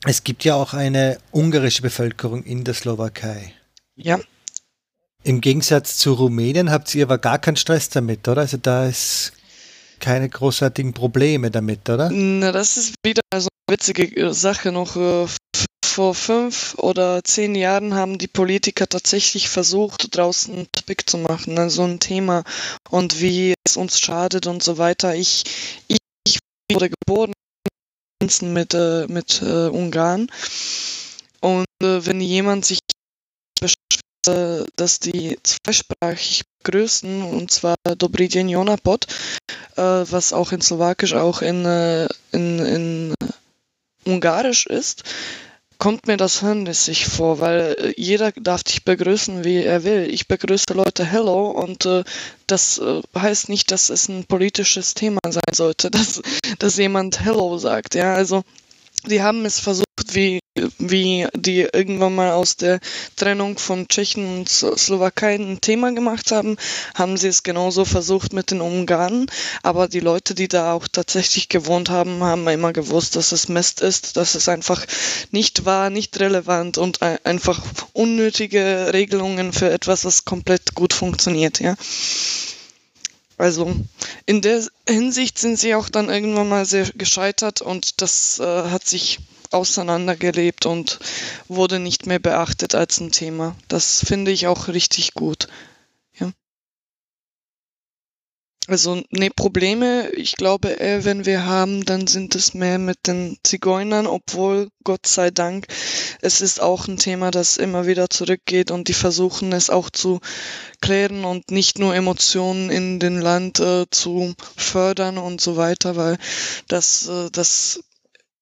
Es 0.05 0.23
gibt 0.23 0.43
ja 0.43 0.55
auch 0.55 0.73
eine 0.73 1.17
ungarische 1.31 1.81
Bevölkerung 1.81 2.43
in 2.43 2.63
der 2.63 2.75
Slowakei. 2.75 3.53
Ja. 3.95 4.19
Im 5.23 5.41
Gegensatz 5.41 5.97
zu 5.97 6.13
Rumänien 6.13 6.69
habt 6.69 6.93
ihr 6.93 7.05
aber 7.05 7.17
gar 7.17 7.39
keinen 7.39 7.57
Stress 7.57 7.89
damit, 7.89 8.27
oder? 8.27 8.41
Also 8.41 8.57
da 8.57 8.85
ist 8.85 9.33
keine 9.99 10.29
großartigen 10.29 10.93
Probleme 10.93 11.51
damit, 11.51 11.89
oder? 11.89 12.09
Na, 12.11 12.51
das 12.51 12.77
ist 12.77 12.95
wieder 13.03 13.21
so 13.33 13.47
eine 13.67 13.75
witzige 13.75 14.33
Sache 14.33 14.71
noch. 14.71 14.95
Äh, 14.95 15.27
vor 15.95 16.13
fünf 16.13 16.75
oder 16.77 17.23
zehn 17.23 17.55
Jahren 17.55 17.93
haben 17.93 18.17
die 18.17 18.27
Politiker 18.27 18.85
tatsächlich 18.85 19.47
versucht, 19.47 20.13
draußen 20.17 20.53
ein 20.53 20.67
Topic 20.73 21.05
zu 21.05 21.17
machen, 21.19 21.57
also 21.57 21.83
ein 21.83 22.01
Thema 22.01 22.43
und 22.89 23.21
wie 23.21 23.53
es 23.63 23.77
uns 23.77 24.01
schadet 24.01 24.45
und 24.45 24.61
so 24.61 24.77
weiter. 24.77 25.15
Ich, 25.15 25.43
ich, 25.87 25.97
ich 26.27 26.39
wurde 26.69 26.89
geboren 26.89 27.31
mit, 28.41 28.73
äh, 28.73 29.07
mit 29.07 29.41
äh, 29.41 29.67
Ungarn 29.67 30.27
und 31.39 31.65
äh, 31.81 32.05
wenn 32.05 32.19
jemand 32.19 32.65
sich 32.65 32.79
beschwert, 34.25 34.69
dass 34.75 34.99
die 34.99 35.37
zweisprachig 35.43 36.43
begrüßen, 36.63 37.21
und 37.23 37.51
zwar 37.51 37.75
Dobry 37.97 38.27
Dzień 38.27 38.49
Jonapod, 38.49 39.07
äh, 39.75 39.81
was 39.81 40.33
auch 40.33 40.51
in 40.51 40.61
Slowakisch, 40.61 41.13
auch 41.13 41.41
in, 41.41 41.65
äh, 41.65 42.07
in, 42.31 42.59
in 42.59 43.13
Ungarisch 44.05 44.67
ist, 44.67 45.03
kommt 45.77 46.07
mir 46.07 46.17
das 46.17 46.39
hirnrissig 46.39 47.05
vor, 47.05 47.39
weil 47.39 47.75
äh, 47.79 47.93
jeder 47.97 48.31
darf 48.31 48.63
dich 48.63 48.85
begrüßen, 48.85 49.43
wie 49.43 49.63
er 49.63 49.83
will. 49.83 50.07
Ich 50.09 50.27
begrüße 50.27 50.73
Leute 50.73 51.03
Hello 51.03 51.49
und 51.49 51.85
äh, 51.85 52.03
das 52.47 52.77
äh, 52.77 53.01
heißt 53.17 53.49
nicht, 53.49 53.71
dass 53.71 53.89
es 53.89 54.07
ein 54.07 54.25
politisches 54.25 54.93
Thema 54.93 55.19
sein 55.27 55.53
sollte, 55.53 55.91
dass, 55.91 56.21
dass 56.59 56.77
jemand 56.77 57.19
Hello 57.19 57.57
sagt. 57.57 57.95
Ja, 57.95 58.15
also 58.15 58.43
die 59.05 59.21
haben 59.21 59.45
es 59.45 59.59
versucht, 59.59 59.85
wie, 60.13 60.39
wie 60.77 61.27
die 61.35 61.61
irgendwann 61.61 62.15
mal 62.15 62.31
aus 62.31 62.55
der 62.55 62.79
Trennung 63.15 63.57
von 63.57 63.87
Tschechen 63.87 64.39
und 64.39 64.49
Slowakei 64.49 65.35
ein 65.35 65.61
Thema 65.61 65.91
gemacht 65.93 66.31
haben, 66.31 66.57
haben 66.93 67.17
sie 67.17 67.27
es 67.27 67.43
genauso 67.43 67.85
versucht 67.85 68.33
mit 68.33 68.51
den 68.51 68.61
Ungarn. 68.61 69.27
Aber 69.63 69.87
die 69.87 69.99
Leute, 69.99 70.35
die 70.35 70.47
da 70.47 70.73
auch 70.73 70.87
tatsächlich 70.87 71.49
gewohnt 71.49 71.89
haben, 71.89 72.23
haben 72.23 72.47
immer 72.47 72.73
gewusst, 72.73 73.15
dass 73.15 73.31
es 73.31 73.47
Mist 73.49 73.81
ist, 73.81 74.17
dass 74.17 74.35
es 74.35 74.49
einfach 74.49 74.85
nicht 75.31 75.65
war, 75.65 75.89
nicht 75.89 76.19
relevant 76.19 76.77
und 76.77 77.01
einfach 77.01 77.61
unnötige 77.93 78.91
Regelungen 78.93 79.53
für 79.53 79.69
etwas, 79.69 80.05
was 80.05 80.25
komplett 80.25 80.75
gut 80.75 80.93
funktioniert, 80.93 81.59
ja. 81.59 81.75
Also 83.37 83.75
in 84.25 84.41
der 84.41 84.65
Hinsicht 84.87 85.37
sind 85.37 85.59
sie 85.59 85.75
auch 85.75 85.89
dann 85.89 86.09
irgendwann 86.09 86.49
mal 86.49 86.65
sehr 86.65 86.89
gescheitert 86.95 87.61
und 87.61 88.01
das 88.01 88.39
äh, 88.39 88.43
hat 88.69 88.87
sich 88.87 89.19
auseinandergelebt 89.51 90.65
und 90.65 90.99
wurde 91.47 91.79
nicht 91.79 92.05
mehr 92.05 92.19
beachtet 92.19 92.75
als 92.75 92.99
ein 92.99 93.11
Thema. 93.11 93.55
Das 93.67 94.03
finde 94.05 94.31
ich 94.31 94.47
auch 94.47 94.67
richtig 94.67 95.13
gut. 95.13 95.47
Also, 98.67 99.03
ne, 99.11 99.29
Probleme, 99.29 100.09
ich 100.15 100.37
glaube, 100.37 100.69
eher, 100.69 101.05
wenn 101.05 101.25
wir 101.25 101.45
haben, 101.45 101.85
dann 101.85 102.07
sind 102.07 102.33
es 102.33 102.55
mehr 102.55 102.79
mit 102.79 103.05
den 103.05 103.37
Zigeunern, 103.43 104.07
obwohl, 104.07 104.69
Gott 104.83 105.05
sei 105.05 105.29
Dank, 105.29 105.67
es 106.21 106.41
ist 106.41 106.59
auch 106.59 106.87
ein 106.87 106.97
Thema, 106.97 107.29
das 107.29 107.57
immer 107.57 107.85
wieder 107.85 108.09
zurückgeht 108.09 108.71
und 108.71 108.87
die 108.87 108.93
versuchen 108.93 109.51
es 109.53 109.69
auch 109.69 109.91
zu 109.91 110.19
klären 110.81 111.25
und 111.25 111.51
nicht 111.51 111.77
nur 111.77 111.93
Emotionen 111.93 112.71
in 112.71 112.99
den 112.99 113.21
Land 113.21 113.59
äh, 113.59 113.85
zu 113.91 114.33
fördern 114.57 115.19
und 115.19 115.41
so 115.41 115.57
weiter, 115.57 115.95
weil 115.95 116.17
das, 116.67 117.07
äh, 117.07 117.29
das 117.31 117.81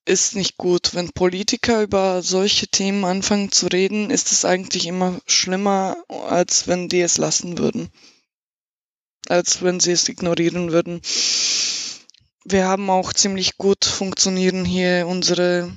ist 0.06 0.36
nicht 0.36 0.56
gut. 0.58 0.96
Wenn 0.96 1.12
Politiker 1.12 1.82
über 1.82 2.22
solche 2.22 2.68
Themen 2.68 3.04
anfangen 3.04 3.52
zu 3.52 3.68
reden, 3.68 4.10
ist 4.10 4.32
es 4.32 4.46
eigentlich 4.46 4.88
immer 4.88 5.20
schlimmer, 5.26 5.98
als 6.30 6.68
wenn 6.68 6.88
die 6.88 7.02
es 7.02 7.18
lassen 7.18 7.58
würden. 7.58 7.90
Als 9.30 9.62
wenn 9.62 9.80
sie 9.80 9.92
es 9.92 10.10
ignorieren 10.10 10.72
würden. 10.72 11.02
Wir 12.46 12.66
haben 12.68 12.90
auch 12.90 13.14
ziemlich 13.14 13.58
gut 13.58 13.86
funktionieren 13.86 14.66
hier 14.66 15.08
unsere 15.08 15.72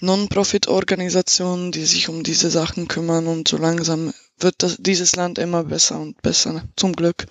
Non-Profit-Organisationen, 0.00 1.72
die 1.72 1.84
sich 1.84 2.08
um 2.08 2.22
diese 2.22 2.50
Sachen 2.50 2.88
kümmern 2.88 3.26
und 3.26 3.48
so 3.48 3.56
langsam 3.56 4.12
wird 4.38 4.54
das, 4.58 4.76
dieses 4.78 5.16
Land 5.16 5.38
immer 5.38 5.64
besser 5.64 5.98
und 6.00 6.20
besser, 6.22 6.62
zum 6.76 6.94
Glück. 6.94 7.26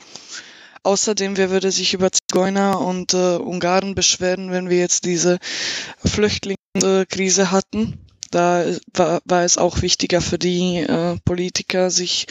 Außerdem, 0.84 1.36
wer 1.38 1.50
würde 1.50 1.72
sich 1.72 1.94
über 1.94 2.10
Zigeuner 2.12 2.80
und 2.80 3.14
äh, 3.14 3.36
Ungarn 3.38 3.96
beschweren, 3.96 4.52
wenn 4.52 4.70
wir 4.70 4.78
jetzt 4.78 5.06
diese 5.06 5.40
Flüchtlingskrise 6.06 7.52
hatten? 7.52 8.06
Da 8.32 8.64
war, 8.94 9.22
war 9.26 9.44
es 9.44 9.58
auch 9.58 9.82
wichtiger 9.82 10.22
für 10.22 10.38
die 10.38 10.78
äh, 10.78 11.18
Politiker, 11.26 11.90
sich 11.90 12.28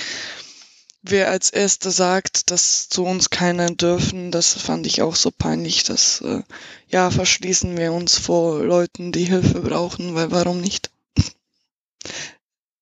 wer 1.03 1.30
als 1.30 1.51
erster 1.51 1.90
sagt, 1.90 2.51
dass 2.51 2.88
zu 2.88 3.05
uns 3.05 3.30
keiner 3.30 3.70
dürfen, 3.70 4.30
das 4.30 4.55
fand 4.55 4.86
ich 4.86 5.03
auch 5.03 5.14
so 5.14 5.30
peinlich, 5.30 5.84
dass 5.84 6.20
äh, 6.20 6.42
ja 6.88 7.11
verschließen 7.11 7.76
wir 7.76 7.92
uns 7.92 8.18
vor 8.18 8.62
Leuten, 8.64 9.12
die 9.12 9.24
Hilfe 9.24 9.61
brauchen, 9.61 10.14
weil 10.14 10.30
warum 10.30 10.61
nicht? 10.61 10.90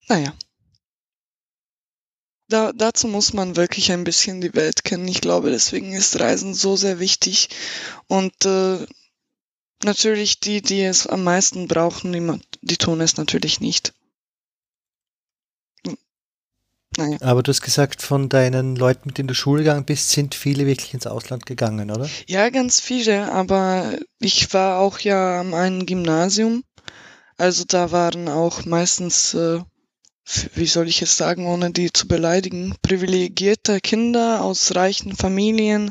naja. 0.08 0.34
Da, 2.48 2.72
dazu 2.72 3.08
muss 3.08 3.32
man 3.32 3.56
wirklich 3.56 3.90
ein 3.90 4.04
bisschen 4.04 4.40
die 4.40 4.54
Welt 4.54 4.84
kennen. 4.84 5.08
Ich 5.08 5.20
glaube, 5.20 5.50
deswegen 5.50 5.92
ist 5.92 6.20
Reisen 6.20 6.54
so 6.54 6.76
sehr 6.76 7.00
wichtig. 7.00 7.48
Und 8.06 8.44
äh, 8.44 8.86
natürlich 9.82 10.38
die, 10.38 10.62
die 10.62 10.82
es 10.82 11.08
am 11.08 11.24
meisten 11.24 11.66
brauchen, 11.66 12.12
die, 12.12 12.40
die 12.62 12.76
tun 12.76 13.00
es 13.00 13.16
natürlich 13.16 13.60
nicht. 13.60 13.94
Naja. 16.96 17.18
Aber 17.20 17.42
du 17.42 17.50
hast 17.50 17.60
gesagt, 17.60 18.02
von 18.02 18.28
deinen 18.28 18.76
Leuten, 18.76 19.02
mit 19.04 19.18
denen 19.18 19.28
du 19.28 19.34
Schule 19.34 19.62
gegangen 19.62 19.84
bist, 19.84 20.10
sind 20.10 20.34
viele 20.34 20.66
wirklich 20.66 20.94
ins 20.94 21.06
Ausland 21.06 21.46
gegangen, 21.46 21.90
oder? 21.90 22.08
Ja, 22.26 22.48
ganz 22.50 22.80
viele, 22.80 23.32
aber 23.32 23.92
ich 24.18 24.52
war 24.54 24.78
auch 24.78 24.98
ja 25.00 25.40
am 25.40 25.54
einen 25.54 25.86
Gymnasium. 25.86 26.64
Also 27.38 27.64
da 27.66 27.92
waren 27.92 28.28
auch 28.28 28.64
meistens 28.64 29.34
äh, 29.34 29.60
wie 30.54 30.66
soll 30.66 30.88
ich 30.88 31.02
es 31.02 31.16
sagen, 31.16 31.46
ohne 31.46 31.70
die 31.70 31.92
zu 31.92 32.08
beleidigen, 32.08 32.74
privilegierte 32.82 33.80
Kinder 33.80 34.42
aus 34.42 34.74
reichen 34.74 35.14
Familien, 35.14 35.90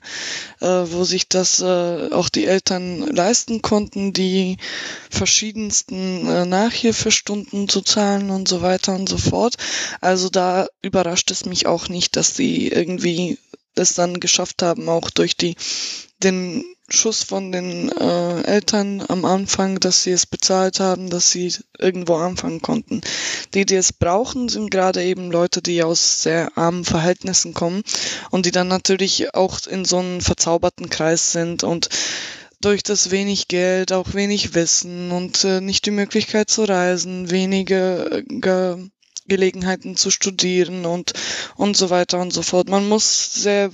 äh, 0.59 0.65
wo 0.67 1.05
sich 1.05 1.29
das 1.29 1.61
äh, 1.61 2.09
auch 2.11 2.27
die 2.29 2.45
Eltern 2.45 3.01
leisten 3.07 3.61
konnten, 3.61 4.11
die 4.11 4.57
verschiedensten 5.09 6.27
äh, 6.27 6.45
Nachhilfestunden 6.45 7.69
zu 7.69 7.81
zahlen 7.81 8.29
und 8.29 8.47
so 8.47 8.61
weiter 8.61 8.93
und 8.93 9.07
so 9.07 9.17
fort. 9.17 9.55
Also 10.01 10.29
da 10.29 10.67
überrascht 10.81 11.31
es 11.31 11.45
mich 11.45 11.65
auch 11.65 11.87
nicht, 11.87 12.17
dass 12.17 12.33
die 12.33 12.67
irgendwie 12.67 13.37
das 13.73 13.93
dann 13.93 14.19
geschafft 14.19 14.61
haben, 14.61 14.89
auch 14.89 15.09
durch 15.09 15.37
die 15.37 15.55
den 16.23 16.63
Schuss 16.87 17.23
von 17.23 17.51
den 17.51 17.91
äh, 17.91 18.41
Eltern 18.43 19.03
am 19.07 19.25
Anfang, 19.25 19.79
dass 19.79 20.03
sie 20.03 20.11
es 20.11 20.27
bezahlt 20.27 20.79
haben, 20.79 21.09
dass 21.09 21.31
sie 21.31 21.51
irgendwo 21.79 22.15
anfangen 22.15 22.61
konnten. 22.61 23.01
Die, 23.53 23.65
die 23.65 23.75
es 23.75 23.91
brauchen, 23.91 24.49
sind 24.49 24.69
gerade 24.69 25.03
eben 25.03 25.31
Leute, 25.31 25.61
die 25.63 25.81
aus 25.81 26.21
sehr 26.21 26.55
armen 26.57 26.85
Verhältnissen 26.85 27.53
kommen 27.55 27.81
und 28.29 28.45
die 28.45 28.51
dann 28.51 28.67
natürlich 28.67 29.33
auch 29.33 29.65
in 29.65 29.83
so 29.83 29.97
einem 29.97 30.21
verzauberten 30.21 30.89
Kreis 30.89 31.31
sind 31.31 31.63
und 31.63 31.89
durch 32.61 32.83
das 32.83 33.11
wenig 33.11 33.47
Geld 33.47 33.91
auch 33.91 34.13
wenig 34.13 34.53
Wissen 34.53 35.11
und 35.11 35.43
äh, 35.43 35.61
nicht 35.61 35.85
die 35.85 35.91
Möglichkeit 35.91 36.49
zu 36.49 36.63
reisen, 36.63 37.31
wenige 37.31 38.23
äh, 38.29 38.77
Gelegenheiten 39.27 39.97
zu 39.97 40.11
studieren 40.11 40.85
und, 40.85 41.13
und 41.55 41.75
so 41.75 41.89
weiter 41.89 42.19
und 42.19 42.31
so 42.31 42.43
fort. 42.43 42.69
Man 42.69 42.87
muss 42.87 43.33
sehr 43.33 43.71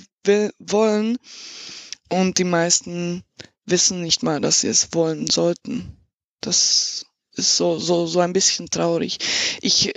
wollen, 0.59 1.17
und 2.11 2.37
die 2.37 2.43
meisten 2.43 3.23
wissen 3.65 4.01
nicht 4.01 4.21
mal, 4.21 4.41
dass 4.41 4.61
sie 4.61 4.67
es 4.67 4.89
wollen 4.93 5.27
sollten. 5.27 5.97
Das 6.41 7.05
ist 7.33 7.55
so, 7.55 7.79
so, 7.79 8.05
so 8.05 8.19
ein 8.19 8.33
bisschen 8.33 8.69
traurig. 8.69 9.17
Ich, 9.61 9.93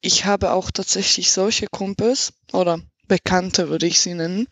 ich 0.00 0.24
habe 0.24 0.52
auch 0.52 0.70
tatsächlich 0.70 1.32
solche 1.32 1.66
Kumpels 1.66 2.32
oder 2.52 2.80
Bekannte, 3.08 3.70
würde 3.70 3.86
ich 3.86 3.98
sie 4.00 4.14
nennen, 4.14 4.46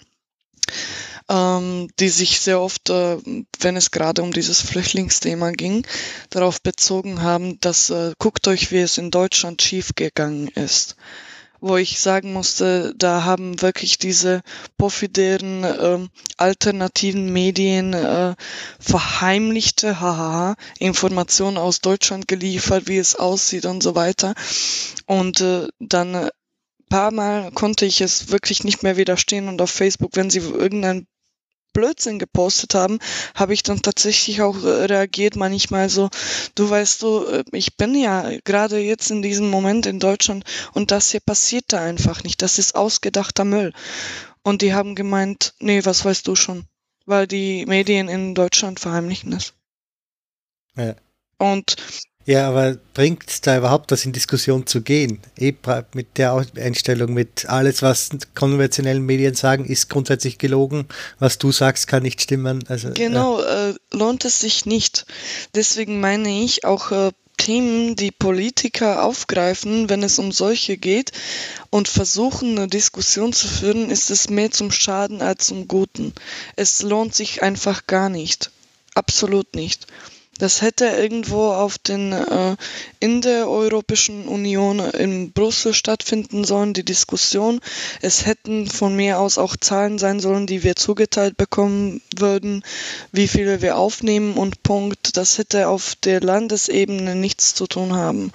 ähm, 1.28 1.88
die 2.00 2.08
sich 2.08 2.40
sehr 2.40 2.60
oft, 2.60 2.90
äh, 2.90 3.18
wenn 3.60 3.76
es 3.76 3.90
gerade 3.90 4.22
um 4.22 4.32
dieses 4.32 4.60
Flüchtlingsthema 4.62 5.52
ging, 5.52 5.86
darauf 6.30 6.60
bezogen 6.60 7.22
haben, 7.22 7.60
dass 7.60 7.90
äh, 7.90 8.14
guckt 8.18 8.48
euch, 8.48 8.72
wie 8.72 8.78
es 8.78 8.98
in 8.98 9.10
Deutschland 9.10 9.62
schiefgegangen 9.62 10.48
ist 10.48 10.96
wo 11.66 11.76
ich 11.76 12.00
sagen 12.00 12.32
musste, 12.32 12.94
da 12.96 13.24
haben 13.24 13.60
wirklich 13.62 13.98
diese 13.98 14.42
perfideren 14.78 15.64
äh, 15.64 16.08
alternativen 16.36 17.32
Medien 17.32 17.92
äh, 17.92 18.34
verheimlichte 18.78 20.00
haha, 20.00 20.56
Informationen 20.78 21.56
aus 21.56 21.80
Deutschland 21.80 22.28
geliefert, 22.28 22.88
wie 22.88 22.98
es 22.98 23.16
aussieht 23.16 23.66
und 23.66 23.82
so 23.82 23.94
weiter. 23.94 24.34
Und 25.06 25.40
äh, 25.40 25.68
dann 25.78 26.14
äh, 26.14 26.30
paar 26.88 27.10
Mal 27.10 27.50
konnte 27.52 27.84
ich 27.84 28.00
es 28.00 28.30
wirklich 28.30 28.64
nicht 28.64 28.82
mehr 28.82 28.96
widerstehen 28.96 29.48
und 29.48 29.60
auf 29.60 29.70
Facebook, 29.70 30.12
wenn 30.14 30.30
sie 30.30 30.38
irgendein 30.38 31.06
Blödsinn 31.76 32.18
gepostet 32.18 32.74
haben, 32.74 32.98
habe 33.34 33.52
ich 33.52 33.62
dann 33.62 33.82
tatsächlich 33.82 34.40
auch 34.40 34.56
äh, 34.64 34.86
reagiert, 34.86 35.36
manchmal 35.36 35.90
so, 35.90 36.08
du 36.54 36.70
weißt 36.70 37.02
du, 37.02 37.26
äh, 37.26 37.44
ich 37.52 37.76
bin 37.76 37.94
ja 37.94 38.30
gerade 38.44 38.78
jetzt 38.78 39.10
in 39.10 39.20
diesem 39.20 39.50
Moment 39.50 39.84
in 39.84 40.00
Deutschland 40.00 40.44
und 40.72 40.90
das 40.90 41.10
hier 41.10 41.20
passiert 41.20 41.66
da 41.68 41.82
einfach 41.82 42.24
nicht. 42.24 42.40
Das 42.40 42.58
ist 42.58 42.74
ausgedachter 42.74 43.44
Müll. 43.44 43.74
Und 44.42 44.62
die 44.62 44.72
haben 44.72 44.94
gemeint, 44.94 45.52
nee, 45.58 45.84
was 45.84 46.02
weißt 46.02 46.26
du 46.26 46.34
schon? 46.34 46.64
Weil 47.04 47.26
die 47.26 47.66
Medien 47.66 48.08
in 48.08 48.34
Deutschland 48.34 48.80
verheimlichen 48.80 49.34
es. 49.34 49.52
Ja. 50.76 50.94
Und 51.38 51.76
ja, 52.26 52.48
aber 52.48 52.76
bringt 52.92 53.30
es 53.30 53.40
da 53.40 53.56
überhaupt 53.56 53.92
was 53.92 54.04
in 54.04 54.12
Diskussion 54.12 54.66
zu 54.66 54.82
gehen? 54.82 55.20
Eh, 55.38 55.54
mit 55.94 56.18
der 56.18 56.44
Einstellung, 56.56 57.14
mit 57.14 57.48
alles, 57.48 57.82
was 57.82 58.10
konventionellen 58.34 59.06
Medien 59.06 59.34
sagen, 59.34 59.64
ist 59.64 59.88
grundsätzlich 59.88 60.36
gelogen. 60.36 60.86
Was 61.20 61.38
du 61.38 61.52
sagst, 61.52 61.86
kann 61.86 62.02
nicht 62.02 62.20
stimmen. 62.20 62.64
Also, 62.68 62.90
genau, 62.92 63.40
ja. 63.40 63.68
äh, 63.70 63.74
lohnt 63.92 64.24
es 64.24 64.40
sich 64.40 64.66
nicht. 64.66 65.06
Deswegen 65.54 66.00
meine 66.00 66.42
ich 66.42 66.64
auch 66.64 66.90
äh, 66.90 67.12
Themen, 67.36 67.94
die 67.94 68.10
Politiker 68.10 69.04
aufgreifen, 69.04 69.88
wenn 69.88 70.02
es 70.02 70.18
um 70.18 70.32
solche 70.32 70.76
geht 70.78 71.12
und 71.70 71.86
versuchen, 71.86 72.58
eine 72.58 72.66
Diskussion 72.66 73.32
zu 73.32 73.46
führen, 73.46 73.88
ist 73.88 74.10
es 74.10 74.30
mehr 74.30 74.50
zum 74.50 74.72
Schaden 74.72 75.22
als 75.22 75.46
zum 75.46 75.68
Guten. 75.68 76.12
Es 76.56 76.82
lohnt 76.82 77.14
sich 77.14 77.42
einfach 77.42 77.86
gar 77.86 78.08
nicht. 78.08 78.50
Absolut 78.94 79.54
nicht. 79.54 79.86
Das 80.38 80.60
hätte 80.60 80.86
irgendwo 80.86 81.46
auf 81.52 81.78
den 81.78 82.12
äh, 82.12 82.56
in 83.00 83.22
der 83.22 83.48
Europäischen 83.48 84.28
Union 84.28 84.80
in 84.80 85.32
Brüssel 85.32 85.72
stattfinden 85.72 86.44
sollen, 86.44 86.74
die 86.74 86.84
Diskussion. 86.84 87.60
Es 88.02 88.26
hätten 88.26 88.66
von 88.66 88.94
mir 88.94 89.18
aus 89.18 89.38
auch 89.38 89.56
Zahlen 89.56 89.98
sein 89.98 90.20
sollen, 90.20 90.46
die 90.46 90.62
wir 90.62 90.76
zugeteilt 90.76 91.36
bekommen 91.36 92.02
würden, 92.16 92.62
wie 93.12 93.28
viele 93.28 93.62
wir 93.62 93.78
aufnehmen 93.78 94.34
und 94.34 94.62
Punkt. 94.62 95.16
Das 95.16 95.38
hätte 95.38 95.68
auf 95.68 95.94
der 96.04 96.20
Landesebene 96.20 97.14
nichts 97.14 97.54
zu 97.54 97.66
tun 97.66 97.94
haben 97.94 98.32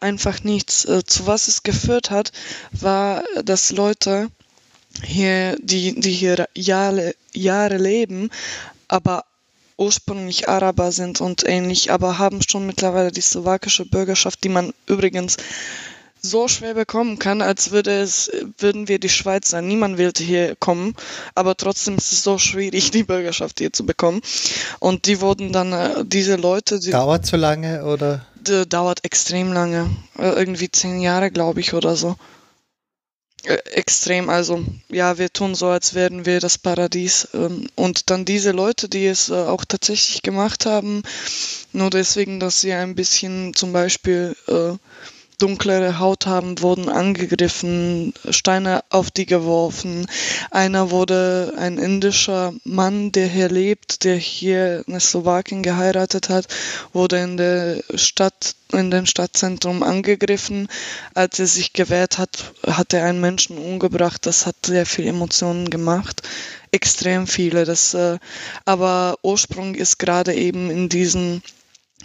einfach 0.00 0.44
nichts. 0.44 0.84
Äh, 0.84 1.02
zu 1.04 1.26
was 1.26 1.48
es 1.48 1.64
geführt 1.64 2.10
hat, 2.10 2.30
war, 2.70 3.24
dass 3.44 3.72
Leute 3.72 4.30
hier, 5.02 5.56
die, 5.60 5.98
die 5.98 6.12
hier 6.12 6.46
Jahre, 6.54 7.14
Jahre 7.32 7.78
leben, 7.78 8.30
aber 8.88 9.24
ursprünglich 9.76 10.48
Araber 10.48 10.92
sind 10.92 11.20
und 11.20 11.44
ähnlich, 11.46 11.90
aber 11.90 12.18
haben 12.18 12.40
schon 12.42 12.66
mittlerweile 12.66 13.12
die 13.12 13.20
slowakische 13.20 13.86
Bürgerschaft, 13.86 14.44
die 14.44 14.48
man 14.48 14.72
übrigens 14.86 15.36
so 16.22 16.46
schwer 16.46 16.74
bekommen 16.74 17.18
kann, 17.18 17.42
als 17.42 17.72
würde 17.72 18.00
es, 18.00 18.30
würden 18.58 18.86
wir 18.86 19.00
die 19.00 19.08
Schweiz 19.08 19.50
sein. 19.50 19.66
Niemand 19.66 19.98
wollte 19.98 20.22
hier 20.22 20.54
kommen, 20.56 20.94
aber 21.34 21.56
trotzdem 21.56 21.96
ist 21.96 22.12
es 22.12 22.22
so 22.22 22.38
schwierig, 22.38 22.92
die 22.92 23.02
Bürgerschaft 23.02 23.58
hier 23.58 23.72
zu 23.72 23.84
bekommen. 23.84 24.20
Und 24.78 25.06
die 25.06 25.20
wurden 25.20 25.52
dann, 25.52 25.72
äh, 25.72 26.04
diese 26.04 26.36
Leute. 26.36 26.78
Die, 26.78 26.90
dauert 26.90 27.26
so 27.26 27.36
lange 27.36 27.84
oder? 27.84 28.24
Dauert 28.68 29.04
extrem 29.04 29.52
lange. 29.52 29.90
Äh, 30.16 30.30
irgendwie 30.30 30.70
zehn 30.70 31.00
Jahre, 31.00 31.30
glaube 31.32 31.60
ich, 31.60 31.74
oder 31.74 31.96
so. 31.96 32.16
Äh, 33.44 33.54
extrem. 33.72 34.28
Also 34.30 34.64
ja, 34.88 35.18
wir 35.18 35.32
tun 35.32 35.54
so, 35.54 35.68
als 35.68 35.94
wären 35.94 36.26
wir 36.26 36.40
das 36.40 36.58
Paradies. 36.58 37.28
Ähm, 37.34 37.66
und 37.74 38.10
dann 38.10 38.24
diese 38.24 38.52
Leute, 38.52 38.88
die 38.88 39.06
es 39.06 39.30
äh, 39.30 39.34
auch 39.34 39.64
tatsächlich 39.64 40.22
gemacht 40.22 40.66
haben, 40.66 41.02
nur 41.72 41.90
deswegen, 41.90 42.38
dass 42.40 42.60
sie 42.60 42.72
ein 42.72 42.94
bisschen 42.94 43.54
zum 43.54 43.72
Beispiel 43.72 44.36
äh, 44.46 44.74
dunklere 45.42 45.98
Haut 45.98 46.26
haben, 46.26 46.60
wurden 46.62 46.88
angegriffen, 46.88 48.14
Steine 48.30 48.84
auf 48.90 49.10
die 49.10 49.26
geworfen. 49.26 50.06
Einer 50.52 50.92
wurde, 50.92 51.54
ein 51.58 51.78
indischer 51.78 52.54
Mann, 52.64 53.10
der 53.10 53.26
hier 53.26 53.48
lebt, 53.48 54.04
der 54.04 54.14
hier 54.16 54.84
eine 54.86 55.00
Slowakin 55.00 55.64
geheiratet 55.64 56.28
hat, 56.28 56.46
wurde 56.92 57.18
in 57.18 57.36
der 57.36 57.82
Stadt, 57.96 58.54
in 58.72 58.92
dem 58.92 59.04
Stadtzentrum 59.04 59.82
angegriffen. 59.82 60.68
Als 61.12 61.40
er 61.40 61.48
sich 61.48 61.72
gewehrt 61.72 62.18
hat, 62.18 62.52
hat 62.64 62.92
er 62.92 63.04
einen 63.04 63.20
Menschen 63.20 63.58
umgebracht. 63.58 64.24
Das 64.26 64.46
hat 64.46 64.54
sehr 64.64 64.86
viel 64.86 65.08
Emotionen 65.08 65.70
gemacht. 65.70 66.22
Extrem 66.70 67.26
viele. 67.26 67.64
Das, 67.64 67.94
äh, 67.94 68.18
aber 68.64 69.16
Ursprung 69.22 69.74
ist 69.74 69.98
gerade 69.98 70.34
eben 70.34 70.70
in 70.70 70.88
diesen 70.88 71.42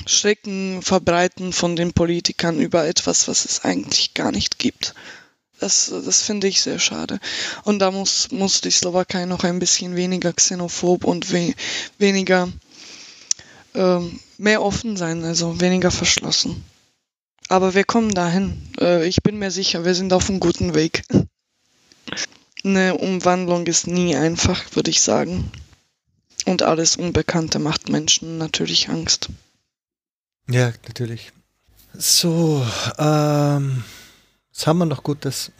Schrecken 0.05 0.81
verbreiten 0.81 1.53
von 1.53 1.75
den 1.75 1.93
Politikern 1.93 2.59
über 2.59 2.87
etwas, 2.87 3.27
was 3.27 3.45
es 3.45 3.63
eigentlich 3.63 4.13
gar 4.13 4.31
nicht 4.31 4.59
gibt. 4.59 4.93
Das, 5.59 5.91
das 6.05 6.21
finde 6.21 6.47
ich 6.47 6.61
sehr 6.61 6.79
schade. 6.79 7.19
Und 7.63 7.79
da 7.79 7.89
muss, 7.91 8.31
muss 8.31 8.61
die 8.61 8.71
Slowakei 8.71 9.25
noch 9.25 9.43
ein 9.43 9.59
bisschen 9.59 9.95
weniger 9.95 10.31
xenophob 10.33 11.03
und 11.03 11.31
we, 11.31 11.55
weniger, 11.97 12.47
äh, 13.73 13.99
mehr 14.37 14.61
offen 14.61 14.97
sein, 14.97 15.23
also 15.23 15.59
weniger 15.59 15.89
verschlossen. 15.89 16.63
Aber 17.49 17.73
wir 17.73 17.85
kommen 17.85 18.13
dahin. 18.13 18.69
Äh, 18.79 19.07
ich 19.07 19.23
bin 19.23 19.39
mir 19.39 19.51
sicher, 19.51 19.83
wir 19.83 19.95
sind 19.95 20.13
auf 20.13 20.29
einem 20.29 20.39
guten 20.39 20.75
Weg. 20.75 21.03
Eine 22.63 22.95
Umwandlung 22.95 23.65
ist 23.65 23.87
nie 23.87 24.15
einfach, 24.15 24.63
würde 24.75 24.91
ich 24.91 25.01
sagen. 25.01 25.51
Und 26.45 26.61
alles 26.61 26.97
Unbekannte 26.97 27.59
macht 27.59 27.89
Menschen 27.89 28.37
natürlich 28.37 28.89
Angst. 28.89 29.29
Ja, 30.49 30.71
natürlich. 30.87 31.31
So, 31.93 32.65
ähm, 32.97 33.83
was 34.53 34.67
haben 34.67 34.77
wir 34.77 34.85
noch 34.85 35.03
Gutes? 35.03 35.51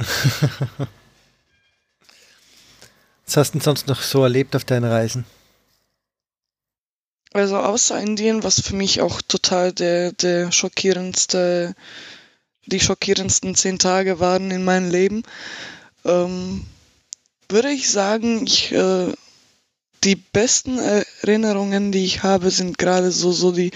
was 3.26 3.38
hast 3.38 3.50
du 3.50 3.58
denn 3.58 3.64
sonst 3.64 3.88
noch 3.88 4.02
so 4.02 4.24
erlebt 4.24 4.56
auf 4.56 4.64
deinen 4.64 4.90
Reisen? 4.90 5.26
Also 7.34 7.58
außer 7.58 8.00
Indien, 8.00 8.44
was 8.44 8.62
für 8.62 8.76
mich 8.76 9.02
auch 9.02 9.22
total 9.22 9.74
der, 9.74 10.14
der 10.14 10.52
schockierendste, 10.52 11.76
die 12.66 12.80
schockierendsten 12.80 13.56
zehn 13.56 13.80
Tage 13.80 14.22
waren 14.22 14.52
in 14.52 14.64
meinem 14.64 14.90
Leben, 14.90 15.24
ähm, 16.06 16.66
würde 17.50 17.72
ich 17.72 17.90
sagen, 17.90 18.46
ich 18.46 18.72
äh, 18.72 19.12
die 20.04 20.16
besten 20.16 20.80
Erinnerungen, 20.80 21.92
die 21.92 22.06
ich 22.06 22.24
habe, 22.24 22.50
sind 22.52 22.78
gerade 22.78 23.12
so, 23.12 23.32
so 23.32 23.52
die 23.52 23.72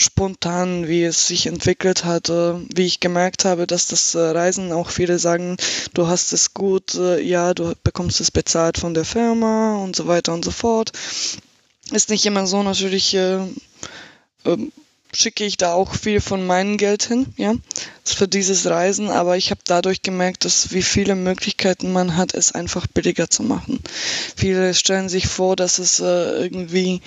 spontanen, 0.00 0.88
wie 0.88 1.04
es 1.04 1.26
sich 1.26 1.46
entwickelt 1.46 2.04
hat, 2.04 2.28
wie 2.28 2.86
ich 2.86 3.00
gemerkt 3.00 3.44
habe, 3.44 3.66
dass 3.66 3.86
das 3.86 4.14
äh, 4.14 4.18
Reisen 4.20 4.72
auch 4.72 4.90
viele 4.90 5.18
sagen, 5.18 5.56
du 5.94 6.06
hast 6.06 6.32
es 6.32 6.54
gut, 6.54 6.94
äh, 6.94 7.20
ja, 7.20 7.54
du 7.54 7.74
bekommst 7.84 8.20
es 8.20 8.30
bezahlt 8.30 8.78
von 8.78 8.94
der 8.94 9.04
Firma 9.04 9.76
und 9.76 9.94
so 9.96 10.06
weiter 10.06 10.32
und 10.32 10.44
so 10.44 10.50
fort. 10.50 10.92
Ist 11.90 12.10
nicht 12.10 12.24
immer 12.26 12.46
so 12.46 12.62
natürlich 12.62 13.14
äh, 13.14 13.40
ähm, 14.44 14.72
schicke 15.12 15.44
ich 15.44 15.56
da 15.56 15.72
auch 15.72 15.94
viel 15.94 16.20
von 16.20 16.46
meinem 16.46 16.76
Geld 16.76 17.02
hin, 17.04 17.26
ja, 17.36 17.54
für 18.04 18.28
dieses 18.28 18.66
Reisen, 18.66 19.08
aber 19.08 19.36
ich 19.36 19.50
habe 19.50 19.60
dadurch 19.64 20.02
gemerkt, 20.02 20.44
dass 20.44 20.72
wie 20.72 20.82
viele 20.82 21.16
Möglichkeiten 21.16 21.92
man 21.92 22.16
hat, 22.16 22.34
es 22.34 22.52
einfach 22.52 22.86
billiger 22.86 23.28
zu 23.28 23.42
machen. 23.42 23.80
Viele 24.36 24.72
stellen 24.74 25.08
sich 25.08 25.26
vor, 25.26 25.56
dass 25.56 25.78
es 25.78 26.00
äh, 26.00 26.42
irgendwie 26.42 27.02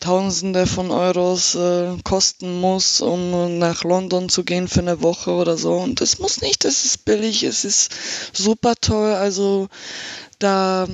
Tausende 0.00 0.66
von 0.66 0.90
Euros 0.90 1.54
äh, 1.54 1.96
kosten 2.04 2.60
muss, 2.60 3.00
um 3.00 3.58
nach 3.58 3.84
London 3.84 4.28
zu 4.28 4.44
gehen 4.44 4.68
für 4.68 4.80
eine 4.80 5.02
Woche 5.02 5.30
oder 5.32 5.56
so. 5.56 5.74
Und 5.74 6.00
es 6.00 6.18
muss 6.18 6.40
nicht, 6.40 6.64
es 6.64 6.84
ist 6.84 7.04
billig, 7.04 7.42
es 7.42 7.64
ist 7.64 7.90
super 8.32 8.74
toll. 8.80 9.12
Also 9.14 9.68
da 10.38 10.86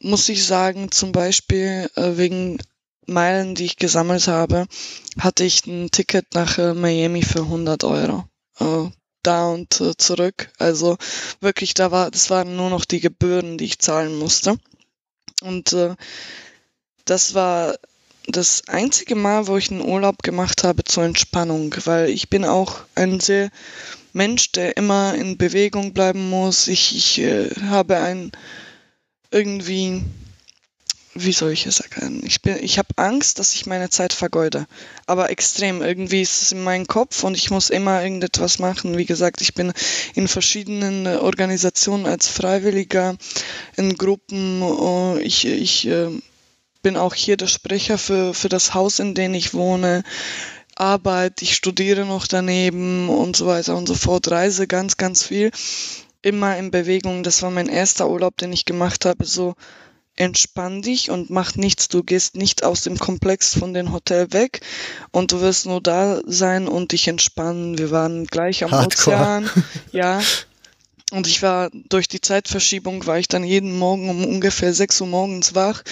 muss 0.00 0.28
ich 0.28 0.44
sagen, 0.44 0.90
zum 0.90 1.12
Beispiel 1.12 1.90
äh, 1.96 2.16
wegen 2.16 2.58
Meilen, 3.06 3.54
die 3.54 3.64
ich 3.64 3.76
gesammelt 3.76 4.28
habe, 4.28 4.66
hatte 5.18 5.44
ich 5.44 5.66
ein 5.66 5.90
Ticket 5.90 6.34
nach 6.34 6.58
äh, 6.58 6.74
Miami 6.74 7.22
für 7.22 7.40
100 7.40 7.84
Euro. 7.84 8.24
Äh, 8.58 8.90
da 9.22 9.48
und 9.48 9.80
äh, 9.80 9.96
zurück. 9.96 10.50
Also 10.58 10.96
wirklich, 11.40 11.74
da 11.74 11.90
war, 11.90 12.10
das 12.10 12.30
waren 12.30 12.56
nur 12.56 12.70
noch 12.70 12.84
die 12.84 13.00
Gebühren, 13.00 13.58
die 13.58 13.64
ich 13.64 13.78
zahlen 13.78 14.16
musste. 14.16 14.58
Und 15.42 15.72
äh, 15.72 15.94
das 17.04 17.34
war 17.34 17.76
das 18.28 18.62
einzige 18.68 19.14
Mal, 19.14 19.46
wo 19.46 19.56
ich 19.56 19.70
einen 19.70 19.86
Urlaub 19.86 20.22
gemacht 20.22 20.64
habe 20.64 20.84
zur 20.84 21.04
Entspannung, 21.04 21.74
weil 21.84 22.10
ich 22.10 22.28
bin 22.28 22.44
auch 22.44 22.80
ein 22.94 23.20
sehr 23.20 23.50
Mensch, 24.12 24.52
der 24.52 24.76
immer 24.76 25.14
in 25.14 25.36
Bewegung 25.36 25.92
bleiben 25.92 26.30
muss. 26.30 26.68
Ich, 26.68 26.96
ich 26.96 27.18
äh, 27.20 27.50
habe 27.68 27.98
ein 27.98 28.32
irgendwie 29.30 30.02
wie 31.18 31.32
soll 31.32 31.52
ich 31.52 31.66
es 31.66 31.76
sagen? 31.76 32.22
Ich 32.24 32.44
ich 32.44 32.78
habe 32.78 32.88
Angst, 32.96 33.38
dass 33.38 33.54
ich 33.54 33.66
meine 33.66 33.88
Zeit 33.88 34.12
vergeude. 34.12 34.66
Aber 35.06 35.30
extrem. 35.30 35.82
Irgendwie 35.82 36.20
ist 36.20 36.42
es 36.42 36.52
in 36.52 36.62
meinem 36.62 36.86
Kopf 36.86 37.24
und 37.24 37.36
ich 37.36 37.50
muss 37.50 37.70
immer 37.70 38.02
irgendetwas 38.02 38.58
machen. 38.58 38.98
Wie 38.98 39.06
gesagt, 39.06 39.40
ich 39.40 39.54
bin 39.54 39.72
in 40.14 40.28
verschiedenen 40.28 41.06
äh, 41.06 41.16
Organisationen 41.16 42.06
als 42.06 42.28
Freiwilliger, 42.28 43.16
in 43.76 43.96
Gruppen. 43.96 44.62
Oh, 44.62 45.16
ich, 45.20 45.46
ich 45.46 45.86
äh, 45.88 46.10
bin 46.86 46.96
auch 46.96 47.14
hier 47.14 47.36
der 47.36 47.48
Sprecher 47.48 47.98
für, 47.98 48.32
für 48.32 48.48
das 48.48 48.72
Haus, 48.72 49.00
in 49.00 49.16
dem 49.16 49.34
ich 49.34 49.54
wohne. 49.54 50.04
Arbeit, 50.76 51.42
ich 51.42 51.56
studiere 51.56 52.04
noch 52.04 52.28
daneben 52.28 53.08
und 53.08 53.34
so 53.34 53.48
weiter 53.48 53.74
und 53.74 53.88
so 53.88 53.96
fort, 53.96 54.30
reise 54.30 54.68
ganz, 54.68 54.96
ganz 54.96 55.24
viel. 55.24 55.50
Immer 56.22 56.56
in 56.56 56.70
Bewegung. 56.70 57.24
Das 57.24 57.42
war 57.42 57.50
mein 57.50 57.66
erster 57.68 58.08
Urlaub, 58.08 58.36
den 58.36 58.52
ich 58.52 58.66
gemacht 58.66 59.04
habe. 59.04 59.24
So 59.24 59.56
entspann 60.14 60.80
dich 60.80 61.10
und 61.10 61.28
mach 61.28 61.56
nichts. 61.56 61.88
Du 61.88 62.04
gehst 62.04 62.36
nicht 62.36 62.62
aus 62.62 62.82
dem 62.82 62.98
Komplex 62.98 63.58
von 63.58 63.74
dem 63.74 63.92
Hotel 63.92 64.32
weg 64.32 64.60
und 65.10 65.32
du 65.32 65.40
wirst 65.40 65.66
nur 65.66 65.80
da 65.80 66.20
sein 66.24 66.68
und 66.68 66.92
dich 66.92 67.08
entspannen. 67.08 67.78
Wir 67.78 67.90
waren 67.90 68.28
gleich 68.28 68.62
am 68.62 68.70
Hardcore. 68.70 69.16
Ozean. 69.16 69.50
Ja. 69.90 70.20
Und 71.10 71.26
ich 71.26 71.42
war 71.42 71.70
durch 71.72 72.06
die 72.06 72.20
Zeitverschiebung 72.20 73.06
war 73.06 73.18
ich 73.18 73.26
dann 73.26 73.42
jeden 73.42 73.76
Morgen 73.76 74.08
um 74.08 74.24
ungefähr 74.24 74.72
6 74.72 75.00
Uhr 75.00 75.06
morgens 75.08 75.56
wach 75.56 75.82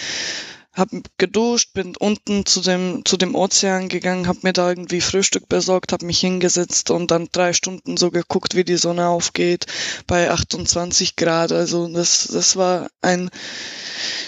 habe 0.74 1.02
geduscht, 1.18 1.72
bin 1.72 1.96
unten 1.96 2.44
zu 2.46 2.60
dem, 2.60 3.04
zu 3.04 3.16
dem 3.16 3.34
Ozean 3.34 3.88
gegangen, 3.88 4.26
habe 4.26 4.40
mir 4.42 4.52
da 4.52 4.68
irgendwie 4.68 5.00
Frühstück 5.00 5.48
besorgt, 5.48 5.92
habe 5.92 6.04
mich 6.04 6.18
hingesetzt 6.18 6.90
und 6.90 7.10
dann 7.10 7.28
drei 7.30 7.52
Stunden 7.52 7.96
so 7.96 8.10
geguckt, 8.10 8.56
wie 8.56 8.64
die 8.64 8.76
Sonne 8.76 9.06
aufgeht 9.06 9.66
bei 10.06 10.30
28 10.30 11.14
Grad. 11.16 11.52
Also 11.52 11.86
das, 11.88 12.28
das 12.32 12.56
war 12.56 12.88
ein 13.00 13.30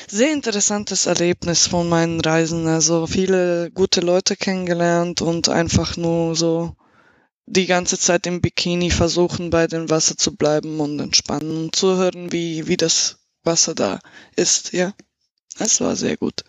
sehr 0.08 0.32
interessantes 0.32 1.06
Erlebnis 1.06 1.66
von 1.66 1.88
meinen 1.88 2.20
Reisen. 2.20 2.68
Also 2.68 3.08
viele 3.08 3.70
gute 3.72 4.00
Leute 4.00 4.36
kennengelernt 4.36 5.22
und 5.22 5.48
einfach 5.48 5.96
nur 5.96 6.36
so 6.36 6.76
die 7.46 7.66
ganze 7.66 7.98
Zeit 7.98 8.26
im 8.26 8.40
Bikini 8.40 8.90
versuchen, 8.90 9.50
bei 9.50 9.66
dem 9.66 9.90
Wasser 9.90 10.16
zu 10.16 10.36
bleiben 10.36 10.80
und 10.80 10.98
entspannen 11.00 11.56
und 11.56 11.76
zuhören, 11.76 12.32
wie, 12.32 12.66
wie 12.68 12.76
das 12.76 13.18
Wasser 13.44 13.74
da 13.74 14.00
ist, 14.34 14.72
ja. 14.72 14.92
Es 15.58 15.80
war 15.80 15.96
sehr 15.96 16.16
gut. 16.16 16.44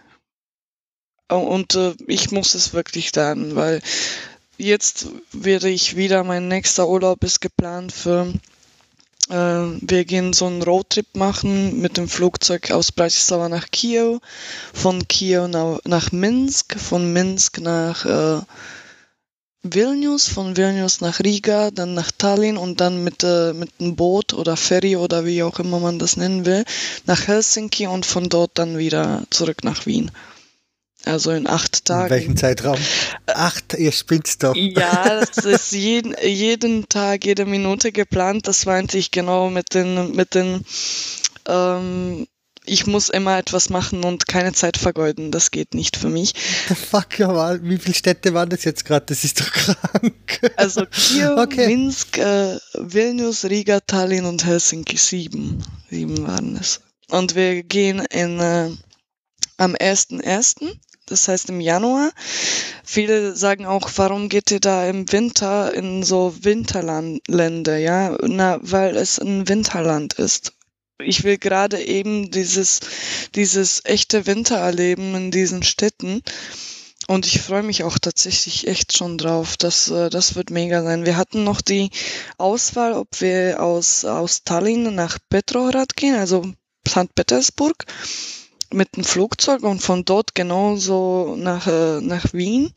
Und 1.30 1.76
äh, 1.76 1.93
ich 2.08 2.32
muss 2.32 2.55
es 2.55 2.74
wirklich 2.74 3.14
lernen, 3.16 3.55
weil 3.55 3.82
jetzt 4.58 5.08
werde 5.32 5.70
ich 5.70 5.95
wieder, 5.95 6.24
mein 6.24 6.47
nächster 6.47 6.88
Urlaub 6.88 7.24
ist 7.24 7.41
geplant 7.41 7.91
für, 7.91 8.34
äh, 9.30 9.34
wir 9.34 10.05
gehen 10.05 10.32
so 10.32 10.47
einen 10.47 10.62
Roadtrip 10.62 11.16
machen 11.16 11.82
mit 11.82 11.97
dem 11.97 12.08
Flugzeug 12.08 12.72
aus 12.72 12.91
Bratislava 12.91 13.49
nach 13.49 13.70
Kiew, 13.72 14.20
von 14.74 15.08
Kiew 15.08 15.47
nach, 15.47 15.80
nach 15.84 16.12
Minsk, 16.12 16.80
von 16.80 17.12
Minsk 17.12 17.60
nach 17.60 18.05
äh, 18.05 18.41
Vilnius, 19.74 20.28
von 20.28 20.57
Vilnius 20.57 21.01
nach 21.01 21.20
Riga, 21.20 21.72
dann 21.72 21.93
nach 21.93 22.11
Tallinn 22.11 22.57
und 22.57 22.82
dann 22.82 23.03
mit, 23.03 23.24
äh, 23.24 23.53
mit 23.53 23.72
einem 23.80 23.95
Boot 23.95 24.34
oder 24.34 24.57
Ferry 24.57 24.95
oder 24.95 25.26
wie 25.26 25.43
auch 25.43 25.59
immer 25.59 25.80
man 25.80 25.99
das 25.99 26.18
nennen 26.18 26.45
will, 26.45 26.65
nach 27.05 27.28
Helsinki 27.28 27.88
und 27.88 28.05
von 28.05 28.30
dort 28.30 28.51
dann 28.55 28.78
wieder 28.78 29.24
zurück 29.30 29.63
nach 29.63 29.86
Wien. 29.86 30.11
Also 31.05 31.32
in 31.32 31.47
acht 31.47 31.86
Tagen. 31.86 32.05
In 32.05 32.09
welchem 32.09 32.38
Zeitraum? 32.38 32.78
Acht, 33.28 33.76
ihr 33.76 33.91
spinnt 33.91 34.43
doch. 34.43 34.55
Ja, 34.55 35.22
das 35.22 35.38
ist 35.45 35.72
jeden, 35.72 36.15
jeden 36.22 36.89
Tag, 36.89 37.26
jede 37.26 37.45
Minute 37.45 37.91
geplant. 37.91 38.47
Das 38.47 38.65
meinte 38.65 38.97
ich 38.97 39.11
genau 39.11 39.49
mit 39.49 39.74
den, 39.74 40.15
mit 40.15 40.36
den 40.36 40.65
ähm, 41.47 42.28
ich 42.68 42.86
muss 42.86 43.09
immer 43.09 43.38
etwas 43.38 43.70
machen 43.70 44.03
und 44.03 44.28
keine 44.28 44.53
Zeit 44.53 44.78
vergeuden. 44.78 45.32
Das 45.32 45.51
geht 45.51 45.74
nicht 45.74 45.97
für 45.97 46.09
mich. 46.09 46.34
The 46.68 46.76
fuck, 46.76 47.18
ja, 47.20 47.63
wie 47.63 47.78
viele 47.78 47.95
Städte 47.95 48.34
waren 48.34 48.49
das 48.49 48.63
jetzt 48.63 48.86
gerade? 48.86 49.05
Das 49.07 49.24
ist 49.24 49.39
doch 49.39 49.51
krank. 49.51 50.53
Also 50.55 50.86
Kiew, 50.86 51.39
okay. 51.39 51.68
Minsk, 51.68 52.18
äh, 52.18 52.57
Vilnius, 52.74 53.45
Riga, 53.45 53.80
Tallinn 53.80 54.26
und 54.26 54.45
Helsinki. 54.45 54.97
Sieben. 54.97 55.63
Sieben 55.89 56.28
waren 56.28 56.57
es. 56.57 56.82
Und 57.09 57.36
wir 57.36 57.63
gehen 57.63 57.99
in, 58.11 58.39
äh, 58.39 58.70
am 59.57 59.76
1.1. 59.76 60.78
das 61.05 61.28
heißt 61.28 61.49
im 61.49 61.61
Januar. 61.61 62.11
Viele 62.84 63.36
sagen 63.36 63.65
auch, 63.65 63.89
warum 63.95 64.30
geht 64.30 64.51
ihr 64.51 64.59
da 64.59 64.88
im 64.88 65.11
Winter 65.11 65.74
in 65.74 66.03
so 66.03 66.36
Winterländer, 66.41 67.78
ja? 67.78 68.18
Na, 68.24 68.59
weil 68.61 68.97
es 68.97 69.20
ein 69.20 69.47
Winterland 69.47 70.13
ist. 70.13 70.53
Ich 71.00 71.24
will 71.24 71.38
gerade 71.38 71.80
eben 71.84 72.32
dieses, 72.32 72.80
dieses 73.36 73.86
echte 73.86 74.26
Winter 74.26 74.58
erleben 74.58 75.14
in 75.16 75.32
diesen 75.32 75.62
Städten. 75.64 76.24
Und 77.08 77.26
ich 77.26 77.41
freue 77.41 77.64
mich 77.64 77.84
auch 77.84 78.00
tatsächlich 78.00 78.68
echt 78.68 78.98
schon 78.98 79.18
drauf. 79.18 79.58
Das, 79.58 79.89
äh, 79.89 80.10
das 80.10 80.36
wird 80.36 80.50
mega 80.50 80.84
sein. 80.84 81.06
Wir 81.06 81.16
hatten 81.16 81.43
noch 81.43 81.62
die 81.62 81.91
Auswahl, 82.38 82.93
ob 82.93 83.22
wir 83.22 83.62
aus, 83.62 84.04
aus 84.06 84.43
Tallinn 84.43 84.93
nach 84.95 85.18
Petrograd 85.30 85.95
gehen, 85.95 86.16
also 86.16 86.52
St. 86.88 87.14
Petersburg 87.16 87.86
mit 88.74 88.98
dem 88.98 89.06
Flugzeug 89.06 89.64
und 89.64 89.82
von 89.82 90.04
dort 90.04 90.36
genauso 90.36 91.36
nach, 91.38 91.68
äh, 91.68 92.02
nach 92.02 92.34
Wien. 92.34 92.74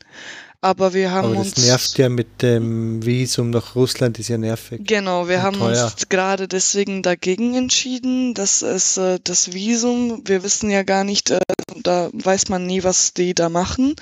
Aber 0.63 0.93
wir 0.93 1.09
haben 1.09 1.29
Aber 1.29 1.35
das 1.37 1.53
uns. 1.53 1.65
nervt 1.65 1.97
ja 1.97 2.07
mit 2.07 2.43
dem 2.43 3.03
Visum 3.03 3.49
nach 3.49 3.75
Russland, 3.75 4.19
ist 4.19 4.29
ja 4.29 4.37
nervig. 4.37 4.81
Genau, 4.83 5.27
wir 5.27 5.41
haben 5.41 5.57
teuer. 5.57 5.85
uns 5.85 6.07
gerade 6.07 6.47
deswegen 6.47 7.01
dagegen 7.01 7.55
entschieden, 7.55 8.35
dass 8.35 8.61
es 8.61 8.95
äh, 8.97 9.19
das 9.23 9.53
Visum, 9.53 10.21
wir 10.25 10.43
wissen 10.43 10.69
ja 10.69 10.83
gar 10.83 11.03
nicht, 11.03 11.31
äh, 11.31 11.39
da 11.81 12.11
weiß 12.13 12.49
man 12.49 12.67
nie, 12.67 12.83
was 12.83 13.13
die 13.15 13.33
da 13.33 13.49
machen. 13.49 13.95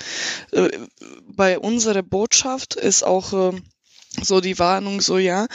Äh, 0.52 0.68
bei 1.28 1.58
unserer 1.58 2.02
Botschaft 2.02 2.74
ist 2.74 3.04
auch 3.04 3.32
äh, 3.32 3.56
so 4.22 4.42
die 4.42 4.58
Warnung, 4.58 5.00
so 5.00 5.16
ja, 5.16 5.46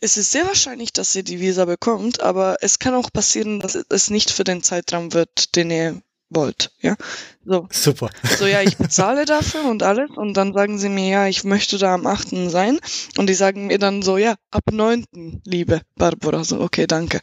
es 0.00 0.16
ist 0.16 0.30
sehr 0.30 0.46
wahrscheinlich, 0.46 0.92
dass 0.92 1.16
ihr 1.16 1.24
die 1.24 1.40
Visa 1.40 1.64
bekommt, 1.64 2.20
aber 2.20 2.58
es 2.60 2.78
kann 2.78 2.94
auch 2.94 3.10
passieren, 3.12 3.58
dass 3.58 3.74
es 3.88 4.10
nicht 4.10 4.30
für 4.30 4.44
den 4.44 4.62
Zeitraum 4.62 5.12
wird, 5.12 5.56
den 5.56 5.70
ihr 5.72 6.02
wollt, 6.34 6.72
ja. 6.80 6.96
So. 7.44 7.68
Super. 7.70 8.10
So, 8.38 8.46
ja, 8.46 8.62
ich 8.62 8.76
bezahle 8.76 9.24
dafür 9.24 9.64
und 9.64 9.82
alles 9.82 10.10
und 10.10 10.34
dann 10.34 10.52
sagen 10.52 10.78
sie 10.78 10.88
mir, 10.88 11.08
ja, 11.08 11.26
ich 11.26 11.44
möchte 11.44 11.78
da 11.78 11.94
am 11.94 12.06
8. 12.06 12.50
sein 12.50 12.78
und 13.16 13.28
die 13.28 13.34
sagen 13.34 13.66
mir 13.66 13.78
dann 13.78 14.02
so, 14.02 14.16
ja, 14.16 14.36
ab 14.50 14.64
9. 14.70 15.42
liebe 15.44 15.80
Barbara, 15.96 16.44
so, 16.44 16.60
okay, 16.60 16.86
danke. 16.86 17.20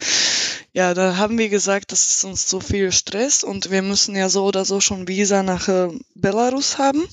Ja, 0.73 0.93
da 0.93 1.17
haben 1.17 1.37
wir 1.37 1.49
gesagt, 1.49 1.91
das 1.91 2.09
ist 2.09 2.23
uns 2.25 2.47
zu 2.47 2.59
viel 2.59 2.91
Stress 2.91 3.43
und 3.43 3.71
wir 3.71 3.81
müssen 3.81 4.15
ja 4.15 4.29
so 4.29 4.45
oder 4.45 4.65
so 4.65 4.81
schon 4.81 5.07
Visa 5.07 5.41
nach 5.41 5.67
äh, 5.67 5.89
Belarus 6.15 6.77
haben 6.77 7.07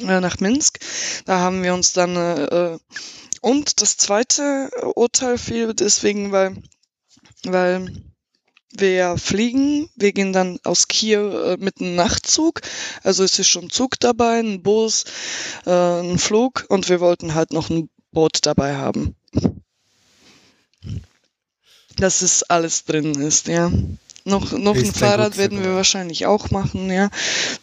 äh, 0.00 0.20
nach 0.20 0.40
Minsk. 0.40 0.78
Da 1.26 1.38
haben 1.38 1.62
wir 1.62 1.74
uns 1.74 1.92
dann 1.92 2.16
äh, 2.16 2.44
äh 2.74 2.78
und 3.40 3.82
das 3.82 3.96
zweite 3.96 4.70
Urteil 4.94 5.36
fiel 5.36 5.74
deswegen, 5.74 6.30
weil, 6.30 6.62
weil 7.42 7.92
wir 8.72 9.16
fliegen. 9.18 9.88
Wir 9.96 10.12
gehen 10.12 10.32
dann 10.32 10.58
aus 10.64 10.88
Kiew 10.88 11.30
äh, 11.30 11.56
mit 11.58 11.80
einem 11.80 11.94
Nachtzug. 11.94 12.60
Also 13.02 13.24
es 13.24 13.38
ist 13.38 13.48
schon 13.48 13.70
Zug 13.70 14.00
dabei, 14.00 14.40
ein 14.40 14.62
Bus, 14.62 15.04
äh, 15.66 15.70
ein 15.70 16.18
Flug 16.18 16.64
und 16.68 16.88
wir 16.88 17.00
wollten 17.00 17.34
halt 17.34 17.52
noch 17.52 17.70
ein 17.70 17.88
Boot 18.12 18.40
dabei 18.42 18.76
haben. 18.76 19.14
Dass 21.96 22.22
es 22.22 22.42
alles 22.44 22.84
drin 22.84 23.14
ist, 23.14 23.48
ja. 23.48 23.70
Noch, 24.24 24.52
noch 24.52 24.76
ein 24.76 24.94
Fahrrad 24.94 25.36
werden 25.36 25.64
wir 25.64 25.74
wahrscheinlich 25.74 26.26
auch 26.26 26.50
machen, 26.50 26.90
ja. 26.90 27.10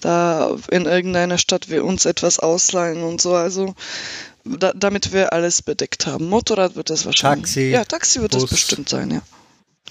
Da 0.01 0.55
in 0.69 0.85
irgendeiner 0.85 1.37
Stadt 1.37 1.69
wir 1.69 1.85
uns 1.85 2.05
etwas 2.05 2.39
ausleihen 2.39 3.01
und 3.03 3.21
so. 3.21 3.33
Also 3.33 3.75
da, 4.43 4.73
damit 4.75 5.13
wir 5.13 5.33
alles 5.33 5.61
bedeckt 5.61 6.05
haben. 6.05 6.27
Motorrad 6.27 6.75
wird 6.75 6.89
es 6.89 7.05
wahrscheinlich. 7.05 7.45
Taxi. 7.45 7.69
Ja, 7.69 7.85
Taxi 7.85 8.21
wird 8.21 8.35
es 8.35 8.45
bestimmt 8.45 8.89
sein, 8.89 9.11
ja. 9.11 9.21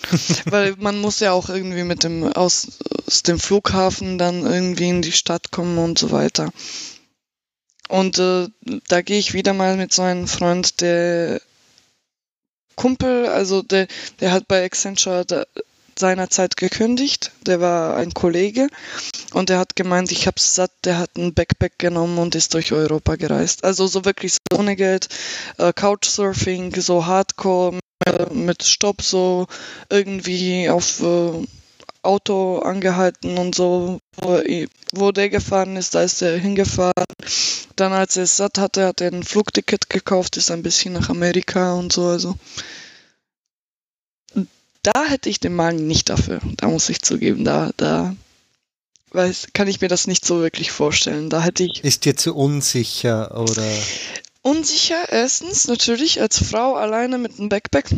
Weil 0.46 0.74
man 0.78 0.98
muss 1.00 1.20
ja 1.20 1.32
auch 1.32 1.48
irgendwie 1.48 1.84
mit 1.84 2.04
dem 2.04 2.24
aus, 2.24 2.78
aus 3.06 3.22
dem 3.22 3.38
Flughafen 3.38 4.18
dann 4.18 4.46
irgendwie 4.46 4.88
in 4.88 5.02
die 5.02 5.12
Stadt 5.12 5.50
kommen 5.50 5.78
und 5.78 5.98
so 5.98 6.10
weiter. 6.10 6.50
Und 7.88 8.18
äh, 8.18 8.48
da 8.88 9.02
gehe 9.02 9.18
ich 9.18 9.32
wieder 9.32 9.54
mal 9.54 9.76
mit 9.76 9.92
so 9.92 10.02
einem 10.02 10.28
Freund, 10.28 10.80
der 10.80 11.40
Kumpel, 12.76 13.26
also 13.26 13.62
der, 13.62 13.88
der 14.20 14.30
hat 14.30 14.46
bei 14.46 14.64
Accenture 14.64 15.24
da, 15.24 15.44
seinerzeit 15.98 16.56
gekündigt. 16.56 17.32
Der 17.46 17.60
war 17.60 17.96
ein 17.96 18.14
Kollege 18.14 18.68
und 19.32 19.48
der 19.48 19.58
hat 19.58 19.76
gemeint, 19.76 20.12
ich 20.12 20.26
hab's 20.26 20.54
satt, 20.54 20.70
der 20.84 20.98
hat 20.98 21.16
ein 21.16 21.34
Backpack 21.34 21.78
genommen 21.78 22.18
und 22.18 22.34
ist 22.34 22.54
durch 22.54 22.72
Europa 22.72 23.16
gereist. 23.16 23.64
Also 23.64 23.86
so 23.86 24.04
wirklich 24.04 24.34
so 24.34 24.58
ohne 24.58 24.76
Geld, 24.76 25.08
äh, 25.58 25.72
Couchsurfing, 25.72 26.80
so 26.80 27.06
Hardcore 27.06 27.78
mit 28.32 28.62
Stopp, 28.62 29.02
so 29.02 29.46
irgendwie 29.90 30.68
auf 30.68 31.00
äh, 31.00 31.46
Auto 32.02 32.58
angehalten 32.60 33.38
und 33.38 33.54
so, 33.54 34.00
wo, 34.16 34.42
wo 34.92 35.12
der 35.12 35.28
gefahren 35.28 35.76
ist, 35.76 35.94
da 35.94 36.02
ist 36.02 36.22
er 36.22 36.38
hingefahren. 36.38 37.04
Dann, 37.76 37.92
als 37.92 38.16
er 38.16 38.24
es 38.24 38.36
satt 38.36 38.58
hatte, 38.58 38.86
hat 38.86 39.00
er 39.00 39.12
ein 39.12 39.24
Flugticket 39.24 39.90
gekauft, 39.90 40.36
ist 40.36 40.50
ein 40.50 40.62
bisschen 40.62 40.94
nach 40.94 41.10
Amerika 41.10 41.74
und 41.74 41.92
so, 41.92 42.06
also 42.06 42.34
da 44.82 45.04
hätte 45.04 45.28
ich 45.28 45.40
den 45.40 45.54
Magen 45.54 45.86
nicht 45.86 46.08
dafür. 46.08 46.40
Da 46.56 46.68
muss 46.68 46.88
ich 46.88 47.02
zugeben, 47.02 47.44
da, 47.44 47.70
da 47.76 48.14
weiß, 49.10 49.48
kann 49.52 49.68
ich 49.68 49.80
mir 49.80 49.88
das 49.88 50.06
nicht 50.06 50.24
so 50.24 50.40
wirklich 50.40 50.70
vorstellen. 50.70 51.30
Da 51.30 51.42
hätte 51.42 51.64
ich. 51.64 51.84
Ist 51.84 52.04
dir 52.04 52.16
zu 52.16 52.34
unsicher 52.34 53.38
oder? 53.38 53.66
Unsicher, 54.48 55.12
erstens, 55.12 55.68
natürlich, 55.68 56.20
als 56.22 56.42
Frau 56.42 56.74
alleine 56.74 57.18
mit 57.18 57.38
einem 57.38 57.50
Backpack. 57.50 57.90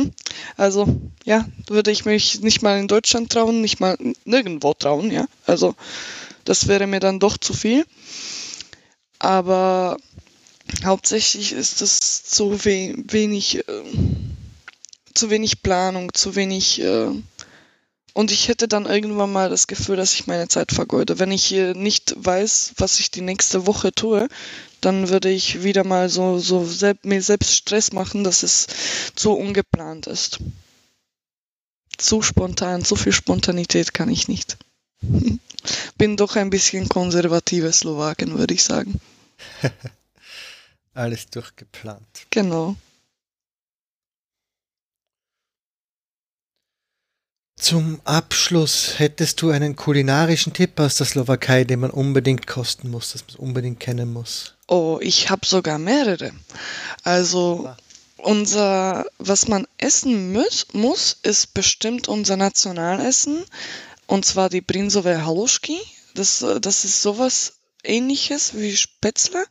also, 0.56 1.00
ja, 1.24 1.46
würde 1.66 1.90
ich 1.90 2.06
mich 2.06 2.40
nicht 2.40 2.62
mal 2.62 2.78
in 2.78 2.88
Deutschland 2.88 3.30
trauen, 3.30 3.60
nicht 3.60 3.78
mal 3.78 3.98
nirgendwo 4.24 4.72
trauen, 4.72 5.10
ja. 5.10 5.26
Also, 5.44 5.74
das 6.44 6.66
wäre 6.66 6.86
mir 6.86 7.00
dann 7.00 7.20
doch 7.20 7.36
zu 7.36 7.52
viel. 7.52 7.84
Aber 9.18 9.98
hauptsächlich 10.82 11.52
ist 11.52 11.82
es 11.82 12.24
zu 12.24 12.64
we 12.64 12.94
wenig. 13.08 13.58
Äh, 13.68 13.82
zu 15.14 15.30
wenig 15.30 15.62
Planung, 15.62 16.14
zu 16.14 16.36
wenig. 16.36 16.80
Äh, 16.80 17.10
und 18.14 18.32
ich 18.32 18.48
hätte 18.48 18.66
dann 18.66 18.86
irgendwann 18.86 19.32
mal 19.32 19.50
das 19.50 19.66
Gefühl, 19.66 19.96
dass 19.96 20.14
ich 20.14 20.26
meine 20.26 20.48
Zeit 20.48 20.72
vergeude. 20.72 21.18
Wenn 21.18 21.32
ich 21.32 21.52
äh, 21.52 21.74
nicht 21.74 22.14
weiß, 22.16 22.72
was 22.78 22.98
ich 23.00 23.10
die 23.10 23.20
nächste 23.20 23.66
Woche 23.66 23.92
tue, 23.92 24.28
dann 24.80 25.08
würde 25.08 25.30
ich 25.30 25.62
wieder 25.62 25.84
mal 25.84 26.08
so, 26.08 26.38
so 26.38 26.64
selbst, 26.64 27.04
mir 27.04 27.22
selbst 27.22 27.54
Stress 27.54 27.92
machen, 27.92 28.24
dass 28.24 28.42
es 28.42 28.66
zu 29.14 29.32
ungeplant 29.32 30.06
ist. 30.06 30.38
Zu 31.96 32.22
spontan, 32.22 32.84
zu 32.84 32.94
viel 32.94 33.12
Spontanität 33.12 33.92
kann 33.92 34.08
ich 34.08 34.28
nicht. 34.28 34.56
Bin 35.98 36.16
doch 36.16 36.36
ein 36.36 36.50
bisschen 36.50 36.88
konservative 36.88 37.72
Slowaken, 37.72 38.38
würde 38.38 38.54
ich 38.54 38.62
sagen. 38.62 39.00
Alles 40.94 41.26
durchgeplant. 41.26 42.06
Genau. 42.30 42.76
Zum 47.58 48.00
Abschluss 48.04 48.98
hättest 48.98 49.42
du 49.42 49.50
einen 49.50 49.74
kulinarischen 49.74 50.52
Tipp 50.52 50.78
aus 50.78 50.96
der 50.96 51.06
Slowakei, 51.06 51.64
den 51.64 51.80
man 51.80 51.90
unbedingt 51.90 52.46
kosten 52.46 52.88
muss, 52.88 53.12
das 53.12 53.24
man 53.28 53.48
unbedingt 53.48 53.80
kennen 53.80 54.12
muss? 54.12 54.54
Oh, 54.68 54.98
ich 55.02 55.28
habe 55.28 55.44
sogar 55.44 55.78
mehrere. 55.78 56.30
Also 57.02 57.68
unser, 58.16 59.06
was 59.18 59.48
man 59.48 59.66
essen 59.76 60.32
muss, 60.32 60.66
muss, 60.72 61.18
ist 61.22 61.52
bestimmt 61.52 62.06
unser 62.06 62.36
Nationalessen 62.36 63.44
und 64.06 64.24
zwar 64.24 64.50
die 64.50 64.60
Brinzové 64.60 65.24
Haluschki. 65.24 65.78
Das, 66.14 66.44
das 66.60 66.84
ist 66.84 67.02
sowas 67.02 67.54
ähnliches 67.82 68.56
wie 68.56 68.76
Spätzle, 68.76 69.44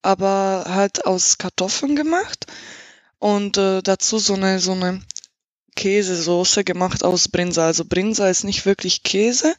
aber 0.00 0.64
halt 0.68 1.06
aus 1.06 1.38
Kartoffeln 1.38 1.96
gemacht 1.96 2.46
und 3.18 3.56
äh, 3.56 3.82
dazu 3.82 4.18
so 4.18 4.34
eine, 4.34 4.58
so 4.58 4.72
eine 4.72 5.00
Käsesoße 5.76 6.64
gemacht 6.64 7.04
aus 7.04 7.28
Brinza. 7.28 7.66
Also 7.66 7.84
Brinza 7.84 8.28
ist 8.28 8.44
nicht 8.44 8.66
wirklich 8.66 9.02
Käse, 9.02 9.54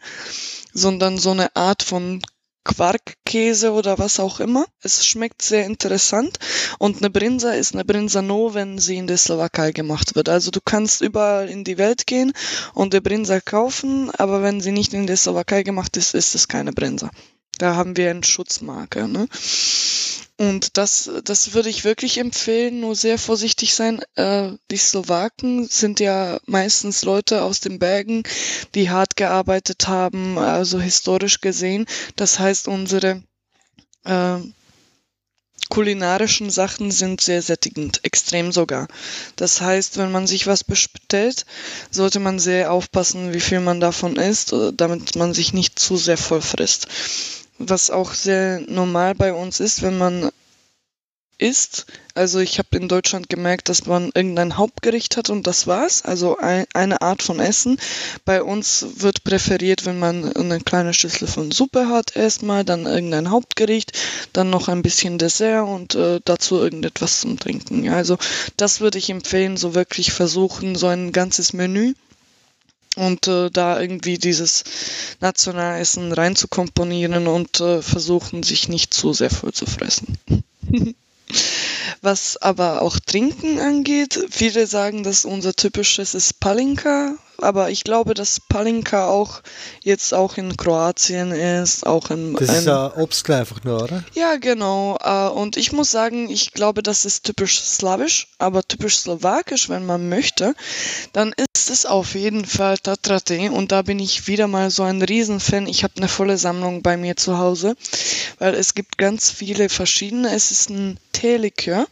sondern 0.74 1.18
so 1.18 1.32
eine 1.32 1.56
Art 1.56 1.84
von 1.84 2.22
Quarkkäse 2.64 3.74
oder 3.74 4.00
was 4.00 4.20
auch 4.20 4.40
immer. 4.40 4.66
Es 4.82 5.06
schmeckt 5.06 5.42
sehr 5.42 5.66
interessant 5.66 6.40
und 6.80 6.98
eine 6.98 7.10
Brinza 7.10 7.52
ist 7.52 7.74
eine 7.74 7.84
Brinza 7.84 8.22
nur, 8.22 8.54
wenn 8.54 8.80
sie 8.80 8.98
in 8.98 9.08
der 9.08 9.18
Slowakei 9.18 9.72
gemacht 9.72 10.16
wird. 10.16 10.30
Also 10.30 10.50
du 10.50 10.62
kannst 10.64 11.02
überall 11.02 11.50
in 11.50 11.64
die 11.64 11.78
Welt 11.78 12.08
gehen 12.08 12.32
und 12.74 12.94
eine 12.94 13.02
Brinza 13.02 13.42
kaufen, 13.42 14.12
aber 14.12 14.42
wenn 14.42 14.62
sie 14.62 14.72
nicht 14.72 14.94
in 14.94 15.08
der 15.08 15.18
Slowakei 15.18 15.64
gemacht 15.64 15.98
ist, 15.98 16.14
ist 16.14 16.36
es 16.36 16.48
keine 16.48 16.72
Brinza. 16.72 17.12
Da 17.58 17.76
haben 17.76 17.98
wir 17.98 18.10
einen 18.10 18.24
Schutzmarke. 18.24 19.08
Ne? 19.08 19.28
Und 20.38 20.78
das, 20.78 21.10
das 21.24 21.54
würde 21.54 21.70
ich 21.70 21.84
wirklich 21.84 22.18
empfehlen, 22.18 22.80
nur 22.80 22.96
sehr 22.96 23.20
vorsichtig 23.20 23.76
sein. 23.76 24.02
Äh, 24.16 24.52
die 24.72 24.78
Slowaken 24.78 25.68
sind 25.68 26.00
ja 26.00 26.40
meistens 26.46 27.04
Leute 27.04 27.44
aus 27.44 27.60
den 27.60 27.78
Bergen, 27.78 28.24
die 28.74 28.90
hart 28.90 29.16
gearbeitet 29.16 29.88
haben, 29.88 30.40
also 30.40 30.80
historisch 30.80 31.40
gesehen. 31.40 31.86
Das 32.16 32.40
heißt, 32.40 32.68
unsere 32.68 33.22
äh, 34.06 34.40
kulinarischen 35.70 36.50
Sachen 36.50 36.92
sind 36.92 37.22
sehr 37.22 37.42
sättigend, 37.42 38.04
extrem 38.04 38.52
sogar. 38.52 38.88
Das 39.36 39.62
heißt, 39.62 39.98
wenn 39.98 40.12
man 40.12 40.28
sich 40.28 40.48
was 40.48 40.64
bestellt, 40.64 41.46
sollte 41.92 42.20
man 42.20 42.40
sehr 42.40 42.72
aufpassen, 42.72 43.34
wie 43.34 43.40
viel 43.40 43.60
man 43.60 43.80
davon 43.80 44.16
isst, 44.16 44.54
damit 44.74 45.16
man 45.16 45.34
sich 45.34 45.54
nicht 45.54 45.80
zu 45.80 45.96
sehr 45.96 46.18
voll 46.18 46.42
frisst. 46.42 46.88
Was 47.70 47.90
auch 47.90 48.14
sehr 48.14 48.62
normal 48.68 49.16
bei 49.16 49.34
uns 49.34 49.60
ist, 49.60 49.82
wenn 49.82 49.98
man 49.98 50.32
isst. 51.38 51.86
Also 52.16 52.40
ich 52.40 52.60
habe 52.60 52.78
in 52.78 52.88
Deutschland 52.88 53.28
gemerkt, 53.28 53.70
dass 53.70 53.88
man 53.88 54.12
irgendein 54.14 54.56
Hauptgericht 54.56 55.18
hat 55.18 55.30
und 55.30 55.48
das 55.48 55.66
war's. 55.66 56.04
Also 56.04 56.38
ein, 56.38 56.66
eine 56.74 57.02
Art 57.02 57.24
von 57.24 57.40
Essen. 57.40 57.78
Bei 58.24 58.44
uns 58.44 58.86
wird 58.98 59.24
präferiert, 59.24 59.86
wenn 59.86 59.98
man 59.98 60.32
eine 60.34 60.60
kleine 60.60 60.94
Schüssel 60.94 61.28
von 61.28 61.52
Suppe 61.52 61.90
hat 61.90 62.16
erstmal, 62.16 62.64
dann 62.64 62.86
irgendein 62.86 63.32
Hauptgericht, 63.32 63.94
dann 64.32 64.52
noch 64.52 64.68
ein 64.68 64.84
bisschen 64.84 65.18
Dessert 65.18 65.68
und 65.68 65.96
äh, 65.96 66.20
dazu 66.24 66.60
irgendetwas 66.60 67.22
zum 67.22 67.40
Trinken. 67.40 67.90
Also 67.90 68.18
das 68.58 68.80
würde 68.80 69.00
ich 69.00 69.10
empfehlen, 69.10 69.58
so 69.58 69.74
wirklich 69.74 70.14
versuchen, 70.14 70.76
so 70.76 70.88
ein 70.88 71.12
ganzes 71.12 71.52
Menü 71.52 71.94
und 72.96 73.28
äh, 73.28 73.50
da 73.50 73.80
irgendwie 73.80 74.18
dieses 74.18 74.64
Nationalessen 75.20 76.12
reinzukomponieren 76.12 77.28
und 77.28 77.60
äh, 77.60 77.82
versuchen, 77.82 78.44
sich 78.44 78.70
nicht 78.70 78.94
zu 78.94 79.14
sehr 79.14 79.30
voll 79.30 79.54
zu 79.54 79.66
fressen. 79.66 80.18
Was 82.02 82.38
aber 82.38 82.82
auch 82.82 83.00
Trinken 83.00 83.60
angeht, 83.60 84.20
viele 84.30 84.68
sagen, 84.68 85.04
dass 85.04 85.26
unser 85.26 85.54
typisches 85.54 86.14
ist 86.14 86.40
Palinka, 86.40 87.16
aber 87.38 87.70
ich 87.70 87.84
glaube, 87.84 88.14
dass 88.14 88.40
Palinka 88.40 89.08
auch 89.08 89.42
jetzt 89.82 90.14
auch 90.14 90.38
in 90.38 90.56
Kroatien 90.56 91.32
ist, 91.32 91.86
auch 91.86 92.10
in. 92.10 92.34
Das 92.36 92.50
ist 92.50 92.66
ja 92.66 92.96
Obstler 92.98 93.40
einfach 93.40 93.64
nur, 93.64 93.84
oder? 93.84 94.04
Ja, 94.14 94.38
genau. 94.38 94.98
Äh, 95.04 95.30
und 95.30 95.58
ich 95.58 95.72
muss 95.72 95.92
sagen, 95.92 96.30
ich 96.30 96.52
glaube, 96.52 96.84
das 96.84 97.06
ist 97.06 97.26
typisch 97.26 97.60
slawisch, 97.62 98.28
aber 98.38 98.64
typisch 98.64 98.98
slowakisch, 98.98 99.70
wenn 99.70 99.86
man 99.86 100.10
möchte. 100.10 100.56
Dann 101.12 101.34
ist 101.38 101.70
es 101.70 101.86
auf 101.86 102.16
jeden 102.16 102.46
Fall 102.46 102.78
Tatrate 102.78 103.52
und 103.52 103.72
da 103.72 103.82
bin 103.82 104.00
ich 104.00 104.28
wieder 104.28 104.48
mal 104.48 104.70
so 104.70 104.84
ein 104.84 105.02
Riesenfan. 105.02 105.68
Ich 105.68 105.84
habe 105.84 105.94
eine 105.98 106.08
volle 106.08 106.38
Sammlung 106.38 106.82
bei 106.82 106.98
mir 106.98 107.16
zu 107.16 107.38
Hause, 107.38 107.76
weil 108.40 108.54
es 108.56 108.74
gibt 108.74 108.98
ganz 108.98 109.32
viele 109.32 109.70
verschiedene. 109.70 110.34
Es 110.34 110.52
ist 110.52 110.70
ein 110.70 111.00
Teelikör. 111.12 111.88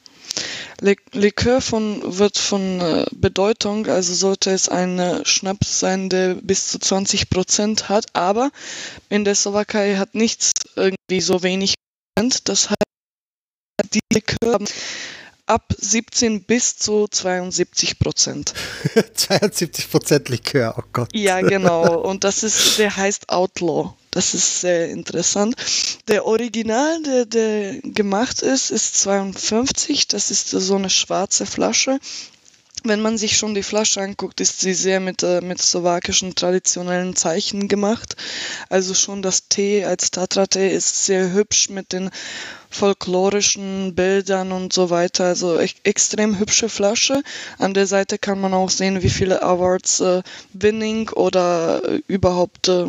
Likör 0.82 1.61
von, 1.61 2.17
wird 2.17 2.38
von 2.38 2.79
äh, 2.82 3.05
Bedeutung, 3.11 3.88
also 3.88 4.13
sollte 4.13 4.51
es 4.51 4.67
ein 4.69 5.21
Schnaps 5.25 5.79
sein, 5.79 6.09
der 6.09 6.36
bis 6.36 6.67
zu 6.69 6.79
20 6.79 7.29
Prozent 7.29 7.89
hat, 7.89 8.07
aber 8.13 8.51
in 9.09 9.23
der 9.23 9.36
Slowakei 9.36 9.97
hat 9.97 10.15
nichts 10.15 10.51
irgendwie 10.75 11.21
so 11.21 11.43
wenig 11.43 11.75
Prozent. 12.15 12.49
Das 12.49 12.69
heißt, 12.69 13.93
die 13.93 13.99
Likör 14.11 14.53
haben 14.53 14.67
ab 15.52 15.74
17 15.78 16.43
bis 16.43 16.78
zu 16.78 17.08
72 17.10 17.99
Prozent. 17.99 18.54
72 19.16 19.91
Prozent 19.91 20.30
Likör, 20.30 20.76
oh 20.78 20.84
Gott. 20.93 21.10
Ja, 21.14 21.41
genau. 21.41 21.99
Und 22.10 22.24
das 22.24 22.43
ist, 22.43 22.80
der 22.80 22.95
heißt 22.95 23.30
Outlaw. 23.30 23.93
Das 24.12 24.34
ist 24.34 24.62
sehr 24.62 24.89
interessant. 24.89 25.56
Der 26.08 26.26
Original, 26.26 27.02
der, 27.04 27.26
der 27.26 27.82
gemacht 27.82 28.41
ist, 28.41 28.70
ist 28.70 28.99
52. 29.02 30.08
Das 30.08 30.32
ist 30.32 30.49
so 30.49 30.76
eine 30.76 30.89
schwarze 30.89 31.45
Flasche. 31.45 31.99
Wenn 32.84 33.01
man 33.01 33.17
sich 33.19 33.38
schon 33.38 33.53
die 33.53 33.61
Flasche 33.61 34.01
anguckt, 34.01 34.41
ist 34.41 34.59
sie 34.59 34.73
sehr 34.73 34.99
mit, 34.99 35.21
äh, 35.21 35.41
mit 35.41 35.61
slowakischen 35.61 36.34
traditionellen 36.34 37.15
Zeichen 37.15 37.67
gemacht. 37.67 38.15
Also 38.69 38.95
schon 38.95 39.21
das 39.21 39.47
Tee 39.49 39.86
als 39.86 40.09
Tatra-Tee 40.09 40.69
ist 40.69 41.05
sehr 41.05 41.32
hübsch 41.32 41.69
mit 41.69 41.93
den 41.93 42.09
folklorischen 42.71 43.93
Bildern 43.93 44.51
und 44.51 44.73
so 44.73 44.89
weiter. 44.89 45.25
Also 45.25 45.59
e 45.59 45.69
extrem 45.84 46.39
hübsche 46.39 46.69
Flasche. 46.69 47.21
An 47.59 47.75
der 47.75 47.86
Seite 47.86 48.17
kann 48.17 48.41
man 48.41 48.53
auch 48.55 48.71
sehen, 48.71 49.03
wie 49.03 49.09
viele 49.09 49.43
Awards 49.43 49.99
äh, 49.99 50.23
Winning 50.53 51.09
oder 51.09 51.84
äh, 51.84 52.01
überhaupt 52.07 52.67
äh, 52.67 52.88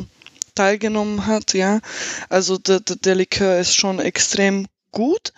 teilgenommen 0.54 1.26
hat, 1.26 1.52
ja. 1.52 1.80
Also 2.30 2.56
der, 2.56 2.80
der 2.80 3.14
Likör 3.14 3.58
ist 3.58 3.74
schon 3.74 3.98
extrem 3.98 4.66
gut. 4.90 5.34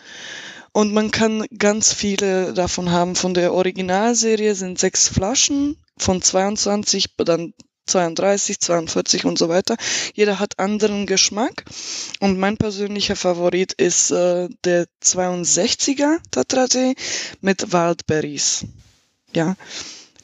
Und 0.74 0.92
man 0.92 1.12
kann 1.12 1.46
ganz 1.56 1.92
viele 1.92 2.52
davon 2.52 2.90
haben. 2.90 3.14
Von 3.14 3.32
der 3.32 3.54
Originalserie 3.54 4.56
sind 4.56 4.76
sechs 4.76 5.06
Flaschen, 5.06 5.76
von 5.96 6.20
22, 6.20 7.14
dann 7.18 7.54
32, 7.86 8.58
42 8.58 9.24
und 9.24 9.38
so 9.38 9.48
weiter. 9.48 9.76
Jeder 10.14 10.40
hat 10.40 10.58
anderen 10.58 11.06
Geschmack. 11.06 11.64
Und 12.18 12.40
mein 12.40 12.56
persönlicher 12.56 13.14
Favorit 13.14 13.72
ist 13.74 14.10
äh, 14.10 14.48
der 14.64 14.86
62er 15.00 16.18
Tatrate 16.32 16.94
mit 17.40 17.72
Wildberries. 17.72 18.66
Ja, 19.32 19.54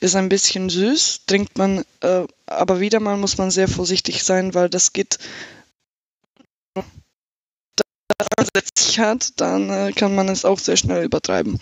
ist 0.00 0.16
ein 0.16 0.28
bisschen 0.28 0.68
süß, 0.68 1.26
trinkt 1.26 1.58
man, 1.58 1.84
äh, 2.00 2.24
aber 2.46 2.80
wieder 2.80 2.98
mal 2.98 3.16
muss 3.16 3.38
man 3.38 3.52
sehr 3.52 3.68
vorsichtig 3.68 4.24
sein, 4.24 4.52
weil 4.54 4.68
das 4.68 4.92
geht 4.92 5.18
sich 8.76 8.98
hat, 8.98 9.40
dann 9.40 9.70
äh, 9.70 9.92
kann 9.92 10.14
man 10.14 10.28
es 10.28 10.44
auch 10.44 10.58
sehr 10.58 10.76
schnell 10.76 11.04
übertreiben. 11.04 11.60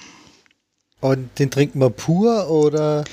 Und 1.00 1.38
den 1.38 1.50
trinkt 1.50 1.76
man 1.76 1.92
pur 1.92 2.50
oder? 2.50 3.04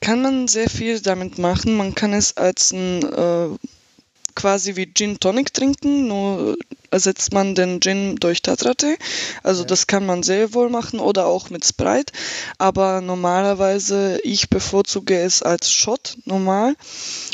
Kann 0.00 0.22
man 0.22 0.48
sehr 0.48 0.68
viel 0.68 1.00
damit 1.00 1.38
machen. 1.38 1.76
Man 1.76 1.94
kann 1.94 2.12
es 2.12 2.36
als 2.36 2.72
ein 2.72 3.02
äh, 3.02 3.48
quasi 4.34 4.76
wie 4.76 4.92
Gin 4.92 5.18
Tonic 5.20 5.52
trinken, 5.52 6.08
nur 6.08 6.56
ersetzt 6.90 7.32
man 7.32 7.54
den 7.54 7.80
Gin 7.80 8.16
durch 8.16 8.42
Tatrate. 8.42 8.96
Also 9.42 9.62
ja. 9.62 9.66
das 9.66 9.86
kann 9.86 10.06
man 10.06 10.22
sehr 10.22 10.54
wohl 10.54 10.68
machen 10.68 11.00
oder 11.00 11.26
auch 11.26 11.50
mit 11.50 11.64
Sprite. 11.64 12.12
Aber 12.58 13.00
normalerweise, 13.00 14.20
ich 14.22 14.50
bevorzuge 14.50 15.18
es 15.18 15.42
als 15.42 15.72
Shot 15.72 16.18
normal 16.24 16.76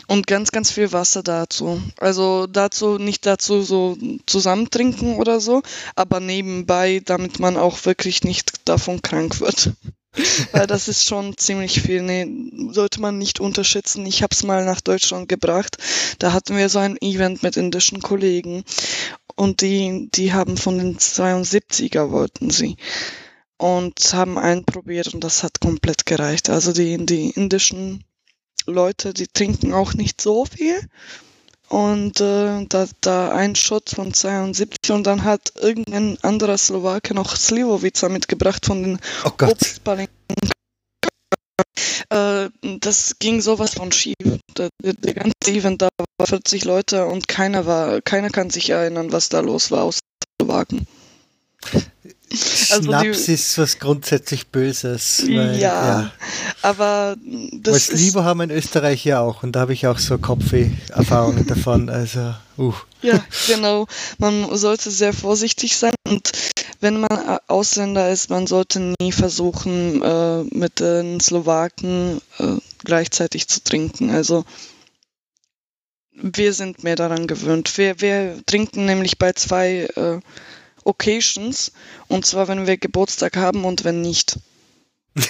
und 0.07 0.27
ganz, 0.27 0.53
ganz 0.53 0.71
viel 0.71 0.93
Wasser 0.93 1.23
dazu. 1.23 1.83
Also 1.99 2.47
dazu, 2.47 2.99
nicht 2.99 3.27
dazu 3.27 3.63
so 3.63 3.97
zusammen 4.27 4.71
trinken 4.71 5.17
oder 5.17 5.41
so, 5.41 5.63
aber 5.97 6.21
nebenbei, 6.21 7.03
damit 7.05 7.41
man 7.41 7.57
auch 7.57 7.85
wirklich 7.85 8.23
nicht 8.25 8.69
davon 8.69 9.03
krank 9.03 9.41
wird. 9.41 9.73
Weil 10.53 10.67
das 10.67 10.89
ist 10.89 11.07
schon 11.07 11.37
ziemlich 11.37 11.81
viel. 11.81 12.03
Nee, 12.03 12.27
sollte 12.73 13.01
man 13.01 13.19
nicht 13.19 13.41
unterschätzen. 13.41 14.07
Ich 14.07 14.23
habe 14.23 14.35
es 14.35 14.43
mal 14.43 14.65
nach 14.65 14.81
Deutschland 14.81 15.29
gebracht. 15.29 15.77
Da 16.19 16.33
hatten 16.33 16.57
wir 16.57 16.69
so 16.69 16.79
ein 16.79 16.97
Event 17.01 17.43
mit 17.43 17.57
indischen 17.57 18.01
Kollegen 18.01 18.65
und 19.37 19.61
die, 19.61 20.09
die 20.15 20.33
haben 20.33 20.57
von 20.57 20.79
den 20.79 20.99
72er 20.99 22.11
wollten 22.11 22.51
sie 22.51 22.77
und 23.57 24.13
haben 24.13 24.39
einen 24.39 24.65
probiert 24.65 25.15
und 25.15 25.23
das 25.23 25.43
hat 25.43 25.61
komplett 25.61 26.07
gereicht. 26.07 26.49
Also 26.49 26.73
die, 26.73 27.05
die 27.05 27.31
indischen 27.31 28.05
Leute, 28.67 29.13
die 29.13 29.27
trinken 29.27 29.73
auch 29.73 29.95
nicht 29.95 30.21
so 30.21 30.45
viel. 30.45 30.81
Und 31.69 32.21
äh, 32.21 32.65
da, 32.67 32.87
da 33.03 33.31
ein 33.33 33.55
Shot 33.55 33.91
von 33.91 34.15
72 34.15 34.91
und 34.91 35.07
dann 35.07 35.25
hat 35.25 35.53
irgendein 35.57 36.17
anderer 36.23 36.57
Slowake 36.57 37.15
noch 37.15 37.37
Slivovica 37.37 38.09
mitgebracht 38.09 38.65
von 38.65 38.83
den 38.83 38.99
oh. 39.25 39.31
Äh, 42.11 42.49
das 42.81 43.19
ging 43.19 43.41
sowas 43.41 43.75
von 43.75 43.93
schief. 43.93 44.17
Der, 44.57 44.71
der, 44.83 45.15
ganze 45.15 45.33
Event, 45.47 45.83
da 45.83 45.89
war 46.17 46.27
40 46.27 46.65
Leute 46.65 47.05
und 47.07 47.29
keiner 47.29 47.67
war, 47.67 48.01
keiner 48.01 48.31
kann 48.31 48.51
sich 48.51 48.71
erinnern, 48.71 49.13
was 49.13 49.29
da 49.29 49.41
los 49.41 49.71
war 49.71 49.83
aus 49.83 49.99
Slowaken. 50.41 50.87
Also 52.31 52.83
Schnaps 52.83 53.25
die, 53.25 53.33
ist 53.33 53.57
was 53.59 53.79
grundsätzlich 53.79 54.49
Böses. 54.49 55.23
Weil, 55.27 55.59
ja, 55.59 56.01
ja, 56.03 56.13
aber 56.63 57.17
das 57.53 57.75
Als 57.75 57.89
ist... 57.89 58.01
Lieber 58.01 58.25
haben 58.25 58.39
wir 58.39 58.45
in 58.45 58.51
Österreich 58.51 59.05
ja 59.05 59.21
auch 59.21 59.43
und 59.43 59.53
da 59.53 59.61
habe 59.61 59.73
ich 59.73 59.87
auch 59.87 59.99
so 59.99 60.19
Kopfweh-Erfahrungen 60.19 61.47
davon. 61.47 61.89
Also, 61.89 62.35
uh. 62.59 62.75
Ja, 63.01 63.25
genau. 63.47 63.87
Man 64.19 64.55
sollte 64.57 64.91
sehr 64.91 65.13
vorsichtig 65.13 65.77
sein 65.77 65.95
und 66.07 66.31
wenn 66.81 67.01
man 67.01 67.39
Ausländer 67.47 68.11
ist, 68.11 68.31
man 68.31 68.47
sollte 68.47 68.95
nie 69.01 69.13
versuchen, 69.13 70.03
äh, 70.03 70.43
mit 70.55 70.81
den 70.81 71.21
Slowaken 71.21 72.21
äh, 72.39 72.57
gleichzeitig 72.85 73.49
zu 73.49 73.63
trinken. 73.63 74.11
Also 74.11 74.45
wir 76.13 76.53
sind 76.53 76.85
mehr 76.85 76.97
daran 76.97 77.27
gewöhnt. 77.27 77.77
Wir, 77.79 78.01
wir 78.01 78.41
trinken 78.47 78.85
nämlich 78.85 79.19
bei 79.19 79.33
zwei 79.33 79.89
äh, 79.95 80.21
Occasions. 80.85 81.73
Und 82.09 82.27
zwar, 82.27 82.49
wenn 82.49 82.67
wir 82.67 82.77
Geburtstag 82.77 83.37
haben 83.37 83.65
und 83.65 83.85
wenn 83.85 84.01
nicht. 84.01 84.39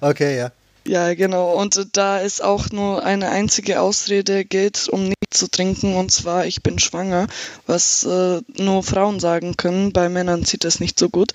okay, 0.00 0.38
ja. 0.38 0.52
Ja, 0.86 1.14
genau. 1.14 1.52
Und 1.60 1.96
da 1.96 2.18
ist 2.18 2.42
auch 2.42 2.70
nur 2.70 3.04
eine 3.04 3.30
einzige 3.30 3.80
Ausrede 3.80 4.44
gilt, 4.44 4.88
um 4.88 5.08
nicht 5.08 5.16
zu 5.30 5.48
trinken, 5.48 5.96
und 5.96 6.12
zwar 6.12 6.46
ich 6.46 6.62
bin 6.62 6.78
schwanger, 6.78 7.26
was 7.66 8.04
äh, 8.04 8.40
nur 8.56 8.82
Frauen 8.82 9.18
sagen 9.18 9.56
können. 9.56 9.92
Bei 9.92 10.08
Männern 10.08 10.44
sieht 10.44 10.64
das 10.64 10.80
nicht 10.80 10.98
so 10.98 11.08
gut. 11.08 11.32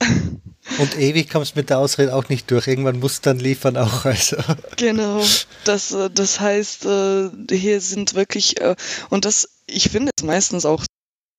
Und 0.78 0.98
ewig 0.98 1.30
kommst 1.30 1.54
mit 1.54 1.70
der 1.70 1.78
Ausrede 1.78 2.12
auch 2.12 2.28
nicht 2.28 2.50
durch. 2.50 2.66
Irgendwann 2.66 2.98
musst 2.98 3.24
du 3.24 3.30
dann 3.30 3.38
liefern 3.38 3.76
auch. 3.76 4.04
Also. 4.04 4.36
Genau. 4.76 5.22
Das, 5.62 5.92
äh, 5.92 6.10
das 6.10 6.40
heißt, 6.40 6.86
äh, 6.86 7.30
hier 7.50 7.80
sind 7.80 8.14
wirklich, 8.14 8.60
äh, 8.60 8.74
und 9.08 9.24
das, 9.24 9.48
ich 9.66 9.90
finde 9.90 10.10
es 10.16 10.24
meistens 10.24 10.66
auch 10.66 10.84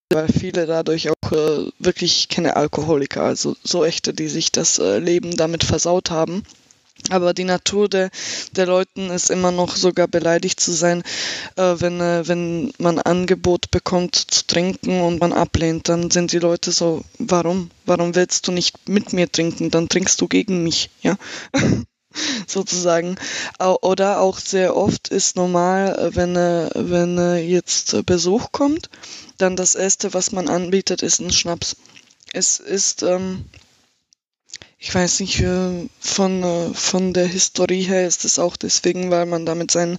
weil 0.10 0.28
viele 0.28 0.66
dadurch 0.66 1.10
auch 1.10 1.32
äh, 1.32 1.72
wirklich 1.80 2.30
keine 2.30 2.55
Alkoholiker, 2.55 3.24
also 3.24 3.55
so 3.64 3.84
echte, 3.84 4.14
die 4.14 4.28
sich 4.28 4.51
das 4.51 4.80
äh, 4.80 4.99
Leben 4.99 5.36
damit 5.36 5.64
versaut 5.64 6.12
haben. 6.12 6.43
Aber 7.10 7.34
die 7.34 7.43
Natur 7.43 7.88
der, 7.89 8.10
der 8.53 8.66
Leuten 8.66 9.12
ist 9.12 9.30
immer 9.30 9.51
noch 9.51 9.76
sogar 9.76 10.08
beleidigt 10.08 10.60
zu 10.60 10.72
sein, 10.72 11.03
äh, 11.55 11.76
wenn, 11.78 12.01
äh, 12.01 12.28
wenn 12.28 12.74
man 12.80 12.99
Angebot 12.99 13.70
bekommt 13.70 14.16
zu 14.16 14.47
trinken 14.47 15.01
und 15.01 15.20
man 15.20 15.32
ablehnt, 15.32 15.89
dann 15.89 16.10
sind 16.10 16.32
die 16.32 16.39
Leute 16.39 16.72
so, 16.72 17.03
warum? 17.20 17.70
Warum 17.86 18.16
willst 18.16 18.47
du 18.47 18.51
nicht 18.51 18.89
mit 18.89 19.14
mir 19.14 19.32
trinken? 19.32 19.70
Dann 19.70 19.89
trinkst 19.89 20.20
du 20.20 20.28
gegen 20.28 20.64
mich, 20.64 20.89
ja. 21.01 21.18
sozusagen. 22.47 23.18
Oder 23.82 24.22
auch 24.22 24.39
sehr 24.39 24.76
oft 24.76 25.09
ist 25.09 25.36
normal, 25.36 25.97
äh, 25.97 26.15
wenn, 26.15 26.36
äh, 26.36 26.70
wenn 26.76 27.18
äh, 27.18 27.38
jetzt 27.39 28.05
Besuch 28.05 28.51
kommt, 28.51 28.89
dann 29.38 29.55
das 29.55 29.76
Erste, 29.76 30.13
was 30.13 30.32
man 30.32 30.49
anbietet, 30.49 31.03
ist 31.03 31.20
ein 31.20 31.32
Schnaps. 31.32 31.76
Es 32.34 32.59
ist 32.59 33.03
ähm, 33.03 33.45
ich 34.80 34.93
weiß 34.93 35.21
nicht, 35.21 35.43
von, 35.99 36.43
äh, 36.43 36.73
von 36.73 37.13
der 37.13 37.25
Historie 37.25 37.82
her 37.82 38.05
ist 38.05 38.25
es 38.25 38.38
auch 38.38 38.55
deswegen, 38.55 39.09
weil 39.09 39.25
man 39.25 39.45
damit 39.45 39.71
seinen, 39.71 39.97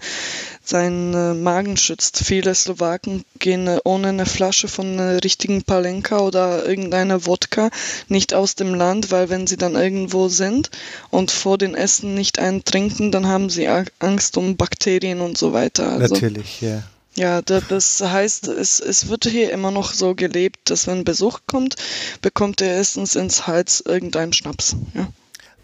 seinen 0.62 1.14
äh, 1.14 1.34
Magen 1.34 1.76
schützt. 1.76 2.18
Viele 2.24 2.54
Slowaken 2.54 3.24
gehen 3.40 3.66
äh, 3.66 3.80
ohne 3.82 4.08
eine 4.08 4.26
Flasche 4.26 4.68
von 4.68 4.92
einer 4.92 5.24
richtigen 5.24 5.64
Palenka 5.64 6.20
oder 6.20 6.64
irgendeiner 6.64 7.26
Wodka 7.26 7.70
nicht 8.06 8.34
aus 8.34 8.54
dem 8.54 8.72
Land, 8.72 9.10
weil 9.10 9.28
wenn 9.30 9.48
sie 9.48 9.56
dann 9.56 9.74
irgendwo 9.74 10.28
sind 10.28 10.70
und 11.10 11.32
vor 11.32 11.58
den 11.58 11.74
Essen 11.74 12.14
nicht 12.14 12.38
einen 12.38 12.62
trinken, 12.62 13.10
dann 13.10 13.26
haben 13.26 13.50
sie 13.50 13.68
Angst 13.98 14.36
um 14.36 14.56
Bakterien 14.56 15.20
und 15.20 15.36
so 15.36 15.52
weiter. 15.52 15.90
Also, 15.90 16.14
Natürlich, 16.14 16.60
ja. 16.60 16.84
Ja, 17.18 17.42
das 17.42 18.00
heißt, 18.00 18.46
es, 18.46 18.78
es 18.78 19.08
wird 19.08 19.24
hier 19.24 19.50
immer 19.50 19.72
noch 19.72 19.92
so 19.92 20.14
gelebt, 20.14 20.70
dass 20.70 20.86
wenn 20.86 21.02
Besuch 21.02 21.40
kommt, 21.48 21.74
bekommt 22.22 22.60
er 22.60 22.76
erstens 22.76 23.16
ins 23.16 23.48
Hals 23.48 23.80
irgendeinen 23.80 24.32
Schnaps. 24.32 24.76
Ja. 24.94 25.08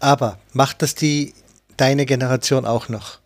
Aber 0.01 0.37
macht 0.51 0.81
das 0.81 0.95
die 0.95 1.33
deine 1.77 2.05
Generation 2.05 2.65
auch 2.65 2.89
noch? 2.89 3.19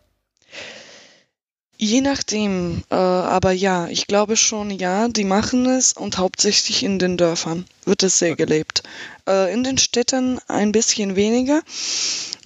Je 1.76 2.02
nachdem, 2.02 2.84
äh, 2.90 2.94
aber 2.94 3.50
ja, 3.50 3.88
ich 3.88 4.06
glaube 4.06 4.36
schon, 4.36 4.70
ja, 4.70 5.08
die 5.08 5.24
machen 5.24 5.66
es 5.66 5.92
und 5.92 6.18
hauptsächlich 6.18 6.84
in 6.84 7.00
den 7.00 7.16
Dörfern 7.16 7.64
wird 7.84 8.04
es 8.04 8.20
sehr 8.20 8.36
gelebt. 8.36 8.84
Äh, 9.26 9.52
in 9.52 9.64
den 9.64 9.78
Städten 9.78 10.38
ein 10.46 10.70
bisschen 10.70 11.16
weniger. 11.16 11.62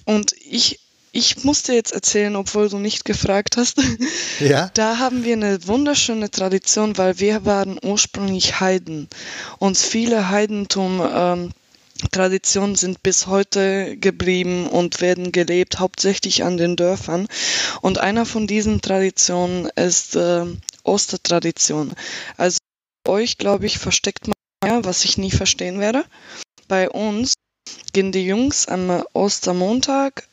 Und 0.05 0.33
ich 0.39 0.79
ich 1.15 1.45
muss 1.45 1.63
dir 1.63 1.75
jetzt 1.75 1.93
erzählen, 1.93 2.35
obwohl 2.35 2.67
du 2.67 2.77
nicht 2.77 3.05
gefragt 3.05 3.55
hast. 3.57 3.81
Ja. 4.39 4.69
Da 4.73 4.99
haben 4.99 5.23
wir 5.23 5.33
eine 5.33 5.65
wunderschöne 5.65 6.29
Tradition, 6.29 6.97
weil 6.97 7.19
wir 7.19 7.45
waren 7.45 7.79
ursprünglich 7.81 8.59
Heiden. 8.59 9.07
Und 9.57 9.77
viele 9.77 10.29
Heidentum 10.29 11.01
ähm, 11.01 11.51
Traditionen 12.11 12.75
sind 12.75 13.01
bis 13.01 13.27
heute 13.27 13.95
geblieben 13.95 14.67
und 14.67 14.99
werden 14.99 15.31
gelebt, 15.31 15.79
hauptsächlich 15.79 16.43
an 16.43 16.57
den 16.57 16.75
Dörfern. 16.75 17.27
Und 17.81 17.99
einer 17.99 18.25
von 18.25 18.47
diesen 18.47 18.81
Traditionen 18.81 19.67
ist 19.75 20.17
äh, 20.17 20.45
Ostertradition. 20.83 21.93
Also 22.35 22.57
euch, 23.07 23.37
glaube 23.37 23.65
ich, 23.67 23.79
versteckt 23.79 24.27
man 24.27 24.35
mehr, 24.63 24.83
was 24.83 25.05
ich 25.05 25.17
nie 25.17 25.31
verstehen 25.31 25.79
werde. 25.79 26.03
Bei 26.67 26.89
uns 26.89 27.35
gehen 27.93 28.11
die 28.11 28.25
Jungs 28.25 28.67
am 28.67 29.03
Ostermontag 29.13 30.27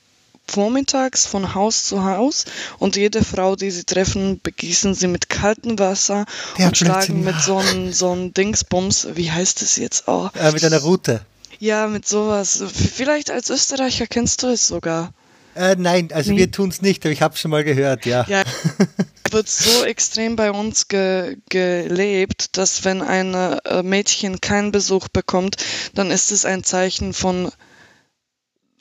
vormittags 0.47 1.27
von 1.27 1.55
Haus 1.55 1.85
zu 1.85 2.05
Haus 2.05 2.45
und 2.79 2.97
jede 2.97 3.25
Frau, 3.25 3.57
die 3.57 3.71
sie 3.71 3.85
treffen, 3.85 4.41
begießen 4.43 4.95
sie 4.95 5.07
mit 5.07 5.29
kaltem 5.29 5.79
Wasser 5.79 6.27
Der 6.59 6.67
und 6.67 6.77
schlagen 6.77 7.25
mit 7.25 7.41
so 7.41 7.59
einem 7.59 7.93
so 7.93 8.15
Dingsbums, 8.29 9.09
wie 9.15 9.31
heißt 9.31 9.63
es 9.63 9.77
jetzt 9.77 10.09
auch? 10.09 10.31
Oh. 10.35 10.39
Äh, 10.39 10.53
mit 10.53 10.65
einer 10.65 10.81
Route. 10.81 11.25
Ja, 11.59 11.87
mit 11.87 12.07
sowas. 12.09 12.63
Vielleicht 12.95 13.31
als 13.31 13.49
Österreicher 13.49 14.07
kennst 14.07 14.43
du 14.43 14.49
es 14.49 14.67
sogar. 14.67 15.13
Äh, 15.55 15.77
nein, 15.79 16.09
also 16.13 16.33
nee. 16.33 16.39
wir 16.39 16.51
tun 16.51 16.71
es 16.71 16.81
nicht, 16.83 17.05
aber 17.05 17.13
ich 17.13 17.23
habe 17.23 17.35
es 17.35 17.41
schon 17.41 17.51
mal 17.51 17.63
gehört, 17.63 18.07
ja. 18.07 18.25
Ja, 18.27 18.43
wird 19.31 19.49
so 19.49 19.85
extrem 19.85 20.37
bei 20.37 20.51
uns 20.51 20.89
ge 20.89 21.37
gelebt, 21.49 22.57
dass 22.57 22.85
wenn 22.85 23.03
ein 23.03 23.35
äh, 23.35 23.83
Mädchen 23.83 24.41
keinen 24.41 24.73
Besuch 24.73 25.09
bekommt, 25.09 25.57
dann 25.95 26.11
ist 26.11 26.33
es 26.33 26.45
ein 26.45 26.65
Zeichen 26.65 27.13
von 27.13 27.51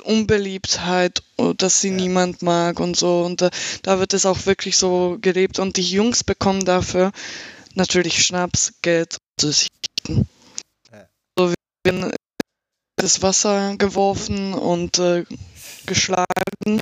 Unbeliebtheit, 0.02 1.24
dass 1.58 1.82
sie 1.82 1.90
ja. 1.90 1.96
niemand 1.96 2.42
mag 2.42 2.80
und 2.80 2.96
so. 2.96 3.22
Und 3.22 3.42
da, 3.42 3.50
da 3.84 4.00
wird 4.00 4.14
es 4.14 4.26
auch 4.26 4.46
wirklich 4.46 4.78
so 4.78 5.18
gelebt. 5.22 5.60
Und 5.60 5.78
die 5.78 5.90
Jungs 5.90 6.24
bekommen 6.24 6.66
dafür 6.66 7.12
natürlich 7.76 8.24
Schnaps, 8.24 8.74
Geld, 8.82 9.18
Süßigkeiten. 9.40 10.28
Ja. 10.92 11.08
So 11.38 11.54
werden 11.84 12.12
das 12.98 13.22
Wasser 13.22 13.76
geworfen 13.78 14.54
und 14.54 15.00
äh, 15.00 15.26
geschlagen. 15.86 16.26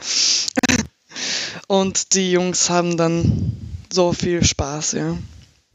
und 1.67 2.13
die 2.13 2.31
Jungs 2.31 2.69
haben 2.69 2.97
dann 2.97 3.51
so 3.91 4.13
viel 4.13 4.43
Spaß, 4.43 4.93
ja. 4.93 5.17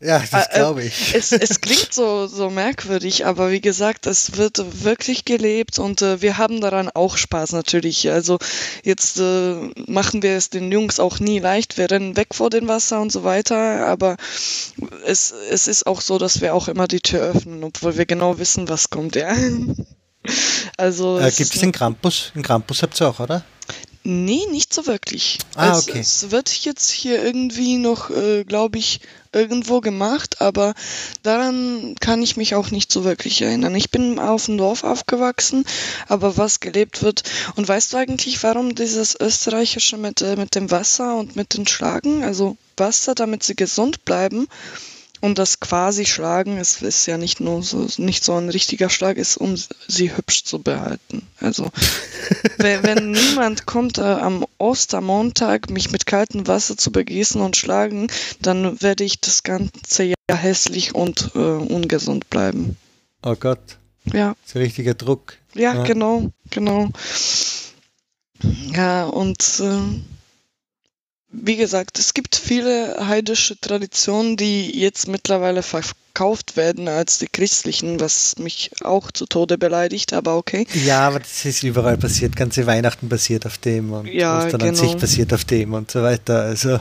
Ja, 0.04 0.22
das 0.30 0.48
äh, 0.48 0.56
glaube 0.56 0.84
ich. 0.84 1.14
Es, 1.14 1.32
es 1.32 1.60
klingt 1.62 1.94
so, 1.94 2.26
so 2.26 2.50
merkwürdig, 2.50 3.24
aber 3.24 3.50
wie 3.50 3.62
gesagt, 3.62 4.06
es 4.06 4.36
wird 4.36 4.84
wirklich 4.84 5.24
gelebt 5.24 5.78
und 5.78 6.02
äh, 6.02 6.20
wir 6.20 6.36
haben 6.36 6.60
daran 6.60 6.90
auch 6.92 7.16
Spaß 7.16 7.52
natürlich. 7.52 8.10
Also 8.10 8.38
jetzt 8.82 9.18
äh, 9.18 9.54
machen 9.86 10.22
wir 10.22 10.36
es 10.36 10.50
den 10.50 10.70
Jungs 10.70 11.00
auch 11.00 11.20
nie 11.20 11.38
leicht. 11.38 11.78
Wir 11.78 11.90
rennen 11.90 12.18
weg 12.18 12.34
vor 12.34 12.50
dem 12.50 12.68
Wasser 12.68 13.00
und 13.00 13.12
so 13.12 13.24
weiter, 13.24 13.86
aber 13.86 14.18
es, 15.06 15.32
es 15.50 15.68
ist 15.68 15.86
auch 15.86 16.02
so, 16.02 16.18
dass 16.18 16.42
wir 16.42 16.54
auch 16.54 16.68
immer 16.68 16.86
die 16.86 17.00
Tür 17.00 17.22
öffnen, 17.22 17.64
obwohl 17.64 17.96
wir 17.96 18.04
genau 18.04 18.38
wissen, 18.38 18.68
was 18.68 18.90
kommt, 18.90 19.16
ja. 19.16 19.34
Also 20.78 21.18
äh, 21.18 21.30
Gibt 21.30 21.54
es 21.54 21.60
den 21.60 21.70
Krampus? 21.70 22.32
Den 22.34 22.42
Krampus 22.42 22.82
habt 22.82 22.98
ihr 22.98 23.08
auch, 23.08 23.20
oder? 23.20 23.44
Nee, 24.06 24.42
nicht 24.50 24.74
so 24.74 24.86
wirklich. 24.86 25.38
Ah, 25.54 25.78
okay. 25.78 25.98
Es, 25.98 26.24
es 26.24 26.30
wird 26.30 26.50
jetzt 26.50 26.90
hier 26.90 27.24
irgendwie 27.24 27.78
noch, 27.78 28.10
äh, 28.10 28.44
glaube 28.44 28.76
ich, 28.76 29.00
irgendwo 29.32 29.80
gemacht, 29.80 30.42
aber 30.42 30.74
daran 31.22 31.96
kann 32.00 32.22
ich 32.22 32.36
mich 32.36 32.54
auch 32.54 32.70
nicht 32.70 32.92
so 32.92 33.04
wirklich 33.04 33.40
erinnern. 33.40 33.74
Ich 33.74 33.90
bin 33.90 34.18
auf 34.18 34.44
dem 34.44 34.58
Dorf 34.58 34.84
aufgewachsen, 34.84 35.64
aber 36.06 36.36
was 36.36 36.60
gelebt 36.60 37.02
wird. 37.02 37.22
Und 37.56 37.66
weißt 37.66 37.94
du 37.94 37.96
eigentlich, 37.96 38.42
warum 38.42 38.74
dieses 38.74 39.18
Österreichische 39.18 39.96
mit, 39.96 40.20
äh, 40.20 40.36
mit 40.36 40.54
dem 40.54 40.70
Wasser 40.70 41.16
und 41.16 41.34
mit 41.34 41.54
den 41.54 41.66
Schlagen? 41.66 42.24
Also 42.24 42.58
Wasser, 42.76 43.14
damit 43.14 43.42
sie 43.42 43.56
gesund 43.56 44.04
bleiben 44.04 44.48
und 45.24 45.38
das 45.38 45.58
quasi 45.58 46.04
Schlagen 46.04 46.58
ist, 46.58 46.82
ist 46.82 47.06
ja 47.06 47.16
nicht 47.16 47.40
nur 47.40 47.62
so, 47.62 47.88
nicht 47.96 48.22
so 48.22 48.34
ein 48.34 48.50
richtiger 48.50 48.90
Schlag, 48.90 49.16
ist, 49.16 49.38
um 49.38 49.56
sie 49.88 50.14
hübsch 50.14 50.44
zu 50.44 50.58
behalten. 50.58 51.26
Also, 51.40 51.70
wenn, 52.58 52.82
wenn, 52.82 53.10
niemand 53.10 53.64
kommt, 53.64 53.96
äh, 53.96 54.02
am 54.02 54.44
Ostermontag 54.58 55.70
mich 55.70 55.90
mit 55.90 56.04
kaltem 56.04 56.46
Wasser 56.46 56.76
zu 56.76 56.92
begießen 56.92 57.40
und 57.40 57.56
schlagen, 57.56 58.08
dann 58.42 58.82
werde 58.82 59.04
ich 59.04 59.18
das 59.18 59.42
ganze 59.42 60.04
Jahr 60.04 60.36
hässlich 60.36 60.94
und 60.94 61.30
äh, 61.34 61.38
ungesund 61.38 62.28
bleiben. 62.28 62.76
Oh 63.22 63.34
Gott. 63.34 63.78
Ja. 64.12 64.36
So 64.44 64.58
richtiger 64.58 64.92
Druck. 64.92 65.38
Ja, 65.54 65.74
ja, 65.74 65.84
genau, 65.84 66.32
genau. 66.50 66.90
Ja, 68.74 69.06
und 69.06 69.40
äh, 69.60 70.00
wie 71.42 71.56
gesagt, 71.56 71.98
es 71.98 72.14
gibt 72.14 72.36
viele 72.36 72.96
heidische 73.08 73.58
Traditionen, 73.60 74.36
die 74.36 74.78
jetzt 74.78 75.08
mittlerweile 75.08 75.62
verkauft 75.62 76.56
werden 76.56 76.88
als 76.88 77.18
die 77.18 77.26
christlichen, 77.26 77.98
was 77.98 78.36
mich 78.38 78.70
auch 78.82 79.10
zu 79.10 79.26
Tode 79.26 79.58
beleidigt, 79.58 80.12
aber 80.12 80.36
okay. 80.36 80.66
Ja, 80.72 81.08
aber 81.08 81.18
das 81.18 81.44
ist 81.44 81.62
überall 81.64 81.98
passiert. 81.98 82.36
Ganze 82.36 82.66
Weihnachten 82.66 83.08
basiert 83.08 83.46
auf 83.46 83.58
dem 83.58 83.92
und 83.92 84.06
ja, 84.06 84.38
Ostern 84.38 84.60
genau. 84.60 84.70
an 84.70 84.76
sich 84.76 84.96
basiert 84.96 85.32
auf 85.32 85.44
dem 85.44 85.74
und 85.74 85.90
so 85.90 86.02
weiter. 86.02 86.42
Also. 86.42 86.78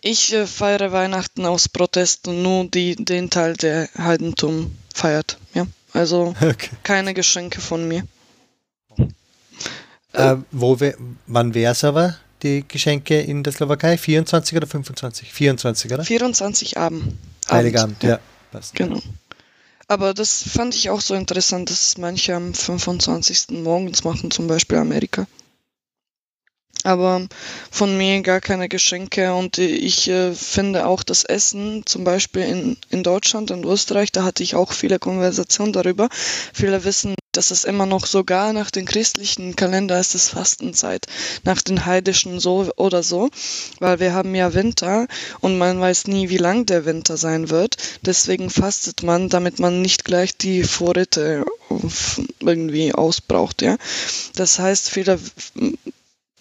Ich 0.00 0.32
äh, 0.32 0.46
feiere 0.46 0.92
Weihnachten 0.92 1.44
aus 1.44 1.68
Protest 1.68 2.28
und 2.28 2.42
nur 2.42 2.66
die, 2.66 2.94
den 2.94 3.30
Teil, 3.30 3.54
der 3.54 3.88
Heidentum 3.98 4.76
feiert. 4.94 5.38
Ja, 5.54 5.66
also 5.92 6.36
okay. 6.40 6.70
keine 6.84 7.14
Geschenke 7.14 7.60
von 7.60 7.88
mir. 7.88 8.06
Äh, 10.12 10.36
wo 10.52 10.78
wir, 10.78 10.94
wann 11.26 11.54
wäre 11.54 11.72
es 11.72 11.82
aber? 11.84 12.16
Die 12.42 12.64
Geschenke 12.66 13.20
in 13.20 13.42
der 13.42 13.52
Slowakei? 13.52 13.98
24 13.98 14.56
oder 14.56 14.66
25? 14.66 15.32
24, 15.32 15.92
oder? 15.92 16.04
24 16.04 16.78
Abend. 16.78 17.14
Heiligabend, 17.50 18.02
ja. 18.02 18.18
Passt. 18.50 18.74
Genau. 18.74 19.00
Aber 19.86 20.12
das 20.12 20.42
fand 20.42 20.74
ich 20.74 20.90
auch 20.90 21.00
so 21.00 21.14
interessant, 21.14 21.70
dass 21.70 21.96
manche 21.96 22.34
am 22.34 22.52
25. 22.52 23.62
morgens 23.62 24.04
machen, 24.04 24.30
zum 24.30 24.46
Beispiel 24.46 24.78
Amerika. 24.78 25.26
Aber 26.84 27.26
von 27.70 27.96
mir 27.96 28.22
gar 28.22 28.40
keine 28.40 28.68
Geschenke 28.68 29.34
und 29.34 29.58
ich 29.58 30.08
äh, 30.08 30.32
finde 30.32 30.86
auch 30.86 31.02
das 31.02 31.24
Essen, 31.24 31.82
zum 31.86 32.04
Beispiel 32.04 32.42
in, 32.42 32.76
in 32.90 33.02
Deutschland 33.02 33.50
und 33.50 33.64
Österreich, 33.64 34.12
da 34.12 34.24
hatte 34.24 34.42
ich 34.42 34.54
auch 34.54 34.72
viele 34.72 34.98
Konversationen 34.98 35.72
darüber. 35.72 36.08
Viele 36.12 36.84
wissen 36.84 37.14
dass 37.38 37.52
es 37.52 37.62
immer 37.62 37.86
noch 37.86 38.04
sogar 38.04 38.52
nach 38.52 38.72
dem 38.72 38.84
christlichen 38.84 39.54
Kalender 39.54 40.00
ist 40.00 40.16
es 40.16 40.30
Fastenzeit, 40.30 41.06
nach 41.44 41.62
den 41.62 41.86
heidischen 41.86 42.40
so 42.40 42.68
oder 42.74 43.04
so, 43.04 43.30
weil 43.78 44.00
wir 44.00 44.12
haben 44.12 44.34
ja 44.34 44.54
Winter 44.54 45.06
und 45.38 45.56
man 45.56 45.80
weiß 45.80 46.08
nie, 46.08 46.30
wie 46.30 46.36
lang 46.36 46.66
der 46.66 46.84
Winter 46.84 47.16
sein 47.16 47.48
wird. 47.48 47.76
Deswegen 48.02 48.50
fastet 48.50 49.04
man, 49.04 49.28
damit 49.28 49.60
man 49.60 49.80
nicht 49.82 50.04
gleich 50.04 50.36
die 50.36 50.64
Vorräte 50.64 51.44
irgendwie 52.40 52.92
ausbraucht, 52.92 53.62
ja. 53.62 53.76
Das 54.34 54.58
heißt, 54.58 54.90
viele 54.90 55.20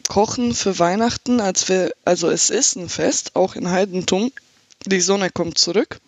kochen 0.10 0.56
für 0.56 0.80
Weihnachten, 0.80 1.40
als 1.42 1.70
wir, 1.70 1.92
also 2.06 2.28
es 2.32 2.50
ist 2.50 2.76
ein 2.76 2.90
Fest, 2.90 3.36
auch 3.36 3.54
in 3.56 3.70
Heidentum. 3.70 4.32
Die 4.88 5.02
Sonne 5.02 5.30
kommt 5.30 5.60
zurück. 5.60 6.00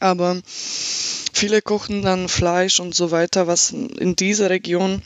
Aber 0.00 0.40
viele 1.32 1.62
kochen 1.62 2.02
dann 2.02 2.28
Fleisch 2.28 2.80
und 2.80 2.94
so 2.94 3.10
weiter, 3.10 3.46
was 3.46 3.70
in 3.70 4.16
dieser 4.16 4.50
Region 4.50 5.02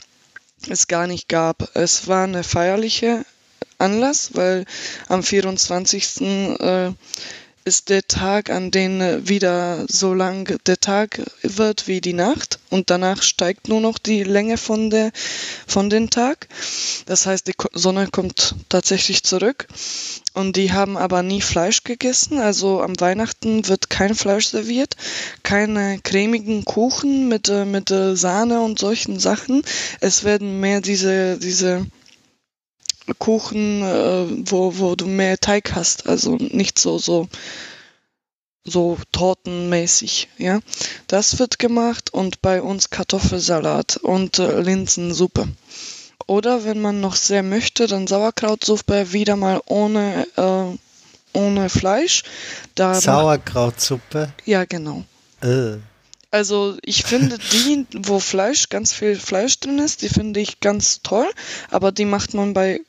es 0.69 0.87
gar 0.87 1.05
nicht 1.07 1.29
gab. 1.29 1.69
Es 1.75 2.07
war 2.07 2.23
eine 2.23 2.43
feierliche 2.43 3.25
Anlass, 3.77 4.31
weil 4.33 4.65
am 5.07 5.21
24. 5.21 6.21
Äh, 7.65 7.69
ist 7.69 7.89
der 7.89 8.07
Tag, 8.07 8.49
an 8.49 8.71
dem 8.71 9.27
wieder 9.27 9.85
so 9.89 10.13
lang 10.13 10.57
der 10.65 10.79
Tag 10.79 11.21
wird 11.41 11.87
wie 11.87 11.99
die 11.99 12.13
Nacht 12.13 12.59
und 12.69 12.89
danach 12.89 13.21
steigt 13.21 13.67
nur 13.67 13.81
noch 13.81 13.97
die 13.97 14.23
Länge 14.23 14.57
von 14.57 14.89
der 14.89 15.11
von 15.67 15.89
den 15.89 16.09
Tag. 16.09 16.47
Das 17.05 17.25
heißt, 17.25 17.47
die 17.47 17.53
Sonne 17.73 18.07
kommt 18.11 18.55
tatsächlich 18.69 19.23
zurück 19.23 19.67
und 20.33 20.55
die 20.55 20.71
haben 20.73 20.95
aber 20.97 21.23
nie 21.23 21.41
Fleisch 21.41 21.83
gegessen. 21.83 22.39
Also 22.39 22.81
am 22.81 22.99
Weihnachten 22.99 23.67
wird 23.67 23.89
kein 23.89 24.15
Fleisch 24.15 24.47
serviert, 24.47 24.95
keine 25.43 25.99
cremigen 26.03 26.65
Kuchen 26.65 27.27
mit 27.27 27.49
äh, 27.49 27.65
mit 27.65 27.91
äh, 27.91 28.15
Sahne 28.15 28.61
und 28.61 28.79
solchen 28.79 29.19
Sachen. 29.19 29.63
Es 30.01 30.23
werden 30.23 30.59
mehr 30.59 30.81
diese 30.81 31.37
diese 31.39 31.87
Kuchen, 33.19 33.81
äh, 33.81 34.25
wo, 34.49 34.77
wo 34.77 34.95
du 34.95 35.05
mehr 35.05 35.37
Teig 35.37 35.73
hast, 35.75 36.07
also 36.07 36.35
nicht 36.35 36.79
so, 36.79 36.97
so, 36.97 37.27
so 38.63 38.97
tortenmäßig, 39.11 40.29
ja. 40.37 40.59
Das 41.07 41.39
wird 41.39 41.59
gemacht 41.59 42.13
und 42.13 42.41
bei 42.41 42.61
uns 42.61 42.89
Kartoffelsalat 42.89 43.97
und 43.97 44.39
äh, 44.39 44.59
Linsensuppe. 44.61 45.47
Oder 46.27 46.65
wenn 46.65 46.81
man 46.81 47.01
noch 47.01 47.15
sehr 47.15 47.43
möchte, 47.43 47.87
dann 47.87 48.07
Sauerkrautsuppe 48.07 49.13
wieder 49.13 49.35
mal 49.35 49.61
ohne, 49.67 50.27
äh, 50.35 51.37
ohne 51.37 51.69
Fleisch. 51.69 52.23
Da 52.73 52.95
Sauerkrautsuppe? 52.95 54.33
Ja, 54.45 54.65
genau. 54.65 55.03
Äh. 55.41 55.77
Also 56.31 56.77
ich 56.81 57.03
finde 57.03 57.37
die, 57.51 57.85
wo 57.95 58.19
Fleisch, 58.19 58.69
ganz 58.69 58.91
viel 58.91 59.15
Fleisch 59.15 59.59
drin 59.59 59.77
ist, 59.77 60.01
die 60.01 60.09
finde 60.09 60.39
ich 60.39 60.59
ganz 60.59 61.01
toll, 61.03 61.29
aber 61.69 61.91
die 61.91 62.05
macht 62.05 62.33
man 62.33 62.53
bei 62.53 62.81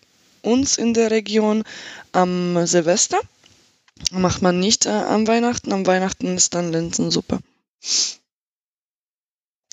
uns 0.46 0.78
in 0.78 0.94
der 0.94 1.10
Region 1.10 1.64
am 2.12 2.66
Silvester. 2.66 3.20
Macht 4.10 4.42
man 4.42 4.60
nicht 4.60 4.86
äh, 4.86 4.90
am 4.90 5.26
Weihnachten. 5.26 5.72
Am 5.72 5.86
Weihnachten 5.86 6.36
ist 6.36 6.54
dann 6.54 6.72
Linsensuppe. 6.72 7.40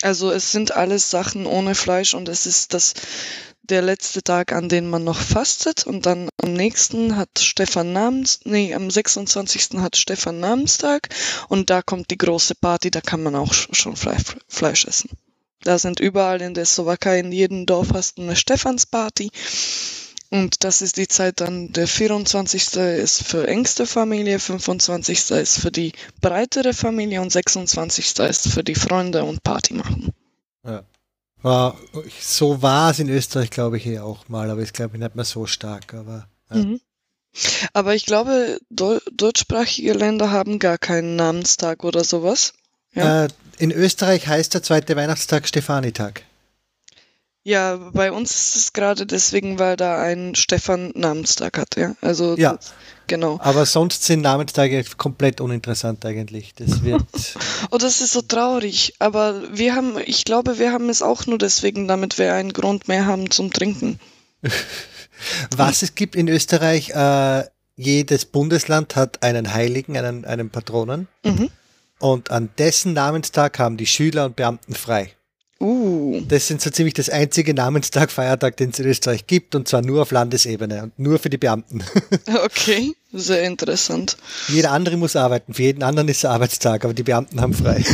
Also 0.01 0.31
es 0.31 0.51
sind 0.51 0.75
alles 0.75 1.09
Sachen 1.09 1.45
ohne 1.45 1.75
Fleisch 1.75 2.13
und 2.13 2.27
es 2.27 2.45
ist 2.45 2.73
das 2.73 2.93
der 3.61 3.81
letzte 3.81 4.21
Tag, 4.21 4.51
an 4.51 4.67
dem 4.67 4.89
man 4.89 5.05
noch 5.05 5.21
fastet 5.21 5.87
und 5.87 6.05
dann 6.05 6.27
am 6.41 6.51
nächsten 6.51 7.15
hat 7.15 7.29
Stefan 7.39 7.93
Namens, 7.93 8.41
nee, 8.43 8.73
am 8.73 8.91
26. 8.91 9.79
hat 9.79 9.95
Stefan 9.95 10.41
Namenstag 10.41 11.07
und 11.47 11.69
da 11.69 11.81
kommt 11.81 12.11
die 12.11 12.17
große 12.17 12.55
Party, 12.55 12.91
da 12.91 12.99
kann 12.99 13.23
man 13.23 13.35
auch 13.35 13.53
schon 13.53 13.95
Fleisch 13.95 14.85
essen. 14.85 15.09
Da 15.61 15.79
sind 15.79 16.01
überall 16.01 16.41
in 16.41 16.53
der 16.53 16.65
Slowakei, 16.65 17.19
in 17.19 17.31
jedem 17.31 17.65
Dorf 17.65 17.93
hast 17.93 18.17
du 18.17 18.23
eine 18.23 18.35
Stefansparty 18.35 19.31
und 20.34 20.64
das 20.64 20.81
ist 20.81 20.97
die 20.97 21.07
Zeit 21.07 21.41
dann, 21.41 21.72
der 21.73 21.88
24. 21.88 22.76
ist 22.76 23.22
für 23.22 23.47
engste 23.47 23.85
Familie, 23.85 24.39
25. 24.39 25.30
ist 25.30 25.60
für 25.60 25.69
die 25.69 25.91
breitere 26.22 26.73
Familie 26.73 27.22
und 27.22 27.31
26. 27.31 28.18
ist 28.18 28.47
für 28.47 28.64
die 28.64 28.73
Freunde 28.73 29.26
und 29.26 29.43
Party 29.43 29.76
machen. 29.76 30.11
Ja. 30.65 30.81
War, 31.43 31.77
so 32.19 32.64
war 32.64 32.89
es 32.89 32.97
in 32.97 33.10
Österreich, 33.10 33.51
glaube 33.51 33.77
ich, 33.77 33.84
hier 33.84 34.03
auch 34.03 34.27
mal, 34.27 34.49
aber 34.49 34.61
ich 34.64 34.73
glaube 34.73 34.97
nicht 34.97 35.14
mehr 35.14 35.23
so 35.23 35.45
stark. 35.45 35.93
Aber, 35.93 36.27
ja. 36.49 36.57
mhm. 36.57 36.81
aber 37.73 37.93
ich 37.93 38.07
glaube, 38.07 38.60
deutschsprachige 38.72 39.93
Länder 39.93 40.31
haben 40.31 40.57
gar 40.57 40.80
keinen 40.80 41.15
Namenstag 41.15 41.84
oder 41.84 42.03
sowas. 42.03 42.53
Ja? 42.95 43.26
Äh, 43.26 43.27
in 43.60 43.69
Österreich 43.69 44.26
heißt 44.26 44.55
der 44.55 44.64
zweite 44.64 44.95
Weihnachtstag 44.95 45.47
Stefanitag. 45.47 46.23
Ja, 47.45 47.76
bei 47.76 48.11
uns 48.14 48.32
ist 48.32 48.56
es 48.56 48.74
gerade 48.74 49.06
deswegen, 49.06 49.60
weil 49.60 49.76
da 49.76 50.02
ein 50.02 50.34
Stefan 50.34 50.94
Namenstag 50.95 51.57
hat, 51.57 51.76
ja. 51.76 51.94
Also 51.99 52.38
ja, 52.38 52.53
das, 52.53 52.74
genau. 53.07 53.38
Aber 53.41 53.65
sonst 53.65 54.06
sind 54.06 54.22
Namenstage 54.22 54.82
komplett 54.95 55.41
uninteressant 55.41 56.06
eigentlich. 56.06 56.53
Das 56.56 56.84
wird. 56.84 57.03
oh, 57.72 57.78
das 57.78 57.99
ist 57.99 58.14
so 58.14 58.22
traurig. 58.22 58.94
Aber 58.99 59.41
wir 59.52 59.76
haben, 59.76 59.98
ich 60.06 60.24
glaube, 60.24 60.57
wir 60.57 60.72
haben 60.72 60.88
es 60.90 61.02
auch 61.02 61.26
nur 61.26 61.38
deswegen, 61.38 61.88
damit 61.90 62.18
wir 62.18 62.34
einen 62.34 62.53
Grund 62.53 62.88
mehr 62.88 63.06
haben 63.06 63.30
zum 63.30 63.52
Trinken. 63.52 63.99
Was 65.56 65.82
es 65.82 65.95
gibt 65.95 66.15
in 66.15 66.30
Österreich, 66.30 66.91
äh, 66.91 67.44
jedes 67.76 68.24
Bundesland 68.24 68.95
hat 68.95 69.22
einen 69.22 69.53
Heiligen, 69.53 69.98
einen, 69.98 70.24
einen 70.24 70.49
Patronen. 70.49 71.10
Mhm. 71.26 71.49
Und 71.99 72.32
an 72.32 72.49
dessen 72.57 72.94
Namenstag 72.94 73.60
haben 73.60 73.76
die 73.76 73.86
Schüler 73.86 74.26
und 74.26 74.38
Beamten 74.38 74.76
frei. 74.76 75.11
Uh. 75.64 76.22
Das 76.27 76.48
sind 76.48 76.61
so 76.61 76.69
ziemlich 76.69 76.94
das 76.94 77.10
einzige 77.10 77.53
Namenstag, 77.53 78.11
Feiertag, 78.11 78.57
den 78.57 78.72
es 78.72 78.80
in 78.80 78.85
Österreich 78.85 79.27
gibt 79.27 79.56
und 79.56 79.65
zwar 79.65 79.81
nur 79.81 80.02
auf 80.02 80.11
Landesebene 80.11 80.84
und 80.84 80.99
nur 80.99 81.19
für 81.19 81.30
die 81.30 81.38
Beamten. 81.38 81.84
Okay, 82.44 82.94
sehr 83.14 83.44
interessant. 83.44 84.18
Jeder 84.48 84.72
andere 84.72 84.98
muss 84.98 85.15
arbeiten, 85.15 85.53
für 85.53 85.64
jeden 85.64 85.84
anderen 85.84 86.10
ist 86.10 86.18
es 86.18 86.26
Arbeitstag, 86.26 86.84
aber 86.84 86.94
die 86.94 87.03
Beamten 87.03 87.40
haben 87.40 87.53
frei. 87.53 87.84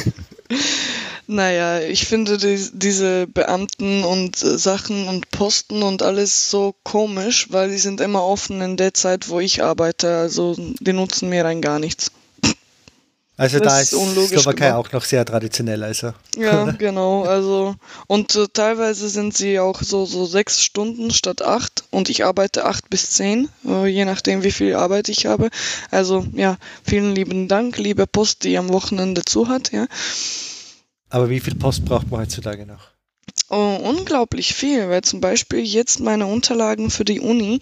Naja, 1.32 1.80
ich 1.80 2.08
finde 2.08 2.40
die, 2.40 2.60
diese 2.74 3.28
Beamten 3.28 4.04
und 4.04 4.42
äh, 4.42 4.58
Sachen 4.58 5.08
und 5.08 5.30
Posten 5.30 5.84
und 5.84 6.02
alles 6.02 6.50
so 6.50 6.74
komisch, 6.84 7.50
weil 7.52 7.70
die 7.70 7.78
sind 7.78 8.02
immer 8.02 8.24
offen 8.24 8.62
in 8.62 8.78
der 8.78 8.96
Zeit, 8.96 9.30
wo 9.30 9.40
ich 9.40 9.62
arbeite. 9.64 10.18
Also 10.18 10.56
die 10.58 10.94
nutzen 10.94 11.30
mir 11.30 11.46
rein 11.46 11.62
gar 11.62 11.78
nichts. 11.78 12.12
Also 13.40 13.60
das 13.60 13.74
da 13.74 13.80
ist, 13.80 13.90
Slowakei 13.92 14.68
gemacht. 14.68 14.74
auch 14.74 14.92
noch 14.92 15.06
sehr 15.06 15.24
traditionell, 15.24 15.82
also. 15.82 16.12
Ja, 16.36 16.72
genau, 16.78 17.24
also 17.24 17.74
und 18.08 18.36
äh, 18.36 18.48
teilweise 18.52 19.08
sind 19.08 19.34
sie 19.34 19.62
auch 19.62 19.82
so, 19.82 20.06
so 20.06 20.26
sechs 20.26 20.62
Stunden 20.62 21.10
statt 21.12 21.42
acht 21.42 21.86
und 21.90 22.10
ich 22.10 22.26
arbeite 22.26 22.66
acht 22.66 22.90
bis 22.90 23.12
zehn, 23.12 23.48
äh, 23.66 23.88
je 23.88 24.04
nachdem 24.04 24.44
wie 24.44 24.52
viel 24.52 24.76
Arbeit 24.76 25.08
ich 25.08 25.26
habe. 25.26 25.52
Also 25.90 26.28
ja, 26.34 26.58
vielen 26.84 27.16
lieben 27.16 27.48
Dank, 27.48 27.78
liebe 27.78 28.08
Post, 28.08 28.44
die 28.44 28.58
am 28.58 28.74
Wochenende 28.74 29.22
zu 29.24 29.48
hat, 29.48 29.72
ja. 29.72 29.88
Aber 31.10 31.30
wie 31.30 31.40
viel 31.40 31.56
Post 31.56 31.86
braucht 31.86 32.12
man 32.12 32.20
heutzutage 32.20 32.66
noch? 32.66 32.90
Oh, 33.50 33.80
unglaublich 33.82 34.54
viel, 34.54 34.90
weil 34.90 35.04
zum 35.04 35.22
Beispiel 35.22 35.60
jetzt 35.64 36.02
meine 36.02 36.26
Unterlagen 36.26 36.92
für 36.92 37.06
die 37.06 37.22
Uni 37.22 37.62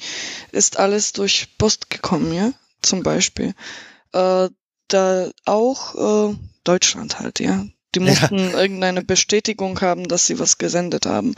ist 0.51 0.79
alles 0.79 1.13
durch 1.13 1.49
Post 1.59 1.91
gekommen, 1.91 2.33
ja, 2.33 2.51
zum 2.81 3.03
Beispiel. 3.03 3.53
Äh, 4.13 4.49
da 4.87 5.29
auch 5.45 6.31
äh, 6.31 6.35
Deutschland 6.63 7.19
halt, 7.19 7.39
ja. 7.39 7.65
Die 7.95 7.99
mussten 7.99 8.37
ja. 8.37 8.59
irgendeine 8.59 9.01
Bestätigung 9.01 9.79
haben, 9.81 10.07
dass 10.07 10.27
sie 10.27 10.39
was 10.39 10.57
gesendet 10.57 11.05
haben. 11.05 11.35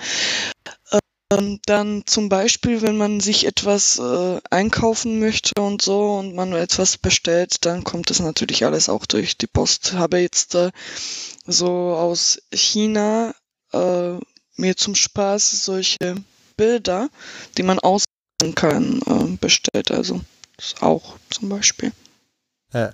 Ähm, 1.31 1.59
dann 1.65 2.03
zum 2.05 2.27
Beispiel, 2.27 2.81
wenn 2.81 2.97
man 2.97 3.19
sich 3.19 3.45
etwas 3.45 3.99
äh, 3.99 4.39
einkaufen 4.49 5.19
möchte 5.19 5.61
und 5.61 5.81
so 5.81 6.15
und 6.15 6.33
man 6.33 6.53
etwas 6.53 6.97
bestellt, 6.97 7.65
dann 7.65 7.83
kommt 7.83 8.09
das 8.09 8.19
natürlich 8.19 8.65
alles 8.65 8.89
auch 8.89 9.05
durch 9.05 9.37
die 9.37 9.47
Post. 9.47 9.93
Habe 9.93 10.19
jetzt 10.19 10.55
äh, 10.55 10.71
so 11.45 11.67
aus 11.69 12.41
China 12.51 13.35
äh, 13.71 14.13
mir 14.55 14.75
zum 14.75 14.95
Spaß 14.95 15.65
solche 15.65 16.15
Bilder, 16.57 17.09
die 17.57 17.63
man 17.63 17.79
aussehen 17.79 18.55
kann, 18.55 18.99
äh, 19.05 19.37
bestellt. 19.37 19.91
Also 19.91 20.21
das 20.57 20.81
auch 20.81 21.15
zum 21.29 21.49
Beispiel. 21.49 21.91
Ja. 22.73 22.93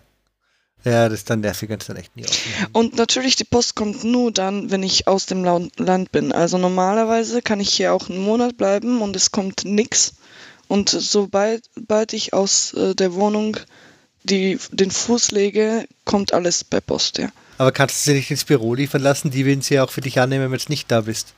Ja, 0.85 1.09
das 1.09 1.19
ist 1.19 1.29
dann 1.31 1.39
nervig, 1.39 1.67
wenn 1.69 1.79
es 1.79 1.87
dann 1.87 1.97
echt 1.97 2.15
nie 2.15 2.23
ausmacht. 2.23 2.69
Und 2.73 2.95
natürlich, 2.95 3.35
die 3.35 3.43
Post 3.43 3.75
kommt 3.75 4.03
nur 4.03 4.31
dann, 4.31 4.69
wenn 4.69 4.83
ich 4.83 5.07
aus 5.07 5.25
dem 5.25 5.43
Land 5.43 6.11
bin. 6.11 6.31
Also 6.31 6.59
normalerweise 6.59 7.41
kann 7.41 7.59
ich 7.59 7.73
hier 7.73 7.91
auch 7.91 8.07
einen 8.07 8.19
Monat 8.19 8.55
bleiben 8.55 9.01
und 9.01 9.15
es 9.15 9.31
kommt 9.31 9.65
nichts. 9.65 10.13
Und 10.67 10.89
sobald, 10.89 11.63
ich 12.11 12.33
aus 12.33 12.73
äh, 12.73 12.93
der 12.93 13.15
Wohnung 13.15 13.57
die, 14.23 14.59
den 14.71 14.91
Fuß 14.91 15.31
lege, 15.31 15.87
kommt 16.03 16.33
alles 16.33 16.63
per 16.63 16.81
Post, 16.81 17.17
ja. 17.17 17.29
Aber 17.57 17.71
kannst 17.71 18.05
du 18.05 18.11
sie 18.11 18.17
nicht 18.17 18.29
ins 18.29 18.43
Büro 18.43 18.75
liefern 18.75 19.01
lassen? 19.01 19.31
Die 19.31 19.45
würden 19.45 19.61
sie 19.61 19.75
ja 19.75 19.83
auch 19.83 19.91
für 19.91 20.01
dich 20.01 20.19
annehmen, 20.19 20.51
wenn 20.51 20.59
du 20.59 20.65
nicht 20.69 20.91
da 20.91 21.01
bist. 21.01 21.33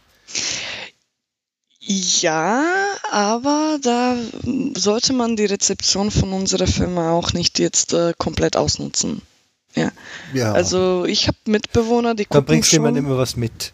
Ja, 1.80 2.66
aber 3.12 3.80
da 3.82 4.18
sollte 4.76 5.14
man 5.14 5.38
die 5.38 5.46
Rezeption 5.46 6.12
von 6.12 6.34
unserer 6.34 6.68
Firma 6.68 7.12
auch 7.12 7.32
nicht 7.32 7.60
jetzt 7.60 7.94
äh, 7.94 8.14
komplett 8.18 8.58
ausnutzen. 8.58 9.22
Ja. 9.78 9.92
ja. 10.34 10.54
Also 10.54 11.06
ich 11.06 11.28
habe 11.28 11.38
Mitbewohner, 11.46 12.16
die 12.16 12.26
gucken 12.26 12.46
Da 12.46 12.52
bringst 12.52 12.72
du 12.72 12.78
immer 12.78 12.90
immer 12.90 13.18
was 13.18 13.36
mit. 13.36 13.74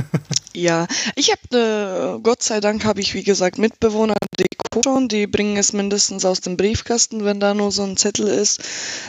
ja, 0.54 0.86
ich 1.14 1.30
habe, 1.30 2.16
äh, 2.16 2.20
Gott 2.22 2.42
sei 2.42 2.60
Dank 2.60 2.84
habe 2.84 3.00
ich 3.00 3.14
wie 3.14 3.22
gesagt 3.22 3.58
Mitbewohner, 3.58 4.14
die 4.38 4.46
gucken, 4.74 5.08
die 5.08 5.26
bringen 5.26 5.56
es 5.56 5.72
mindestens 5.72 6.24
aus 6.24 6.40
dem 6.40 6.56
Briefkasten, 6.56 7.24
wenn 7.24 7.38
da 7.38 7.54
nur 7.54 7.70
so 7.70 7.84
ein 7.84 7.96
Zettel 7.96 8.26
ist, 8.26 8.60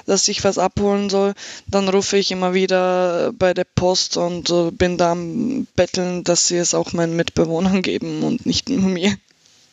dass 0.05 0.27
ich 0.27 0.43
was 0.43 0.57
abholen 0.57 1.09
soll. 1.09 1.34
Dann 1.67 1.89
rufe 1.89 2.17
ich 2.17 2.31
immer 2.31 2.53
wieder 2.53 3.34
bei 3.34 3.53
der 3.53 3.63
Post 3.63 4.17
und 4.17 4.49
äh, 4.51 4.72
bin 4.72 4.97
da 4.97 5.11
am 5.11 5.67
Betteln, 5.76 6.23
dass 6.23 6.47
sie 6.47 6.57
es 6.57 6.73
auch 6.73 6.93
meinen 6.93 7.15
Mitbewohnern 7.15 7.81
geben 7.89 8.23
und 8.23 8.45
nicht 8.45 8.69
nur 8.69 8.89
mir. 8.89 9.15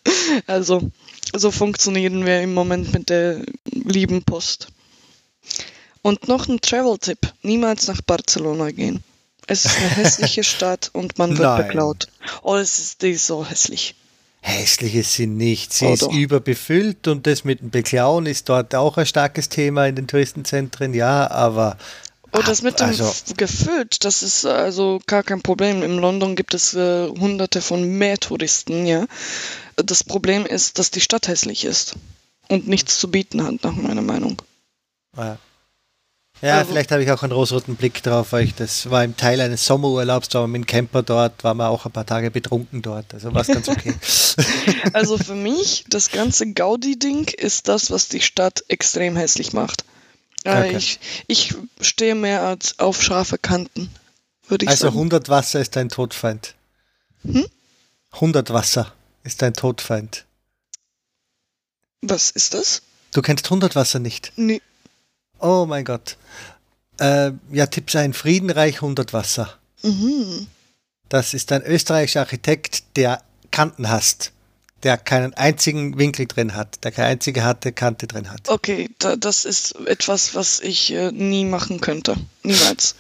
Also, 0.47 0.91
so 1.35 1.51
funktionieren 1.51 2.27
wir 2.27 2.41
im 2.41 2.55
Moment 2.55 2.93
mit 2.93 3.09
der 3.09 3.43
lieben 3.73 4.25
Post. 4.25 4.69
Und 6.03 6.29
noch 6.29 6.49
ein 6.49 6.61
Travel-Tipp: 6.61 7.33
Niemals 7.43 7.87
nach 7.89 8.03
Barcelona 8.03 8.71
gehen. 8.71 9.03
Es 9.47 9.65
ist 9.65 9.77
eine 9.79 9.89
hässliche 9.89 10.45
Stadt 10.45 10.91
und 10.93 11.19
man 11.19 11.31
wird 11.31 11.41
Nein. 11.41 11.67
beklaut. 11.67 12.09
Oh, 12.43 12.57
es 12.57 12.79
ist, 12.79 13.03
die 13.03 13.11
ist 13.13 13.27
so 13.27 13.45
hässlich. 13.45 13.95
Hässlich 14.41 14.97
ist 14.97 15.15
sie 15.15 15.29
nicht. 15.29 15.73
Sie 15.73 15.87
Oh, 15.87 15.93
ist 15.95 16.03
doch. 16.03 16.13
überbefüllt 16.13 17.07
und 17.07 17.27
das 17.29 17.45
mit 17.45 17.61
dem 17.61 17.71
Beklauen 17.71 18.27
ist 18.27 18.49
dort 18.49 18.75
auch 18.75 18.99
ein 18.99 19.07
starkes 19.07 19.49
Thema 19.49 19.87
in 19.87 19.95
den 19.95 20.09
Touristenzentren, 20.09 20.95
ja, 20.95 21.31
aber. 21.31 21.79
Oh, 22.33 22.41
das 22.45 22.63
mit 22.63 22.81
dem 22.81 22.87
also, 22.89 23.13
gefüllt, 23.37 24.05
das 24.05 24.23
ist 24.23 24.47
also 24.47 25.01
gar 25.07 25.23
kein 25.23 25.43
Problem. 25.43 25.83
In 25.83 25.99
London 25.99 26.35
gibt 26.35 26.55
es 26.55 26.73
äh, 26.75 27.07
hunderte 27.09 27.61
von 27.61 27.85
mehr 27.99 28.19
Touristen, 28.19 28.87
ja. 28.87 29.07
Das 29.77 30.03
Problem 30.03 30.47
ist, 30.47 30.79
dass 30.79 30.91
die 30.91 31.01
Stadt 31.03 31.29
hässlich 31.29 31.65
ist 31.65 31.95
und 32.49 32.67
nichts 32.67 32.99
zu 32.99 33.11
bieten 33.11 33.45
hat, 33.45 33.63
nach 33.63 33.75
meiner 33.77 34.03
Meinung. 34.03 34.41
Ja, 35.17 35.39
ja 36.43 36.59
Also- 36.59 36.73
vielleicht 36.73 36.91
habe 36.93 37.03
ich 37.03 37.11
auch 37.11 37.23
einen 37.23 37.33
rosaroten 37.33 37.77
Blick 37.77 38.03
drauf, 38.03 38.33
weil 38.33 38.45
ich 38.45 38.55
das 38.55 38.91
war 38.91 39.03
im 39.05 39.17
Teil 39.17 39.41
eines 39.41 39.65
Sommerurlaubs, 39.65 40.29
da 40.29 40.41
waren 40.41 40.51
wir 40.53 40.59
mit 40.59 40.69
dem 40.69 40.71
Camper 40.73 41.03
dort, 41.03 41.43
waren 41.45 41.57
wir 41.57 41.69
auch 41.71 41.87
ein 41.87 41.93
paar 41.93 42.05
Tage 42.07 42.31
betrunken 42.31 42.83
dort, 42.83 43.15
also 43.15 43.33
war 43.33 43.41
es 43.43 43.47
ganz 43.49 43.69
okay. 43.69 43.95
Also 44.93 45.17
für 45.19 45.35
mich, 45.35 45.85
das 45.89 46.11
ganze 46.11 46.53
Gaudi-Ding 46.53 47.29
ist 47.29 47.69
das, 47.69 47.91
was 47.91 48.09
die 48.09 48.21
Stadt 48.21 48.65
extrem 48.69 49.17
hässlich 49.17 49.53
macht. 49.53 49.85
Äh, 50.45 50.51
Okay. 50.69 50.77
ich, 50.77 51.01
ich 51.29 51.55
stehe 51.81 52.15
mehr 52.17 52.43
als 52.43 52.79
auf 52.81 53.01
scharfe 53.03 53.39
Kanten, 53.39 53.91
würde 54.49 54.65
ich 54.65 54.71
Also 54.71 54.87
sagen. 54.87 54.97
100 54.97 55.29
Wasser 55.29 55.61
ist 55.61 55.77
dein 55.77 55.89
Todfeind. 55.89 56.55
Hm? 57.25 57.47
100 58.13 58.53
Wasser 58.53 58.93
ist 59.23 59.41
dein 59.43 59.55
Todfeind. 59.55 60.25
Was 62.01 62.31
ist 62.31 62.55
das? 62.55 62.83
Du 63.15 63.23
kennst 63.23 63.47
100 63.47 63.77
Wasser 63.77 64.01
nicht. 64.01 64.33
Nee. 64.37 64.61
Oh 65.43 65.67
mein 65.67 65.85
Gott. 65.85 66.17
Äh, 66.99 67.33
ja, 67.51 67.67
Tipps 67.67 67.97
ein 67.97 68.13
Friedenreich 68.13 68.77
100 68.77 69.13
Wasser. 69.13 69.53
Mhm. 69.83 70.47
Das 71.09 71.35
ist 71.35 71.51
ein 71.51 71.63
österreichischer 71.63 72.21
Architekt, 72.21 72.85
der 72.97 73.21
Kanten 73.51 73.91
hasst. 73.91 74.33
Der 74.85 74.97
keinen 74.97 75.35
einzigen 75.35 75.99
Winkel 75.99 76.27
drin 76.27 76.55
hat, 76.55 76.83
der 76.85 76.91
keine 76.91 77.09
einzige 77.09 77.45
harte 77.45 77.73
Kante 77.73 78.07
drin 78.07 78.31
hat. 78.31 78.49
Okay, 78.49 78.89
da, 78.99 79.17
das 79.17 79.45
ist 79.45 79.77
etwas, 79.87 80.35
was 80.35 80.61
ich 80.61 80.93
äh, 80.93 81.13
nie 81.13 81.45
machen 81.45 81.81
könnte. 81.81 82.17
Niemals. 82.43 82.97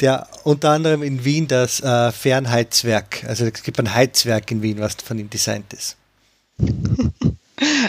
Der 0.00 0.26
unter 0.42 0.70
anderem 0.70 1.02
in 1.02 1.24
Wien 1.24 1.48
das 1.48 1.80
äh, 1.80 2.12
Fernheizwerk, 2.12 3.24
also 3.24 3.46
es 3.46 3.62
gibt 3.62 3.78
ein 3.78 3.94
Heizwerk 3.94 4.50
in 4.50 4.60
Wien, 4.60 4.80
was 4.80 4.96
von 5.04 5.18
ihm 5.18 5.30
designt 5.30 5.72
ist. 5.72 5.96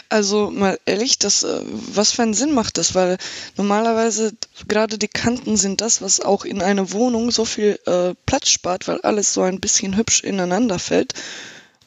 Also 0.09 0.51
mal 0.51 0.79
ehrlich, 0.85 1.17
das, 1.17 1.43
äh, 1.43 1.61
was 1.93 2.11
für 2.11 2.21
einen 2.21 2.33
Sinn 2.33 2.53
macht 2.53 2.77
das? 2.77 2.93
Weil 2.93 3.17
normalerweise 3.57 4.33
gerade 4.67 4.97
die 4.97 5.07
Kanten 5.07 5.57
sind 5.57 5.81
das, 5.81 6.01
was 6.01 6.19
auch 6.19 6.45
in 6.45 6.61
einer 6.61 6.91
Wohnung 6.91 7.31
so 7.31 7.45
viel 7.45 7.79
äh, 7.85 8.13
Platz 8.25 8.49
spart, 8.49 8.87
weil 8.87 9.01
alles 9.01 9.33
so 9.33 9.41
ein 9.41 9.59
bisschen 9.59 9.97
hübsch 9.97 10.23
ineinander 10.23 10.79
fällt. 10.79 11.13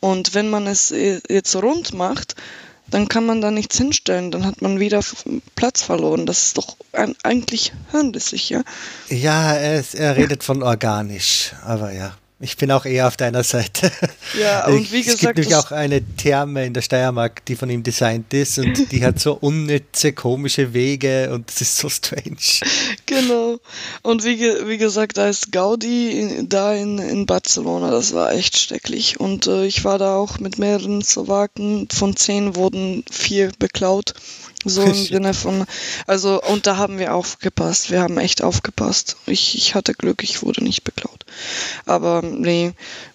Und 0.01 0.35
wenn 0.35 0.51
man 0.51 0.67
es 0.67 0.91
äh, 0.91 1.21
jetzt 1.29 1.55
rund 1.57 1.95
macht, 1.95 2.35
dann 2.91 3.09
kann 3.09 3.27
man 3.27 3.41
da 3.41 3.51
nichts 3.51 3.77
hinstellen, 3.77 4.31
dann 4.31 4.47
hat 4.47 4.63
man 4.63 4.81
wieder 4.81 5.03
Platz 5.55 5.83
verloren. 5.83 6.27
Das 6.27 6.45
ist 6.45 6.59
doch 6.59 6.77
eigentlich 7.23 7.73
hirnrissig, 7.91 8.49
ja? 8.49 8.63
Ja, 9.09 9.53
er, 9.53 9.81
ist, 9.81 9.95
er 9.95 10.17
redet 10.17 10.43
von 10.43 10.63
organisch, 10.63 11.53
aber 11.65 11.93
ja, 11.93 12.17
ich 12.41 12.57
bin 12.57 12.71
auch 12.71 12.85
eher 12.85 13.09
auf 13.09 13.17
deiner 13.17 13.43
Seite. 13.43 13.91
Ja, 14.39 14.67
und 14.69 14.93
wie 14.93 15.01
es 15.01 15.07
gibt 15.07 15.19
gesagt, 15.19 15.39
nämlich 15.39 15.57
auch 15.57 15.73
eine 15.73 16.03
Therme 16.17 16.67
in 16.67 16.73
der 16.73 16.83
Steiermark, 16.83 17.45
die 17.47 17.57
von 17.57 17.69
ihm 17.69 17.83
designt 17.83 18.33
ist 18.33 18.59
und 18.59 18.93
die 18.93 19.05
hat 19.05 19.19
so 19.19 19.35
unnütze, 19.35 20.13
komische 20.13 20.73
Wege 20.73 21.31
und 21.33 21.49
das 21.49 21.61
ist 21.63 21.77
so 21.79 21.89
strange. 21.89 22.37
Genau. 23.07 23.59
Und 24.03 24.25
wie, 24.25 24.39
wie 24.39 24.79
gesagt, 24.79 25.19
da 25.19 25.29
ist 25.29 25.51
Gaudi 25.51 26.11
in, 26.21 26.49
da 26.49 26.75
in, 26.75 26.99
in 26.99 27.27
Barcelona, 27.27 27.91
das 27.91 28.13
war 28.13 28.33
echt 28.33 28.59
schrecklich. 28.59 29.19
Und 29.19 29.49
äh, 29.49 29.67
ich 29.67 29.85
war 29.85 29.99
da 29.99 30.17
auch 30.17 30.39
mit 30.39 30.59
mehreren 30.59 31.03
Slowaken, 31.03 31.89
von 31.91 32.17
zehn 32.17 32.55
wurden 32.55 33.05
vier 33.11 33.51
beklaut. 33.59 34.15
So 34.65 34.83
im. 34.85 34.95
Sinne 34.95 35.35
von, 35.35 35.65
also, 36.07 36.41
und 36.43 36.67
da 36.67 36.77
haben 36.77 36.99
wir 36.99 37.15
aufgepasst, 37.15 37.91
wir 37.91 38.01
haben 38.01 38.19
echt 38.19 38.43
aufgepasst. 38.43 39.17
Ich, 39.27 39.57
ich 39.57 39.75
hatte 39.75 39.95
Glück, 39.95 40.23
ich 40.23 40.43
wurde 40.43 40.63
nicht 40.63 40.85
beklaut. 40.85 41.18
Aber 41.87 42.23
nee, 42.23 42.73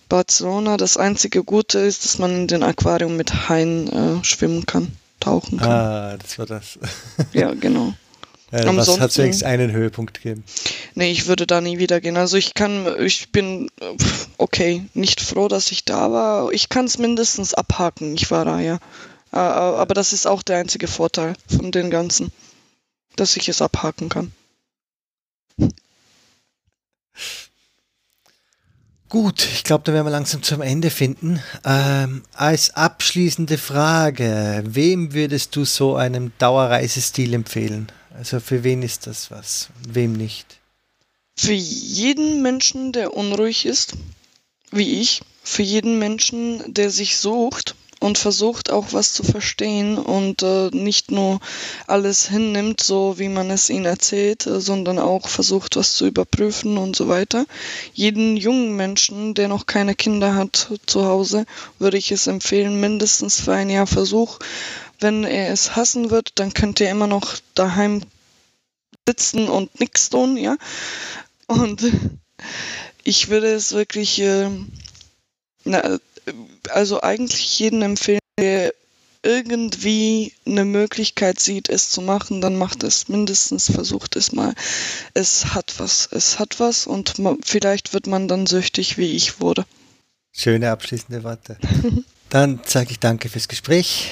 Barcelona, 0.09 0.77
das 0.77 0.97
einzige 0.97 1.43
Gute 1.43 1.79
ist, 1.79 2.05
dass 2.05 2.19
man 2.19 2.31
in 2.31 2.47
den 2.47 2.63
Aquarium 2.63 3.17
mit 3.17 3.49
Haien 3.49 3.87
äh, 3.87 4.23
schwimmen 4.23 4.65
kann, 4.65 4.91
tauchen 5.19 5.59
kann. 5.59 5.71
Ah, 5.71 6.17
das 6.17 6.37
war 6.37 6.45
das. 6.45 6.77
Ja, 7.33 7.53
genau. 7.53 7.93
Äh, 8.51 8.65
was 8.67 8.99
hat 8.99 9.17
wenigstens 9.17 9.43
einen 9.43 9.71
Höhepunkt 9.71 10.13
gegeben? 10.13 10.43
Nee, 10.93 11.11
ich 11.11 11.25
würde 11.25 11.47
da 11.47 11.59
nie 11.59 11.79
wieder 11.79 11.99
gehen. 11.99 12.17
Also 12.17 12.37
ich 12.37 12.53
kann, 12.53 12.85
ich 12.99 13.31
bin 13.31 13.71
äh, 13.81 13.95
okay, 14.37 14.85
nicht 14.93 15.21
froh, 15.21 15.47
dass 15.47 15.71
ich 15.71 15.85
da 15.85 16.11
war. 16.11 16.51
Ich 16.51 16.69
kann 16.69 16.85
es 16.85 16.99
mindestens 16.99 17.55
abhaken. 17.55 18.13
Ich 18.13 18.29
war 18.29 18.45
da, 18.45 18.59
ja. 18.59 18.75
Äh, 19.31 19.37
Aber 19.37 19.95
das 19.95 20.13
ist 20.13 20.27
auch 20.27 20.43
der 20.43 20.57
einzige 20.57 20.87
Vorteil 20.87 21.33
von 21.47 21.71
den 21.71 21.89
Ganzen, 21.89 22.31
dass 23.15 23.35
ich 23.37 23.49
es 23.49 23.63
abhaken 23.63 24.09
kann. 24.09 24.31
Gut, 29.13 29.45
ich 29.45 29.63
glaube, 29.63 29.83
da 29.83 29.93
werden 29.93 30.07
wir 30.07 30.11
langsam 30.11 30.41
zum 30.41 30.63
Ende 30.63 30.89
finden. 30.89 31.39
Ähm, 31.63 32.23
als 32.33 32.71
abschließende 32.71 33.59
Frage, 33.59 34.63
wem 34.65 35.13
würdest 35.13 35.55
du 35.55 35.65
so 35.65 35.95
einen 35.95 36.33
Dauerreisestil 36.39 37.35
empfehlen? 37.35 37.91
Also 38.17 38.39
für 38.39 38.63
wen 38.63 38.81
ist 38.81 39.05
das 39.05 39.29
was? 39.29 39.69
Wem 39.87 40.13
nicht? 40.13 40.59
Für 41.37 41.53
jeden 41.53 42.41
Menschen, 42.41 42.91
der 42.91 43.13
unruhig 43.13 43.67
ist, 43.67 43.93
wie 44.71 44.99
ich, 44.99 45.21
für 45.43 45.61
jeden 45.61 45.99
Menschen, 45.99 46.73
der 46.73 46.89
sich 46.89 47.17
sucht 47.17 47.75
und 48.03 48.17
versucht 48.17 48.69
auch 48.69 48.87
was 48.91 49.13
zu 49.13 49.23
verstehen 49.23 49.97
und 49.97 50.43
äh, 50.43 50.69
nicht 50.73 51.09
nur 51.09 51.39
alles 51.87 52.27
hinnimmt, 52.27 52.81
so 52.83 53.17
wie 53.17 53.29
man 53.29 53.49
es 53.49 53.69
ihnen 53.69 53.85
erzählt, 53.85 54.45
äh, 54.45 54.59
sondern 54.59 54.99
auch 54.99 55.29
versucht, 55.29 55.77
was 55.77 55.95
zu 55.95 56.05
überprüfen 56.05 56.77
und 56.77 56.97
so 56.97 57.07
weiter. 57.07 57.45
Jeden 57.93 58.35
jungen 58.35 58.75
Menschen, 58.75 59.35
der 59.35 59.47
noch 59.47 59.67
keine 59.67 59.95
Kinder 59.95 60.35
hat 60.35 60.69
zu 60.85 61.05
Hause, 61.05 61.45
würde 61.79 61.97
ich 61.97 62.11
es 62.11 62.27
empfehlen, 62.27 62.77
mindestens 62.77 63.39
für 63.39 63.53
ein 63.53 63.69
Jahr 63.69 63.87
Versuch. 63.87 64.39
Wenn 64.99 65.23
er 65.23 65.53
es 65.53 65.77
hassen 65.77 66.11
wird, 66.11 66.31
dann 66.35 66.53
könnt 66.53 66.81
ihr 66.81 66.89
immer 66.89 67.07
noch 67.07 67.37
daheim 67.55 68.01
sitzen 69.07 69.47
und 69.47 69.79
nichts 69.79 70.09
tun, 70.09 70.35
ja. 70.35 70.57
Und 71.47 71.89
ich 73.05 73.29
würde 73.29 73.53
es 73.53 73.71
wirklich, 73.71 74.19
äh, 74.19 74.49
na, 75.63 75.99
also 76.71 77.01
eigentlich 77.01 77.59
jedem 77.59 77.81
empfehlen, 77.81 78.19
der 78.39 78.73
irgendwie 79.23 80.33
eine 80.45 80.65
Möglichkeit 80.65 81.39
sieht, 81.39 81.69
es 81.69 81.89
zu 81.89 82.01
machen, 82.01 82.41
dann 82.41 82.57
macht 82.57 82.83
es 82.83 83.07
mindestens, 83.07 83.71
versucht 83.71 84.17
es 84.17 84.33
mal. 84.33 84.53
Es 85.13 85.53
hat 85.53 85.75
was, 85.77 86.09
es 86.11 86.39
hat 86.39 86.59
was 86.59 86.85
und 86.85 87.15
vielleicht 87.43 87.93
wird 87.93 88.05
man 88.07 88.27
dann 88.27 88.45
süchtig, 88.45 88.97
wie 88.97 89.15
ich 89.15 89.39
wurde. 89.39 89.65
Schöne 90.33 90.71
abschließende 90.71 91.23
Worte. 91.23 91.57
Dann 92.29 92.59
sage 92.65 92.89
ich 92.89 92.99
danke 92.99 93.29
fürs 93.29 93.47
Gespräch. 93.47 94.11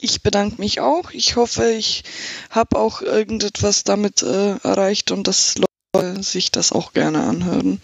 Ich 0.00 0.22
bedanke 0.22 0.58
mich 0.58 0.80
auch. 0.80 1.10
Ich 1.10 1.36
hoffe, 1.36 1.70
ich 1.70 2.04
habe 2.48 2.78
auch 2.78 3.02
irgendetwas 3.02 3.84
damit 3.84 4.22
äh, 4.22 4.56
erreicht 4.62 5.10
und 5.10 5.28
dass 5.28 5.56
Leute 5.92 6.22
sich 6.22 6.50
das 6.50 6.72
auch 6.72 6.94
gerne 6.94 7.22
anhören. 7.22 7.82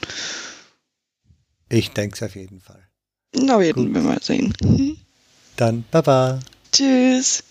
Ich 1.68 1.90
denke 1.90 2.16
es 2.16 2.22
auf 2.22 2.34
jeden 2.34 2.62
Fall. 2.62 2.87
Na, 3.32 3.58
werden 3.58 3.86
Gut. 3.86 3.94
wir 3.94 4.02
mal 4.02 4.22
sehen. 4.22 4.54
Dann 5.56 5.84
Baba. 5.90 6.40
Tschüss. 6.72 7.42